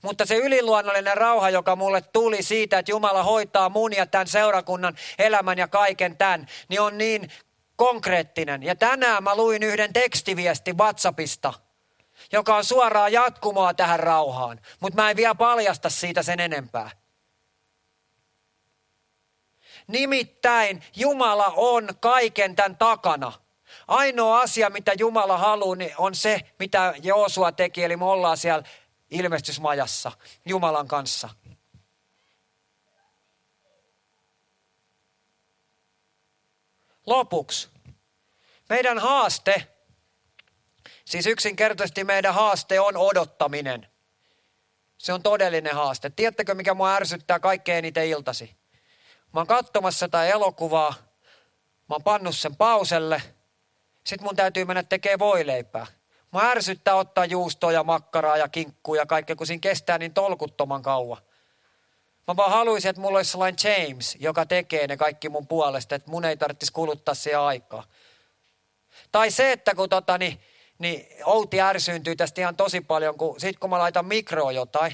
mutta 0.02 0.26
se 0.26 0.36
yliluonnollinen 0.36 1.18
rauha, 1.18 1.50
joka 1.50 1.76
mulle 1.76 2.02
tuli 2.02 2.44
siitä, 2.44 2.80
että 2.80 2.92
Jumala 2.92 3.24
hoitaa 3.24 3.70
mun 3.70 3.94
ja 3.94 4.06
tämän 4.06 4.28
seurakunnan 4.28 4.96
elämän 5.20 5.58
ja 5.58 5.68
kaiken 5.68 6.18
tämän, 6.18 6.48
niin 6.70 6.82
on 6.82 6.98
niin 6.98 7.32
konkreettinen. 7.76 8.64
Ja 8.64 8.76
tänään 8.76 9.24
mä 9.24 9.36
luin 9.36 9.64
yhden 9.64 9.94
tekstiviesti 9.94 10.74
WhatsAppista, 10.74 11.54
joka 12.32 12.56
on 12.56 12.66
suoraa 12.66 13.10
jatkumoa 13.10 13.74
tähän 13.74 14.00
rauhaan. 14.00 14.60
Mutta 14.80 15.02
mä 15.02 15.10
en 15.10 15.18
vielä 15.18 15.36
paljasta 15.36 15.90
siitä 15.90 16.24
sen 16.24 16.40
enempää. 16.40 16.92
Nimittäin 19.88 20.84
Jumala 20.96 21.54
on 21.56 21.90
kaiken 22.00 22.56
tämän 22.56 22.78
takana. 22.78 23.34
Ainoa 23.88 24.40
asia, 24.40 24.70
mitä 24.70 24.94
Jumala 25.00 25.38
haluaa, 25.38 25.76
niin 25.76 25.94
on 25.98 26.16
se, 26.16 26.40
mitä 26.60 26.94
Joosua 27.04 27.52
teki. 27.52 27.84
Eli 27.84 27.98
me 27.98 28.06
ollaan 28.06 28.38
siellä 28.38 28.64
ilmestysmajassa 29.12 30.12
Jumalan 30.46 30.88
kanssa. 30.88 31.30
Lopuksi. 37.06 37.70
Meidän 38.70 39.00
haaste, 39.00 39.68
siis 41.06 41.26
yksinkertaisesti 41.26 42.04
meidän 42.04 42.34
haaste 42.34 42.80
on 42.80 42.98
odottaminen. 42.98 43.88
Se 44.98 45.14
on 45.14 45.24
todellinen 45.24 45.76
haaste. 45.76 46.10
Tiedättekö, 46.10 46.56
mikä 46.56 46.74
mua 46.74 46.96
ärsyttää 46.96 47.40
kaikkein 47.40 47.78
eniten 47.78 48.08
iltasi? 48.08 48.56
Mä 49.34 49.40
oon 49.40 49.48
katsomassa 49.48 50.08
tätä 50.08 50.26
elokuvaa, 50.26 50.94
mä 51.90 51.96
oon 51.96 52.04
pannut 52.04 52.38
sen 52.38 52.56
pauselle, 52.56 53.22
sit 54.04 54.22
mun 54.22 54.36
täytyy 54.36 54.66
mennä 54.66 54.84
tekemään 54.84 55.20
voileipää. 55.20 55.88
Mä 56.32 56.52
ärsyttää 56.52 56.96
ottaa 56.96 57.26
juustoa 57.26 57.72
ja 57.72 57.84
makkaraa 57.84 58.38
ja 58.38 58.48
kinkkua 58.48 58.96
ja 58.96 59.06
kaikkea, 59.06 59.36
kun 59.36 59.48
siinä 59.48 59.62
kestää 59.62 59.98
niin 59.98 60.14
tolkuttoman 60.14 60.82
kauan. 60.82 61.22
Mä 62.28 62.36
vaan 62.36 62.52
haluaisin, 62.52 62.90
että 62.90 63.02
mulla 63.02 63.20
olisi 63.20 63.32
sellainen 63.32 63.58
James, 63.64 64.18
joka 64.20 64.46
tekee 64.46 64.88
ne 64.88 64.98
kaikki 64.98 65.30
mun 65.30 65.48
puolesta, 65.48 65.96
että 65.96 66.12
mun 66.12 66.26
ei 66.26 66.38
tarvitsisi 66.38 66.74
kuluttaa 66.74 67.14
siihen 67.14 67.40
aikaa. 67.40 67.84
Tai 69.12 69.32
se, 69.32 69.52
että 69.52 69.76
kun 69.76 69.90
tota, 69.90 70.18
niin, 70.18 70.42
niin 70.78 71.08
Outi 71.26 71.62
ärsyyntyy 71.62 72.16
tästä 72.16 72.42
ihan 72.42 72.56
tosi 72.56 72.82
paljon, 72.82 73.18
kun 73.18 73.40
sit 73.40 73.60
kun 73.60 73.70
mä 73.70 73.80
laitan 73.80 74.06
mikroon 74.06 74.56
jotain, 74.56 74.94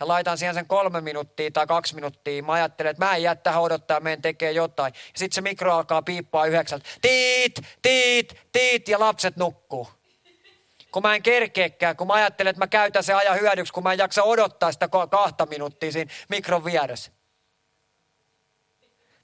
ja 0.00 0.08
laitan 0.08 0.38
siihen 0.38 0.54
sen 0.54 0.66
kolme 0.66 1.00
minuuttia 1.00 1.50
tai 1.50 1.66
kaksi 1.66 1.94
minuuttia. 1.94 2.42
Mä 2.42 2.52
ajattelen, 2.52 2.90
että 2.90 3.04
mä 3.04 3.16
en 3.16 3.22
jää 3.22 3.34
tähän 3.34 3.62
odottaa, 3.62 4.00
meidän 4.00 4.22
tekee 4.22 4.52
jotain. 4.52 4.92
Ja 4.94 5.18
sitten 5.18 5.34
se 5.34 5.40
mikro 5.40 5.74
alkaa 5.74 6.02
piippaa 6.02 6.46
yhdeksältä. 6.46 6.88
Tiit, 7.00 7.60
tiit, 7.82 8.36
tiit 8.52 8.88
ja 8.88 9.00
lapset 9.00 9.36
nukkuu. 9.36 9.88
Kun 10.92 11.02
mä 11.02 11.14
en 11.14 11.22
kerkeekään, 11.22 11.96
kun 11.96 12.06
mä 12.06 12.12
ajattelen, 12.12 12.50
että 12.50 12.62
mä 12.62 12.66
käytän 12.66 13.04
sen 13.04 13.16
ajan 13.16 13.40
hyödyksi, 13.40 13.72
kun 13.72 13.82
mä 13.82 13.92
en 13.92 13.98
jaksa 13.98 14.22
odottaa 14.22 14.72
sitä 14.72 14.88
kahta 15.10 15.46
minuuttia 15.46 15.92
siinä 15.92 16.12
mikron 16.28 16.64
vieressä. 16.64 17.12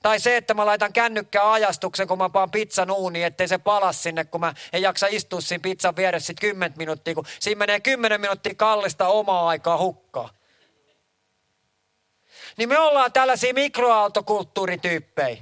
Tai 0.03 0.21
se, 0.21 0.37
että 0.37 0.55
mä 0.55 0.67
laitan 0.67 0.93
kännykkää 0.93 1.53
ajastuksen, 1.53 2.09
kun 2.09 2.19
mä 2.19 2.29
paan 2.29 2.51
pizzan 2.51 2.91
uuniin, 2.91 3.27
ettei 3.27 3.49
se 3.49 3.59
palas 3.59 4.03
sinne, 4.03 4.25
kun 4.25 4.41
mä 4.41 4.55
en 4.73 4.83
jaksa 4.83 5.07
istua 5.11 5.41
siinä 5.41 5.63
pizzan 5.63 5.97
vieressä 5.97 6.27
sit 6.27 6.41
10 6.41 6.79
minuuttia, 6.79 7.15
kun 7.15 7.27
siinä 7.41 7.59
menee 7.59 7.81
10 7.81 8.21
minuuttia 8.21 8.55
kallista 8.55 9.09
omaa 9.09 9.49
aikaa 9.49 9.79
hukkaa. 9.79 10.31
Niin 12.57 12.69
me 12.69 12.79
ollaan 12.79 13.13
tällaisia 13.13 13.55
mikroaaltokulttuurityyppejä. 13.55 15.37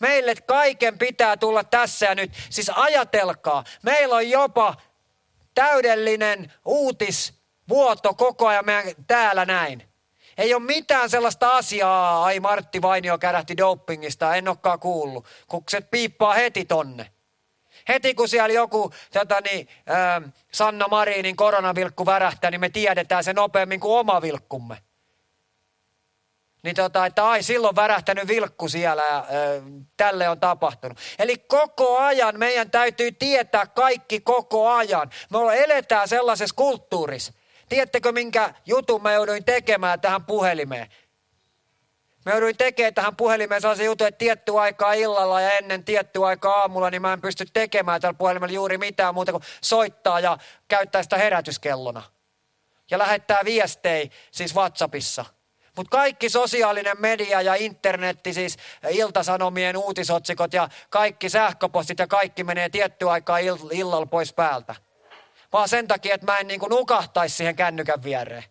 Meille 0.00 0.34
kaiken 0.34 0.98
pitää 0.98 1.36
tulla 1.36 1.64
tässä 1.64 2.06
ja 2.06 2.14
nyt. 2.14 2.32
Siis 2.50 2.70
ajatelkaa, 2.74 3.64
meillä 3.82 4.14
on 4.14 4.30
jopa 4.30 4.76
täydellinen 5.54 6.52
uutisvuoto 6.64 8.14
koko 8.14 8.46
ajan 8.46 8.66
meidän 8.66 8.94
täällä 9.06 9.44
näin. 9.44 9.88
Ei 10.38 10.54
ole 10.54 10.62
mitään 10.62 11.10
sellaista 11.10 11.56
asiaa, 11.56 12.24
ai 12.24 12.40
Martti 12.40 12.82
Vainio 12.82 13.18
kärähti 13.18 13.56
dopingista, 13.56 14.34
en 14.34 14.48
olekaan 14.48 14.80
kuullut, 14.80 15.26
kun 15.48 15.62
se 15.68 15.80
piippaa 15.80 16.34
heti 16.34 16.64
tonne. 16.64 17.12
Heti 17.88 18.14
kun 18.14 18.28
siellä 18.28 18.54
joku 18.54 18.92
tota 19.12 19.40
niin, 19.40 19.68
äh, 19.90 20.32
Sanna 20.52 20.88
Marinin 20.88 21.36
koronavilkku 21.36 22.06
värähtää, 22.06 22.50
niin 22.50 22.60
me 22.60 22.68
tiedetään 22.68 23.24
se 23.24 23.32
nopeammin 23.32 23.80
kuin 23.80 23.98
oma 23.98 24.22
vilkkumme. 24.22 24.78
Niin 26.62 26.76
tota, 26.76 27.06
että 27.06 27.28
ai 27.28 27.42
silloin 27.42 27.76
värähtänyt 27.76 28.28
vilkku 28.28 28.68
siellä 28.68 29.02
ja 29.10 29.26
ö, 29.32 29.62
tälle 29.96 30.28
on 30.28 30.40
tapahtunut. 30.40 30.98
Eli 31.18 31.36
koko 31.36 31.98
ajan 31.98 32.38
meidän 32.38 32.70
täytyy 32.70 33.12
tietää 33.12 33.66
kaikki 33.66 34.20
koko 34.20 34.70
ajan. 34.70 35.10
Me 35.30 35.64
eletään 35.64 36.08
sellaisessa 36.08 36.54
kulttuurissa. 36.56 37.32
Tiedättekö 37.68 38.12
minkä 38.12 38.54
jutun 38.66 39.02
mä 39.02 39.12
jouduin 39.12 39.44
tekemään 39.44 40.00
tähän 40.00 40.24
puhelimeen? 40.24 40.88
Mä 42.26 42.32
jouduin 42.32 42.56
tekemään 42.56 42.94
tähän 42.94 43.16
puhelimeen 43.16 43.60
sellaisen 43.60 43.86
jutun, 43.86 44.06
että 44.06 44.18
tietty 44.18 44.58
aikaa 44.58 44.92
illalla 44.92 45.40
ja 45.40 45.50
ennen 45.50 45.84
tietty 45.84 46.26
aikaa 46.26 46.54
aamulla, 46.54 46.90
niin 46.90 47.02
mä 47.02 47.12
en 47.12 47.20
pysty 47.20 47.46
tekemään 47.52 48.00
tällä 48.00 48.14
puhelimella 48.14 48.54
juuri 48.54 48.78
mitään 48.78 49.14
muuta 49.14 49.32
kuin 49.32 49.44
soittaa 49.60 50.20
ja 50.20 50.38
käyttää 50.68 51.02
sitä 51.02 51.16
herätyskellona. 51.16 52.02
Ja 52.90 52.98
lähettää 52.98 53.40
viestejä 53.44 54.10
siis 54.30 54.54
WhatsAppissa– 54.54 55.24
mutta 55.78 55.96
kaikki 55.96 56.28
sosiaalinen 56.28 56.96
media 57.00 57.42
ja 57.42 57.54
internetti, 57.54 58.34
siis 58.34 58.56
iltasanomien 58.90 59.76
uutisotsikot 59.76 60.52
ja 60.52 60.68
kaikki 60.90 61.28
sähköpostit 61.28 61.98
ja 61.98 62.06
kaikki 62.06 62.44
menee 62.44 62.68
tietty 62.68 63.10
aikaa 63.10 63.38
ill- 63.38 63.68
illalla 63.72 64.06
pois 64.06 64.32
päältä. 64.32 64.74
Vaan 65.52 65.68
sen 65.68 65.88
takia, 65.88 66.14
että 66.14 66.32
mä 66.32 66.38
en 66.38 66.46
niin 66.46 66.60
nukahtaisi 66.70 67.36
siihen 67.36 67.56
kännykän 67.56 68.02
viereen. 68.02 68.44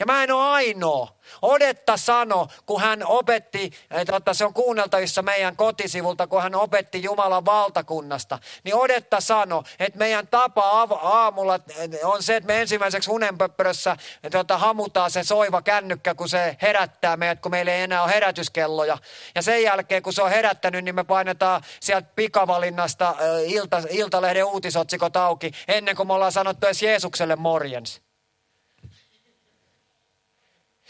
Ja 0.00 0.06
mä 0.06 0.22
en 0.22 0.32
ole 0.32 0.44
ainoa. 0.44 1.08
Odetta 1.42 1.96
sano, 1.96 2.48
kun 2.66 2.80
hän 2.80 3.06
opetti, 3.06 3.70
että 3.90 4.34
se 4.34 4.44
on 4.44 4.54
kuunneltavissa 4.54 5.22
meidän 5.22 5.56
kotisivulta, 5.56 6.26
kun 6.26 6.42
hän 6.42 6.54
opetti 6.54 7.02
Jumalan 7.02 7.44
valtakunnasta, 7.44 8.38
niin 8.64 8.74
Odetta 8.74 9.20
sano, 9.20 9.62
että 9.78 9.98
meidän 9.98 10.28
tapa 10.28 10.62
aamulla 11.02 11.58
on 12.04 12.22
se, 12.22 12.36
että 12.36 12.46
me 12.46 12.60
ensimmäiseksi 12.60 13.10
unenpöppörössä 13.10 13.96
tota, 14.30 14.58
hamutaan 14.58 15.10
se 15.10 15.24
soiva 15.24 15.62
kännykkä, 15.62 16.14
kun 16.14 16.28
se 16.28 16.56
herättää 16.62 17.16
meidät, 17.16 17.40
kun 17.40 17.50
meillä 17.50 17.72
ei 17.72 17.82
enää 17.82 18.02
ole 18.02 18.12
herätyskelloja. 18.12 18.98
Ja 19.34 19.42
sen 19.42 19.62
jälkeen, 19.62 20.02
kun 20.02 20.12
se 20.12 20.22
on 20.22 20.30
herättänyt, 20.30 20.84
niin 20.84 20.94
me 20.94 21.04
painetaan 21.04 21.62
sieltä 21.80 22.08
pikavalinnasta 22.16 23.14
ilta, 23.46 23.82
Iltalehden 23.90 24.44
uutisotsikot 24.44 25.16
auki, 25.16 25.52
ennen 25.68 25.96
kuin 25.96 26.06
me 26.06 26.12
ollaan 26.12 26.32
sanottu 26.32 26.66
edes 26.66 26.82
Jeesukselle 26.82 27.36
morjens. 27.36 28.09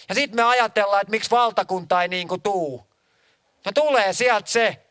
Ja 0.08 0.14
sitten 0.14 0.36
me 0.36 0.42
ajatellaan, 0.42 1.00
että 1.00 1.10
miksi 1.10 1.30
valtakunta 1.30 2.02
ei 2.02 2.08
niin 2.08 2.28
kuin 2.28 2.42
tuu. 2.42 2.86
No 3.64 3.72
tulee 3.72 4.12
sieltä 4.12 4.50
se 4.50 4.86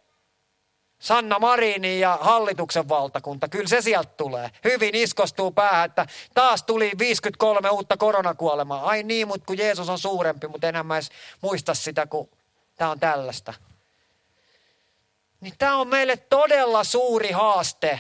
Sanna 1.00 1.40
Marini 1.40 2.00
ja 2.00 2.18
hallituksen 2.22 2.90
valtakunta. 2.90 3.48
Kyllä 3.48 3.68
se 3.68 3.82
sieltä 3.82 4.12
tulee. 4.18 4.52
Hyvin 4.64 4.96
iskostuu 4.96 5.52
päähän, 5.52 5.86
että 5.86 6.06
taas 6.34 6.64
tuli 6.64 6.92
53 6.98 7.70
uutta 7.70 7.98
koronakuolemaa. 7.98 8.86
Ai 8.86 9.04
niin, 9.04 9.28
mutta 9.28 9.46
kun 9.46 9.58
Jeesus 9.58 9.90
on 9.90 10.00
suurempi, 10.00 10.48
mutta 10.48 10.68
enää 10.68 10.84
mä 10.84 10.96
edes 10.96 11.10
muista 11.42 11.74
sitä, 11.74 12.06
kun 12.06 12.30
tämä 12.76 12.92
on 12.92 13.00
tällaista. 13.00 13.54
Niin 15.42 15.54
tämä 15.58 15.76
on 15.76 15.88
meille 15.88 16.18
todella 16.18 16.84
suuri 16.84 17.32
haaste. 17.32 18.00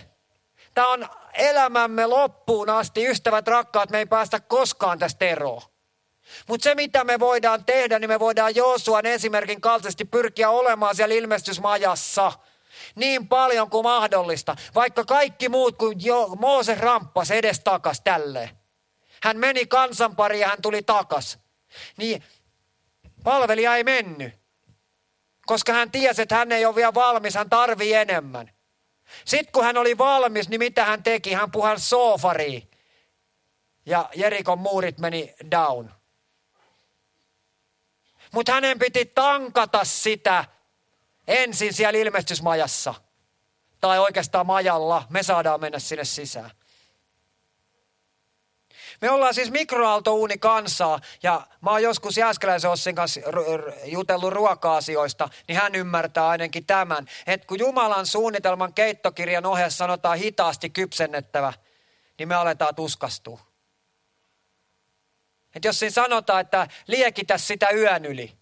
Tämä 0.73 0.87
on 0.87 1.09
elämämme 1.33 2.05
loppuun 2.05 2.69
asti. 2.69 3.07
Ystävät 3.07 3.47
rakkaat, 3.47 3.89
me 3.89 3.97
ei 3.97 4.05
päästä 4.05 4.39
koskaan 4.39 4.99
tästä 4.99 5.25
eroon. 5.25 5.61
Mutta 6.47 6.63
se, 6.63 6.75
mitä 6.75 7.03
me 7.03 7.19
voidaan 7.19 7.65
tehdä, 7.65 7.99
niin 7.99 8.09
me 8.09 8.19
voidaan 8.19 8.55
Joosuan 8.55 9.05
esimerkin 9.05 9.61
kaltaisesti 9.61 10.05
pyrkiä 10.05 10.49
olemaan 10.49 10.95
siellä 10.95 11.15
ilmestysmajassa 11.15 12.31
niin 12.95 13.27
paljon 13.27 13.69
kuin 13.69 13.83
mahdollista. 13.83 14.55
Vaikka 14.75 15.05
kaikki 15.05 15.49
muut 15.49 15.77
kuin 15.77 16.05
jo, 16.05 16.27
Mooses 16.27 16.79
ramppas 16.79 17.31
edes 17.31 17.59
takas 17.59 18.01
tälleen. 18.01 18.49
Hän 19.23 19.37
meni 19.37 19.65
kansan 19.65 20.15
pari 20.15 20.39
ja 20.39 20.47
hän 20.47 20.61
tuli 20.61 20.81
takas. 20.81 21.39
Niin 21.97 22.23
palvelija 23.23 23.75
ei 23.75 23.83
mennyt. 23.83 24.33
Koska 25.45 25.73
hän 25.73 25.91
tiesi, 25.91 26.21
että 26.21 26.35
hän 26.35 26.51
ei 26.51 26.65
ole 26.65 26.75
vielä 26.75 26.93
valmis, 26.93 27.35
hän 27.35 27.49
tarvii 27.49 27.93
enemmän. 27.93 28.51
Sitten 29.25 29.51
kun 29.51 29.63
hän 29.63 29.77
oli 29.77 29.97
valmis, 29.97 30.49
niin 30.49 30.59
mitä 30.59 30.85
hän 30.85 31.03
teki? 31.03 31.33
Hän 31.33 31.51
puhasi 31.51 31.89
sofariin. 31.89 32.69
Ja 33.85 34.09
Jerikon 34.15 34.59
muurit 34.59 34.99
meni 34.99 35.35
down. 35.51 35.98
Mutta 38.31 38.51
hänen 38.51 38.79
piti 38.79 39.05
tankata 39.05 39.83
sitä 39.83 40.45
ensin 41.27 41.73
siellä 41.73 41.99
ilmestysmajassa. 41.99 42.93
Tai 43.81 43.99
oikeastaan 43.99 44.45
majalla. 44.45 45.03
Me 45.09 45.23
saadaan 45.23 45.61
mennä 45.61 45.79
sinne 45.79 46.05
sisään. 46.05 46.51
Me 49.01 49.11
ollaan 49.11 49.33
siis 49.33 49.51
mikroaaltouuni 49.51 50.37
kansaa 50.37 50.99
ja 51.23 51.47
mä 51.61 51.71
oon 51.71 51.83
joskus 51.83 52.17
Jääskeläisen 52.17 52.71
Ossin 52.71 52.95
kanssa 52.95 53.21
jutellut 53.85 54.33
ruoka-asioista, 54.33 55.29
niin 55.47 55.57
hän 55.57 55.75
ymmärtää 55.75 56.27
ainakin 56.27 56.65
tämän, 56.65 57.05
että 57.27 57.47
kun 57.47 57.59
Jumalan 57.59 58.05
suunnitelman 58.05 58.73
keittokirjan 58.73 59.45
ohjeessa 59.45 59.77
sanotaan 59.77 60.17
hitaasti 60.17 60.69
kypsennettävä, 60.69 61.53
niin 62.17 62.27
me 62.27 62.35
aletaan 62.35 62.75
tuskastua. 62.75 63.48
Että 65.55 65.67
jos 65.67 65.79
siinä 65.79 65.93
sanotaan, 65.93 66.41
että 66.41 66.67
liekitä 66.87 67.37
sitä 67.37 67.69
yön 67.69 68.05
yli, 68.05 68.39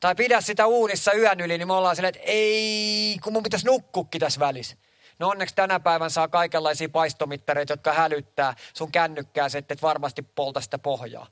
tai 0.00 0.14
pidä 0.14 0.40
sitä 0.40 0.66
uunissa 0.66 1.12
yön 1.12 1.40
yli, 1.40 1.58
niin 1.58 1.68
me 1.68 1.72
ollaan 1.72 1.96
silleen, 1.96 2.14
että 2.16 2.30
ei, 2.30 3.16
kun 3.22 3.32
mun 3.32 3.42
pitäisi 3.42 3.66
nukkukki 3.66 4.18
tässä 4.18 4.40
välissä. 4.40 4.76
No 5.18 5.28
onneksi 5.28 5.54
tänä 5.54 5.80
päivän 5.80 6.10
saa 6.10 6.28
kaikenlaisia 6.28 6.88
paistomittareita, 6.88 7.72
jotka 7.72 7.92
hälyttää 7.92 8.54
sun 8.74 8.92
kännykkää, 8.92 9.48
että 9.58 9.74
et 9.74 9.82
varmasti 9.82 10.22
polta 10.22 10.60
sitä 10.60 10.78
pohjaa. 10.78 11.26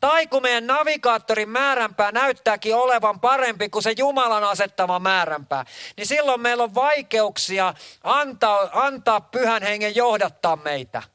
Tai 0.00 0.26
kun 0.26 0.42
meidän 0.42 0.66
navigaattorin 0.66 1.48
määränpää 1.48 2.12
näyttääkin 2.12 2.74
olevan 2.74 3.20
parempi 3.20 3.68
kuin 3.68 3.82
se 3.82 3.94
Jumalan 3.98 4.44
asettama 4.44 4.98
määränpää, 4.98 5.64
niin 5.96 6.06
silloin 6.06 6.40
meillä 6.40 6.62
on 6.62 6.74
vaikeuksia 6.74 7.74
antaa, 8.04 8.68
antaa 8.72 9.20
pyhän 9.20 9.62
hengen 9.62 9.96
johdattaa 9.96 10.56
meitä– 10.56 11.02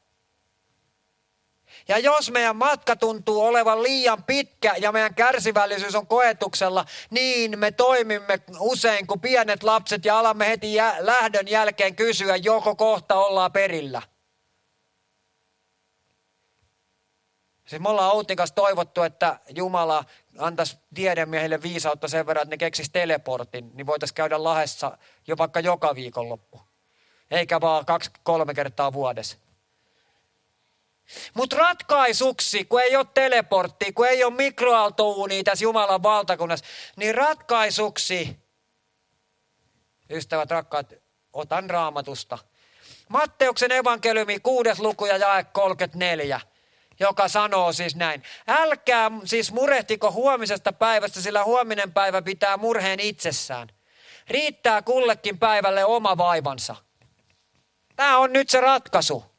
ja 1.90 1.98
jos 1.98 2.30
meidän 2.30 2.56
matka 2.56 2.96
tuntuu 2.96 3.40
olevan 3.40 3.82
liian 3.82 4.24
pitkä 4.24 4.74
ja 4.78 4.92
meidän 4.92 5.14
kärsivällisyys 5.14 5.94
on 5.94 6.06
koetuksella, 6.06 6.84
niin 7.10 7.58
me 7.58 7.70
toimimme 7.70 8.40
usein 8.58 9.06
kuin 9.06 9.20
pienet 9.20 9.62
lapset 9.62 10.04
ja 10.04 10.18
alamme 10.18 10.48
heti 10.48 10.74
jä- 10.74 10.96
lähdön 10.98 11.48
jälkeen 11.48 11.96
kysyä, 11.96 12.36
joko 12.36 12.76
kohta 12.76 13.14
ollaan 13.14 13.52
perillä. 13.52 14.02
Siis 17.66 17.82
me 17.82 17.88
ollaan 17.88 18.12
Outin 18.12 18.36
kanssa 18.36 18.54
toivottu, 18.54 19.02
että 19.02 19.40
Jumala 19.54 20.04
antaisi 20.38 20.78
tiedemiehille 20.94 21.62
viisautta 21.62 22.08
sen 22.08 22.26
verran, 22.26 22.42
että 22.42 22.52
ne 22.52 22.58
keksisi 22.58 22.90
teleportin, 22.92 23.70
niin 23.74 23.86
voitaisiin 23.86 24.14
käydä 24.14 24.44
lahessa 24.44 24.98
jo 25.26 25.38
vaikka 25.38 25.60
joka 25.60 25.94
viikonloppu. 25.94 26.60
Eikä 27.30 27.60
vaan 27.60 27.86
kaksi-kolme 27.86 28.54
kertaa 28.54 28.92
vuodessa. 28.92 29.49
Mutta 31.34 31.56
ratkaisuksi, 31.56 32.64
kun 32.64 32.80
ei 32.80 32.96
ole 32.96 33.06
teleportti, 33.14 33.92
kun 33.92 34.06
ei 34.06 34.24
ole 34.24 34.34
mikroaaltouunia 34.34 35.44
tässä 35.44 35.64
Jumalan 35.64 36.02
valtakunnassa, 36.02 36.66
niin 36.96 37.14
ratkaisuksi, 37.14 38.36
ystävät 40.10 40.50
rakkaat, 40.50 40.92
otan 41.32 41.70
raamatusta. 41.70 42.38
Matteuksen 43.08 43.72
evankeliumi, 43.72 44.40
kuudes 44.40 44.78
luku 44.78 45.06
ja 45.06 45.16
jae 45.16 45.44
34 45.44 46.40
joka 47.00 47.28
sanoo 47.28 47.72
siis 47.72 47.96
näin. 47.96 48.22
Älkää 48.48 49.10
siis 49.24 49.52
murehtiko 49.52 50.12
huomisesta 50.12 50.72
päivästä, 50.72 51.20
sillä 51.20 51.44
huominen 51.44 51.92
päivä 51.92 52.22
pitää 52.22 52.56
murheen 52.56 53.00
itsessään. 53.00 53.68
Riittää 54.28 54.82
kullekin 54.82 55.38
päivälle 55.38 55.84
oma 55.84 56.18
vaivansa. 56.18 56.76
Tämä 57.96 58.18
on 58.18 58.32
nyt 58.32 58.50
se 58.50 58.60
ratkaisu. 58.60 59.29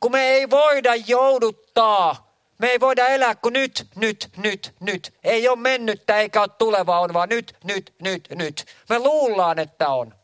Kun 0.00 0.12
me 0.12 0.22
ei 0.22 0.50
voida 0.50 0.94
jouduttaa, 0.94 2.32
me 2.58 2.68
ei 2.68 2.80
voida 2.80 3.08
elää 3.08 3.34
kuin 3.34 3.52
nyt, 3.52 3.86
nyt, 3.96 4.28
nyt, 4.36 4.74
nyt. 4.80 5.14
Ei 5.24 5.48
ole 5.48 5.58
mennyttä 5.58 6.18
eikä 6.18 6.40
ole 6.40 6.48
tulevaa, 6.58 7.00
on 7.00 7.12
vaan 7.12 7.28
nyt, 7.28 7.56
nyt, 7.64 7.94
nyt, 8.02 8.28
nyt. 8.34 8.66
Me 8.88 8.98
luullaan, 8.98 9.58
että 9.58 9.88
on. 9.88 10.14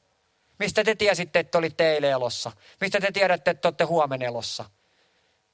Mistä 0.59 0.84
te 0.84 0.94
tiesitte, 0.94 1.38
että 1.38 1.59
olitte 1.59 1.92
eilen 1.92 2.11
elossa? 2.11 2.52
Mistä 2.80 3.00
te 3.00 3.12
tiedätte, 3.12 3.50
että 3.50 3.68
olette 3.68 3.84
huomenna 3.84 4.26
elossa? 4.26 4.64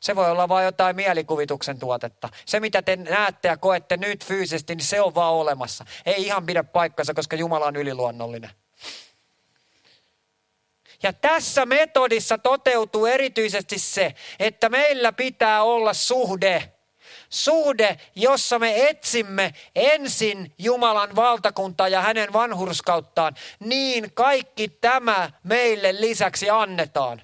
Se 0.01 0.17
voi 0.17 0.31
olla 0.31 0.49
vain 0.49 0.65
jotain 0.65 0.97
mielikuvituksen 0.97 1.79
tuotetta. 1.79 2.29
Se, 2.47 2.61
mitä 2.61 2.83
te 2.83 2.97
näette 2.97 3.49
ja 3.49 3.57
koette 3.57 3.97
nyt 3.97 4.25
fyysisesti, 4.25 4.75
niin 4.75 4.85
se 4.85 5.01
on 5.01 5.15
vaan 5.15 5.35
olemassa. 5.35 5.85
Ei 6.07 6.23
ihan 6.27 6.47
pidä 6.47 6.65
paikkansa, 6.65 7.15
koska 7.15 7.37
Jumala 7.37 7.67
on 7.67 7.77
yliluonnollinen. 7.77 8.51
Ja 11.05 11.13
tässä 11.13 11.67
metodissa 11.67 12.39
toteutuu 12.39 13.07
erityisesti 13.07 13.79
se, 13.79 14.15
että 14.39 14.69
meillä 14.69 15.13
pitää 15.13 15.63
olla 15.63 15.95
suhde. 15.95 16.73
Suhde, 17.29 17.99
jossa 18.15 18.59
me 18.59 18.89
etsimme 18.89 19.55
ensin 19.75 20.55
Jumalan 20.59 21.17
valtakuntaa 21.17 21.89
ja 21.89 22.01
hänen 22.01 22.33
vanhurskauttaan, 22.33 23.35
niin 23.61 24.13
kaikki 24.15 24.69
tämä 24.69 25.31
meille 25.43 26.01
lisäksi 26.01 26.51
annetaan. 26.51 27.23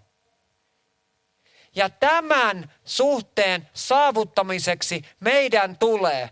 Ja 1.74 1.90
tämän 1.90 2.72
suhteen 2.84 3.68
saavuttamiseksi 3.74 5.02
meidän 5.20 5.78
tulee 5.78 6.30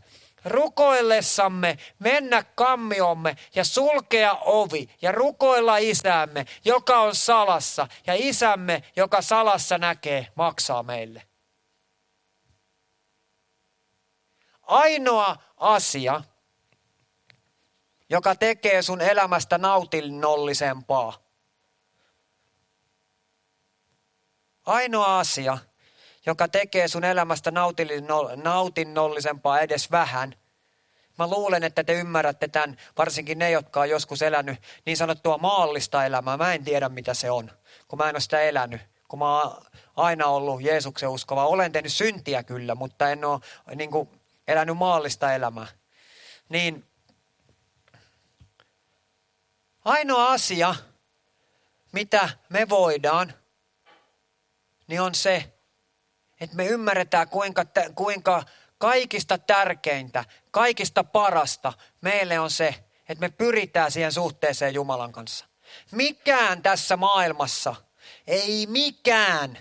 rukoillessamme 0.49 1.79
mennä 1.99 2.43
kammiomme 2.43 3.37
ja 3.55 3.65
sulkea 3.65 4.35
ovi 4.35 4.91
ja 5.03 5.13
rukoilla 5.13 5.77
isämme, 5.77 6.47
joka 6.65 7.01
on 7.01 7.15
salassa 7.15 7.89
ja 8.07 8.15
isämme, 8.17 8.83
joka 8.97 9.23
salassa 9.23 9.79
näkee, 9.79 10.27
maksaa 10.35 10.83
meille. 10.83 11.23
Ainoa 14.63 15.37
asia, 15.57 16.23
joka 18.11 18.35
tekee 18.35 18.83
sun 18.83 19.01
elämästä 19.01 19.59
nautinnollisempaa, 19.59 21.29
Ainoa 24.69 25.19
asia, 25.19 25.59
joka 26.27 26.49
tekee 26.49 26.89
sun 26.89 27.05
elämästä 27.05 27.53
nautinnollisempaa 28.37 29.61
edes 29.61 29.91
vähän, 29.91 30.35
Mä 31.19 31.31
luulen, 31.31 31.65
että 31.65 31.85
te 31.85 31.93
ymmärrätte 31.93 32.49
tämän, 32.49 32.77
varsinkin 32.99 33.39
ne, 33.39 33.51
jotka 33.51 33.81
on 33.81 33.91
joskus 33.91 34.23
elänyt 34.23 34.59
niin 34.87 34.97
sanottua 34.97 35.39
maallista 35.39 36.05
elämää. 36.05 36.37
Mä 36.37 36.55
en 36.55 36.65
tiedä, 36.65 36.89
mitä 36.89 37.15
se 37.15 37.31
on, 37.31 37.51
kun 37.89 37.99
mä 37.99 38.09
en 38.09 38.15
ole 38.15 38.21
sitä 38.21 38.41
elänyt. 38.41 38.81
Kun 39.09 39.19
mä 39.19 39.43
oon 39.43 39.65
aina 39.97 40.27
ollut 40.27 40.63
Jeesuksen 40.63 41.09
uskova. 41.09 41.47
Olen 41.47 41.73
tehnyt 41.73 41.93
syntiä 41.93 42.43
kyllä, 42.43 42.75
mutta 42.75 43.11
en 43.11 43.25
ole 43.25 43.41
niin 43.75 43.91
kuin, 43.91 44.09
elänyt 44.49 44.77
maallista 44.77 45.35
elämää. 45.35 45.67
Niin 46.49 46.85
ainoa 49.85 50.33
asia, 50.33 50.75
mitä 51.93 52.29
me 52.49 52.69
voidaan 52.69 53.33
niin 54.87 55.01
on 55.01 55.15
se, 55.15 55.53
että 56.41 56.57
me 56.57 56.67
ymmärretään 56.67 57.29
kuinka, 57.29 57.65
kuinka 57.95 58.43
kaikista 58.79 59.39
tärkeintä, 59.39 60.25
kaikista 60.51 61.05
parasta 61.05 61.73
meille 62.01 62.39
on 62.39 62.51
se, 62.51 62.75
että 63.09 63.21
me 63.21 63.29
pyritään 63.29 63.93
siihen 63.93 64.13
suhteeseen 64.13 64.75
Jumalan 64.75 65.13
kanssa. 65.13 65.47
Mikään 65.93 66.63
tässä 66.63 66.97
maailmassa, 66.97 67.75
ei 68.27 68.67
mikään 68.67 69.59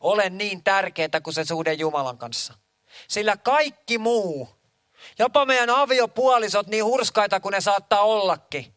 ole 0.00 0.30
niin 0.30 0.64
tärkeää 0.64 1.20
kuin 1.22 1.34
se 1.34 1.44
suhde 1.44 1.72
Jumalan 1.72 2.18
kanssa. 2.18 2.54
Sillä 3.08 3.36
kaikki 3.36 3.98
muu, 3.98 4.48
jopa 5.18 5.44
meidän 5.46 5.70
aviopuolisot 5.70 6.66
niin 6.66 6.84
hurskaita 6.84 7.40
kuin 7.40 7.52
ne 7.52 7.60
saattaa 7.60 8.00
ollakin, 8.00 8.74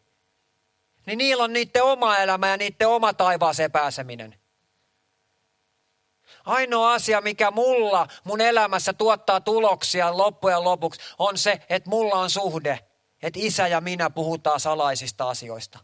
niin 1.06 1.18
niillä 1.18 1.44
on 1.44 1.52
niiden 1.52 1.84
oma 1.84 2.16
elämä 2.16 2.48
ja 2.48 2.56
niiden 2.56 2.88
oma 2.88 3.12
taivaaseen 3.12 3.72
pääseminen. 3.72 4.39
Ainoa 6.50 6.92
asia, 6.92 7.20
mikä 7.20 7.50
mulla 7.50 8.06
mun 8.24 8.40
elämässä 8.40 8.92
tuottaa 8.92 9.40
tuloksia 9.40 10.16
loppujen 10.16 10.64
lopuksi, 10.64 11.00
on 11.18 11.38
se, 11.38 11.60
että 11.68 11.90
mulla 11.90 12.14
on 12.14 12.30
suhde. 12.30 12.80
Että 13.22 13.40
isä 13.42 13.66
ja 13.66 13.80
minä 13.80 14.10
puhutaan 14.10 14.60
salaisista 14.60 15.30
asioista. 15.30 15.78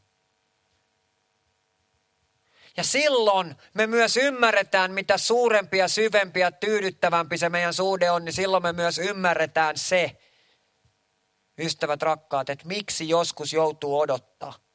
Ja 2.76 2.84
silloin 2.84 3.56
me 3.74 3.86
myös 3.86 4.16
ymmärretään, 4.16 4.92
mitä 4.92 5.18
suurempi 5.18 5.78
ja 5.78 5.88
syvempi 5.88 6.40
ja 6.40 6.52
tyydyttävämpi 6.52 7.38
se 7.38 7.48
meidän 7.48 7.74
suhde 7.74 8.10
on, 8.10 8.24
niin 8.24 8.32
silloin 8.32 8.62
me 8.62 8.72
myös 8.72 8.98
ymmärretään 8.98 9.78
se, 9.78 10.16
ystävät 11.58 12.02
rakkaat, 12.02 12.50
että 12.50 12.66
miksi 12.66 13.08
joskus 13.08 13.52
joutuu 13.52 13.98
odottaa. 13.98 14.65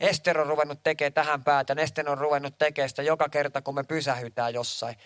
Ester 0.00 0.40
on 0.40 0.46
ruvennut 0.46 0.82
tekemään 0.82 1.12
tähän 1.12 1.44
päätän. 1.44 1.78
Ester 1.78 2.10
on 2.10 2.18
ruvennut 2.18 2.58
tekemään 2.58 2.88
sitä 2.88 3.02
joka 3.02 3.28
kerta, 3.28 3.62
kun 3.62 3.74
me 3.74 3.84
pysähytään 3.84 4.54
jossain 4.54 4.96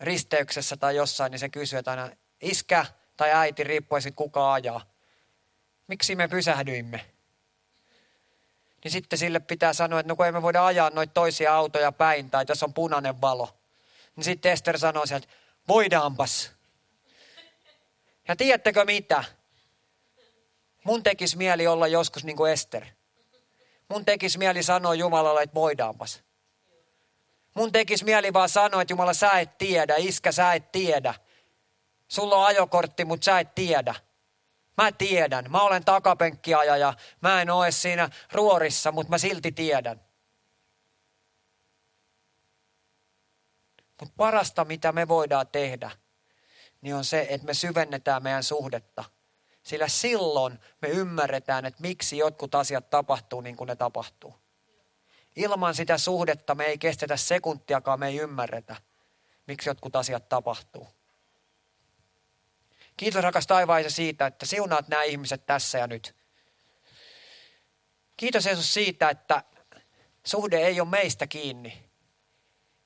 risteyksessä 0.00 0.76
tai 0.76 0.96
jossain, 0.96 1.30
niin 1.30 1.38
se 1.38 1.48
kysyy 1.48 1.78
että 1.78 1.90
aina 1.90 2.10
iskä 2.42 2.86
tai 3.16 3.32
äiti, 3.32 3.64
riippuisi 3.64 4.12
kuka 4.12 4.52
ajaa. 4.52 4.90
Miksi 5.86 6.16
me 6.16 6.28
pysähdyimme? 6.28 7.06
Niin 8.84 8.92
sitten 8.92 9.18
sille 9.18 9.40
pitää 9.40 9.72
sanoa, 9.72 10.00
että 10.00 10.08
no 10.08 10.16
kun 10.16 10.26
ei 10.26 10.32
me 10.32 10.42
voida 10.42 10.66
ajaa 10.66 10.90
noita 10.90 11.14
toisia 11.14 11.54
autoja 11.54 11.92
päin 11.92 12.30
tai 12.30 12.44
jos 12.48 12.62
on 12.62 12.74
punainen 12.74 13.20
valo. 13.20 13.58
Niin 14.16 14.24
sitten 14.24 14.52
Ester 14.52 14.78
sanoo 14.78 15.06
sieltä, 15.06 15.28
voidaanpas. 15.68 16.50
Ja 18.28 18.36
tiedättekö 18.36 18.84
mitä? 18.84 19.24
Mun 20.84 21.02
tekisi 21.02 21.36
mieli 21.36 21.66
olla 21.66 21.86
joskus 21.86 22.24
niin 22.24 22.36
kuin 22.36 22.52
Ester 22.52 22.86
mun 23.88 24.04
tekisi 24.04 24.38
mieli 24.38 24.62
sanoa 24.62 24.94
Jumalalle, 24.94 25.42
että 25.42 25.54
voidaanpas. 25.54 26.22
Mun 27.54 27.72
tekisi 27.72 28.04
mieli 28.04 28.32
vaan 28.32 28.48
sanoa, 28.48 28.82
että 28.82 28.92
Jumala, 28.92 29.14
sä 29.14 29.30
et 29.30 29.58
tiedä, 29.58 29.94
iskä, 29.96 30.32
sä 30.32 30.52
et 30.52 30.72
tiedä. 30.72 31.14
Sulla 32.08 32.36
on 32.36 32.46
ajokortti, 32.46 33.04
mutta 33.04 33.24
sä 33.24 33.40
et 33.40 33.54
tiedä. 33.54 33.94
Mä 34.76 34.92
tiedän. 34.92 35.50
Mä 35.50 35.62
olen 35.62 35.84
takapenkkiaja 35.84 36.76
ja 36.76 36.94
mä 37.20 37.42
en 37.42 37.50
ole 37.50 37.70
siinä 37.70 38.08
ruorissa, 38.32 38.92
mutta 38.92 39.10
mä 39.10 39.18
silti 39.18 39.52
tiedän. 39.52 40.00
Mutta 44.00 44.14
parasta, 44.16 44.64
mitä 44.64 44.92
me 44.92 45.08
voidaan 45.08 45.46
tehdä, 45.48 45.90
niin 46.80 46.94
on 46.94 47.04
se, 47.04 47.26
että 47.30 47.46
me 47.46 47.54
syvennetään 47.54 48.22
meidän 48.22 48.44
suhdetta– 48.44 49.04
sillä 49.66 49.88
silloin 49.88 50.58
me 50.82 50.88
ymmärretään, 50.88 51.66
että 51.66 51.82
miksi 51.82 52.18
jotkut 52.18 52.54
asiat 52.54 52.90
tapahtuu 52.90 53.40
niin 53.40 53.56
kuin 53.56 53.68
ne 53.68 53.76
tapahtuu. 53.76 54.34
Ilman 55.36 55.74
sitä 55.74 55.98
suhdetta 55.98 56.54
me 56.54 56.64
ei 56.64 56.78
kestetä 56.78 57.16
sekuntiakaan, 57.16 58.00
me 58.00 58.08
ei 58.08 58.16
ymmärretä, 58.16 58.76
miksi 59.46 59.68
jotkut 59.68 59.96
asiat 59.96 60.28
tapahtuu. 60.28 60.88
Kiitos 62.96 63.22
rakas 63.22 63.46
taivaisa 63.46 63.90
siitä, 63.90 64.26
että 64.26 64.46
siunaat 64.46 64.88
nämä 64.88 65.02
ihmiset 65.02 65.46
tässä 65.46 65.78
ja 65.78 65.86
nyt. 65.86 66.14
Kiitos 68.16 68.46
Jeesus 68.46 68.74
siitä, 68.74 69.10
että 69.10 69.44
suhde 70.24 70.56
ei 70.58 70.80
ole 70.80 70.88
meistä 70.88 71.26
kiinni, 71.26 71.90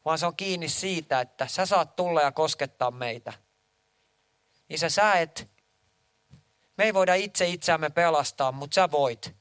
vaan 0.05 0.19
se 0.19 0.27
on 0.27 0.37
kiinni 0.37 0.69
siitä, 0.69 1.21
että 1.21 1.47
sä 1.47 1.67
saat 1.67 1.97
tulla 1.97 2.23
ja 2.23 2.33
koskettaa 2.33 2.91
meitä. 2.91 3.33
Isä, 4.71 4.89
sä 4.89 5.13
et 5.13 5.51
me 6.81 6.85
ei 6.85 6.95
voida 6.95 7.15
itse 7.15 7.47
itseämme 7.47 7.91
pelastaa, 7.91 8.53
mutta 8.53 8.75
sä 8.75 8.91
voit. 8.91 9.35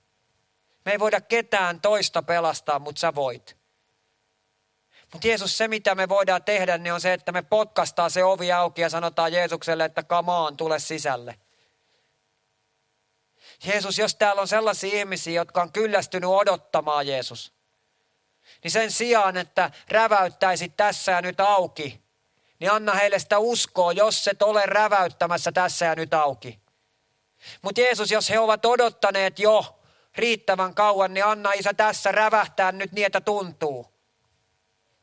Me 0.85 0.91
ei 0.91 0.99
voida 0.99 1.21
ketään 1.21 1.81
toista 1.81 2.23
pelastaa, 2.23 2.79
mutta 2.79 2.99
sä 2.99 3.15
voit. 3.15 3.57
Mutta 5.13 5.27
Jeesus, 5.27 5.57
se 5.57 5.67
mitä 5.67 5.95
me 5.95 6.09
voidaan 6.09 6.43
tehdä, 6.43 6.77
niin 6.77 6.93
on 6.93 7.01
se, 7.01 7.13
että 7.13 7.31
me 7.31 7.41
potkastaa 7.41 8.09
se 8.09 8.23
ovi 8.23 8.51
auki 8.51 8.81
ja 8.81 8.89
sanotaan 8.89 9.33
Jeesukselle, 9.33 9.85
että 9.85 10.03
kamaan, 10.03 10.57
tule 10.57 10.79
sisälle. 10.79 11.39
Jeesus, 13.65 13.97
jos 13.97 14.15
täällä 14.15 14.41
on 14.41 14.47
sellaisia 14.47 14.99
ihmisiä, 14.99 15.33
jotka 15.33 15.61
on 15.61 15.71
kyllästynyt 15.71 16.29
odottamaan 16.29 17.07
Jeesus, 17.07 17.53
niin 18.63 18.71
sen 18.71 18.91
sijaan, 18.91 19.37
että 19.37 19.71
räväyttäisit 19.89 20.77
tässä 20.77 21.11
ja 21.11 21.21
nyt 21.21 21.39
auki, 21.39 22.01
niin 22.59 22.71
anna 22.71 22.93
heille 22.93 23.19
sitä 23.19 23.39
uskoa, 23.39 23.91
jos 23.91 24.27
et 24.27 24.41
ole 24.41 24.65
räväyttämässä 24.65 25.51
tässä 25.51 25.85
ja 25.85 25.95
nyt 25.95 26.13
auki. 26.13 26.68
Mutta 27.61 27.81
Jeesus, 27.81 28.11
jos 28.11 28.29
he 28.29 28.39
ovat 28.39 28.65
odottaneet 28.65 29.39
jo 29.39 29.79
riittävän 30.15 30.75
kauan, 30.75 31.13
niin 31.13 31.25
anna 31.25 31.51
isä 31.51 31.73
tässä 31.73 32.11
rävähtää 32.11 32.71
nyt 32.71 32.91
niin, 32.91 33.05
että 33.05 33.21
tuntuu. 33.21 33.87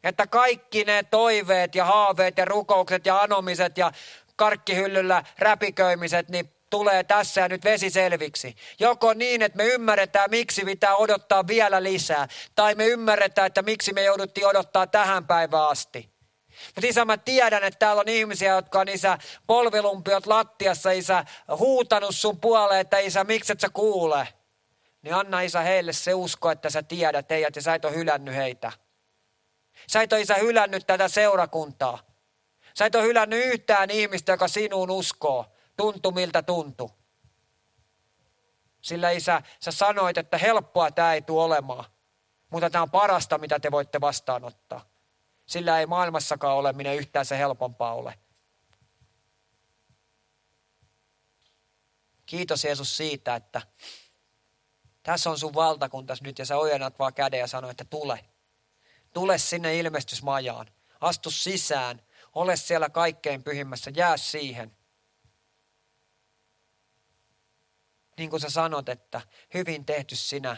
Että 0.04 0.26
kaikki 0.26 0.84
ne 0.84 1.02
toiveet 1.02 1.74
ja 1.74 1.84
haaveet 1.84 2.38
ja 2.38 2.44
rukoukset 2.44 3.06
ja 3.06 3.20
anomiset 3.20 3.78
ja 3.78 3.92
karkkihyllyllä 4.36 5.22
räpiköimiset, 5.38 6.28
niin 6.28 6.52
tulee 6.70 7.04
tässä 7.04 7.40
ja 7.40 7.48
nyt 7.48 7.64
vesi 7.64 7.90
selviksi. 7.90 8.56
Joko 8.78 9.14
niin, 9.14 9.42
että 9.42 9.56
me 9.56 9.64
ymmärretään, 9.64 10.30
miksi 10.30 10.64
pitää 10.64 10.96
odottaa 10.96 11.46
vielä 11.46 11.82
lisää, 11.82 12.28
tai 12.54 12.74
me 12.74 12.86
ymmärretään, 12.86 13.46
että 13.46 13.62
miksi 13.62 13.92
me 13.92 14.04
jouduttiin 14.04 14.46
odottaa 14.46 14.86
tähän 14.86 15.26
päivään 15.26 15.68
asti. 15.68 16.15
Mutta 16.74 16.86
isä, 16.86 17.04
mä 17.04 17.16
tiedän, 17.16 17.64
että 17.64 17.78
täällä 17.78 18.00
on 18.00 18.08
ihmisiä, 18.08 18.54
jotka 18.54 18.80
on 18.80 18.88
isä 18.88 19.18
polvilumpiot 19.46 20.26
lattiassa, 20.26 20.90
isä 20.90 21.24
huutanut 21.58 22.16
sun 22.16 22.40
puoleen, 22.40 22.80
että 22.80 22.98
isä, 22.98 23.24
miksi 23.24 23.52
et 23.52 23.60
sä 23.60 23.68
kuule? 23.68 24.28
Niin 25.02 25.14
anna 25.14 25.40
isä 25.40 25.60
heille 25.60 25.92
se 25.92 26.14
usko, 26.14 26.50
että 26.50 26.70
sä 26.70 26.82
tiedät 26.82 27.30
heidät 27.30 27.56
ja 27.56 27.62
sä 27.62 27.74
et 27.74 27.84
ole 27.84 27.94
hylännyt 27.94 28.34
heitä. 28.34 28.72
Sä 29.86 30.02
et 30.02 30.12
ole 30.12 30.20
isä 30.20 30.34
hylännyt 30.34 30.86
tätä 30.86 31.08
seurakuntaa. 31.08 31.98
Sä 32.78 32.86
et 32.86 32.94
ole 32.94 33.04
hylännyt 33.04 33.44
yhtään 33.44 33.90
ihmistä, 33.90 34.32
joka 34.32 34.48
sinuun 34.48 34.90
uskoo. 34.90 35.46
Tuntu 35.76 36.10
miltä 36.10 36.42
tuntuu. 36.42 36.90
Sillä 38.82 39.10
isä, 39.10 39.42
sä 39.60 39.70
sanoit, 39.70 40.18
että 40.18 40.38
helppoa 40.38 40.90
tämä 40.90 41.14
ei 41.14 41.22
tule 41.22 41.44
olemaan. 41.44 41.84
Mutta 42.50 42.70
tämä 42.70 42.82
on 42.82 42.90
parasta, 42.90 43.38
mitä 43.38 43.60
te 43.60 43.70
voitte 43.70 44.00
vastaanottaa. 44.00 44.95
Sillä 45.46 45.80
ei 45.80 45.86
maailmassakaan 45.86 46.56
ole 46.56 46.72
minä 46.72 46.92
yhtään 46.92 47.26
se 47.26 47.38
helpompaa 47.38 47.94
ole. 47.94 48.18
Kiitos 52.26 52.64
Jeesus 52.64 52.96
siitä, 52.96 53.34
että 53.34 53.62
tässä 55.02 55.30
on 55.30 55.38
sun 55.38 55.54
valtakuntas 55.54 56.22
nyt 56.22 56.38
ja 56.38 56.46
sä 56.46 56.56
ojennat 56.56 56.98
vaan 56.98 57.14
käden 57.14 57.40
ja 57.40 57.46
sanoo, 57.46 57.70
että 57.70 57.84
tule. 57.84 58.24
Tule 59.12 59.38
sinne 59.38 59.78
ilmestysmajaan. 59.78 60.66
Astu 61.00 61.30
sisään. 61.30 62.02
Ole 62.34 62.56
siellä 62.56 62.90
kaikkein 62.90 63.42
pyhimmässä. 63.42 63.90
Jää 63.94 64.16
siihen. 64.16 64.76
Niin 68.18 68.30
kuin 68.30 68.40
sä 68.40 68.50
sanot, 68.50 68.88
että 68.88 69.20
hyvin 69.54 69.84
tehty 69.84 70.16
sinä, 70.16 70.56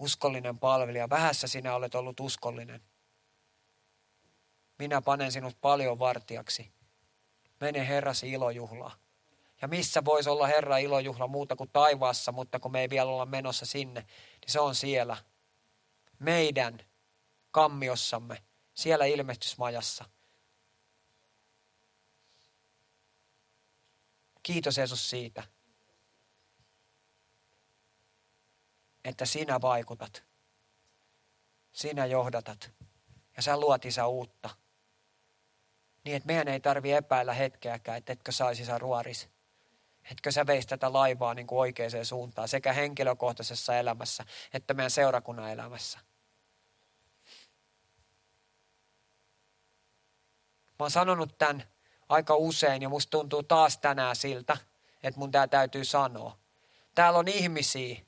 uskollinen 0.00 0.58
palvelija. 0.58 1.10
Vähässä 1.10 1.46
sinä 1.46 1.74
olet 1.74 1.94
ollut 1.94 2.20
uskollinen. 2.20 2.82
Minä 4.78 5.02
panen 5.02 5.32
sinut 5.32 5.60
paljon 5.60 5.98
vartijaksi. 5.98 6.72
Mene 7.60 7.88
Herrasi 7.88 8.30
ilojuhlaa. 8.30 8.94
Ja 9.62 9.68
missä 9.68 10.04
voisi 10.04 10.30
olla 10.30 10.46
Herra 10.46 10.78
ilojuhla 10.78 11.26
muuta 11.28 11.56
kuin 11.56 11.70
taivaassa, 11.72 12.32
mutta 12.32 12.60
kun 12.60 12.72
me 12.72 12.80
ei 12.80 12.90
vielä 12.90 13.10
olla 13.10 13.26
menossa 13.26 13.66
sinne, 13.66 14.00
niin 14.00 14.52
se 14.52 14.60
on 14.60 14.74
siellä. 14.74 15.16
Meidän 16.18 16.80
kammiossamme, 17.50 18.42
siellä 18.74 19.04
ilmestysmajassa. 19.04 20.04
Kiitos 24.42 24.76
Jeesus 24.78 25.10
siitä. 25.10 25.42
Että 29.04 29.26
sinä 29.26 29.60
vaikutat. 29.60 30.22
Sinä 31.72 32.06
johdatat. 32.06 32.70
Ja 33.36 33.42
sä 33.42 33.60
luot 33.60 33.84
isä 33.84 34.06
uutta. 34.06 34.50
Niin, 36.04 36.16
että 36.16 36.26
meidän 36.26 36.48
ei 36.48 36.60
tarvi 36.60 36.92
epäillä 36.92 37.34
hetkeäkään, 37.34 37.98
että 37.98 38.12
etkö 38.12 38.32
saisi 38.32 38.62
isä 38.62 38.78
ruoris. 38.78 39.28
Etkö 40.10 40.32
sä 40.32 40.46
veisi 40.46 40.68
tätä 40.68 40.92
laivaa 40.92 41.34
niin 41.34 41.46
kuin 41.46 41.58
oikeaan 41.58 42.04
suuntaan 42.04 42.48
sekä 42.48 42.72
henkilökohtaisessa 42.72 43.76
elämässä 43.76 44.24
että 44.52 44.74
meidän 44.74 44.90
seurakunnan 44.90 45.50
elämässä. 45.50 45.98
Mä 50.78 50.84
oon 50.84 50.90
sanonut 50.90 51.38
tämän 51.38 51.64
aika 52.08 52.36
usein 52.36 52.82
ja 52.82 52.88
musta 52.88 53.10
tuntuu 53.10 53.42
taas 53.42 53.78
tänään 53.78 54.16
siltä, 54.16 54.56
että 55.02 55.20
mun 55.20 55.30
tää 55.30 55.48
täytyy 55.48 55.84
sanoa. 55.84 56.38
Täällä 56.94 57.18
on 57.18 57.28
ihmisiä, 57.28 58.00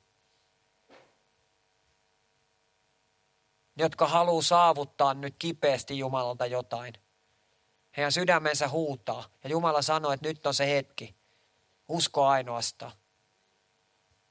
jotka 3.76 4.06
haluaa 4.06 4.42
saavuttaa 4.42 5.14
nyt 5.14 5.34
kipeästi 5.38 5.98
Jumalalta 5.98 6.46
jotain. 6.46 6.94
Heidän 7.96 8.12
sydämensä 8.12 8.68
huutaa 8.68 9.24
ja 9.44 9.50
Jumala 9.50 9.82
sanoo, 9.82 10.12
että 10.12 10.28
nyt 10.28 10.46
on 10.46 10.54
se 10.54 10.66
hetki. 10.66 11.16
Usko 11.88 12.26
ainoastaan. 12.26 12.92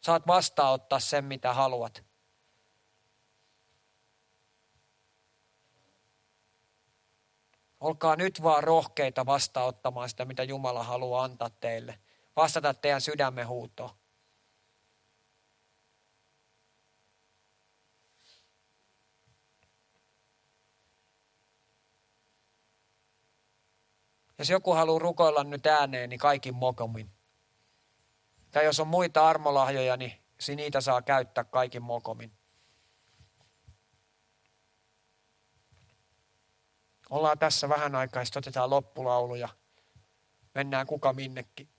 Saat 0.01 0.27
vastaanottaa 0.27 0.99
sen, 0.99 1.25
mitä 1.25 1.53
haluat. 1.53 2.03
Olkaa 7.79 8.15
nyt 8.15 8.43
vaan 8.43 8.63
rohkeita 8.63 9.25
vastaanottamaan 9.25 10.09
sitä, 10.09 10.25
mitä 10.25 10.43
Jumala 10.43 10.83
haluaa 10.83 11.23
antaa 11.23 11.49
teille. 11.49 11.99
Vastata 12.35 12.73
teidän 12.73 13.01
sydämen 13.01 13.47
huutoon. 13.47 14.00
Jos 24.41 24.49
joku 24.49 24.73
haluaa 24.73 24.99
rukoilla 24.99 25.43
nyt 25.43 25.65
ääneen, 25.65 26.09
niin 26.09 26.19
kaikin 26.19 26.55
mokomin. 26.55 27.11
Tai 28.51 28.65
jos 28.65 28.79
on 28.79 28.87
muita 28.87 29.29
armolahjoja, 29.29 29.97
niin 29.97 30.13
niitä 30.55 30.81
saa 30.81 31.01
käyttää 31.01 31.43
kaikin 31.43 31.81
mokomin. 31.81 32.31
Ollaan 37.09 37.39
tässä 37.39 37.69
vähän 37.69 37.95
aikaa, 37.95 38.25
sitten 38.25 38.39
otetaan 38.39 38.69
loppulaulu 38.69 39.35
ja 39.35 39.49
mennään 40.55 40.87
kuka 40.87 41.13
minnekin. 41.13 41.69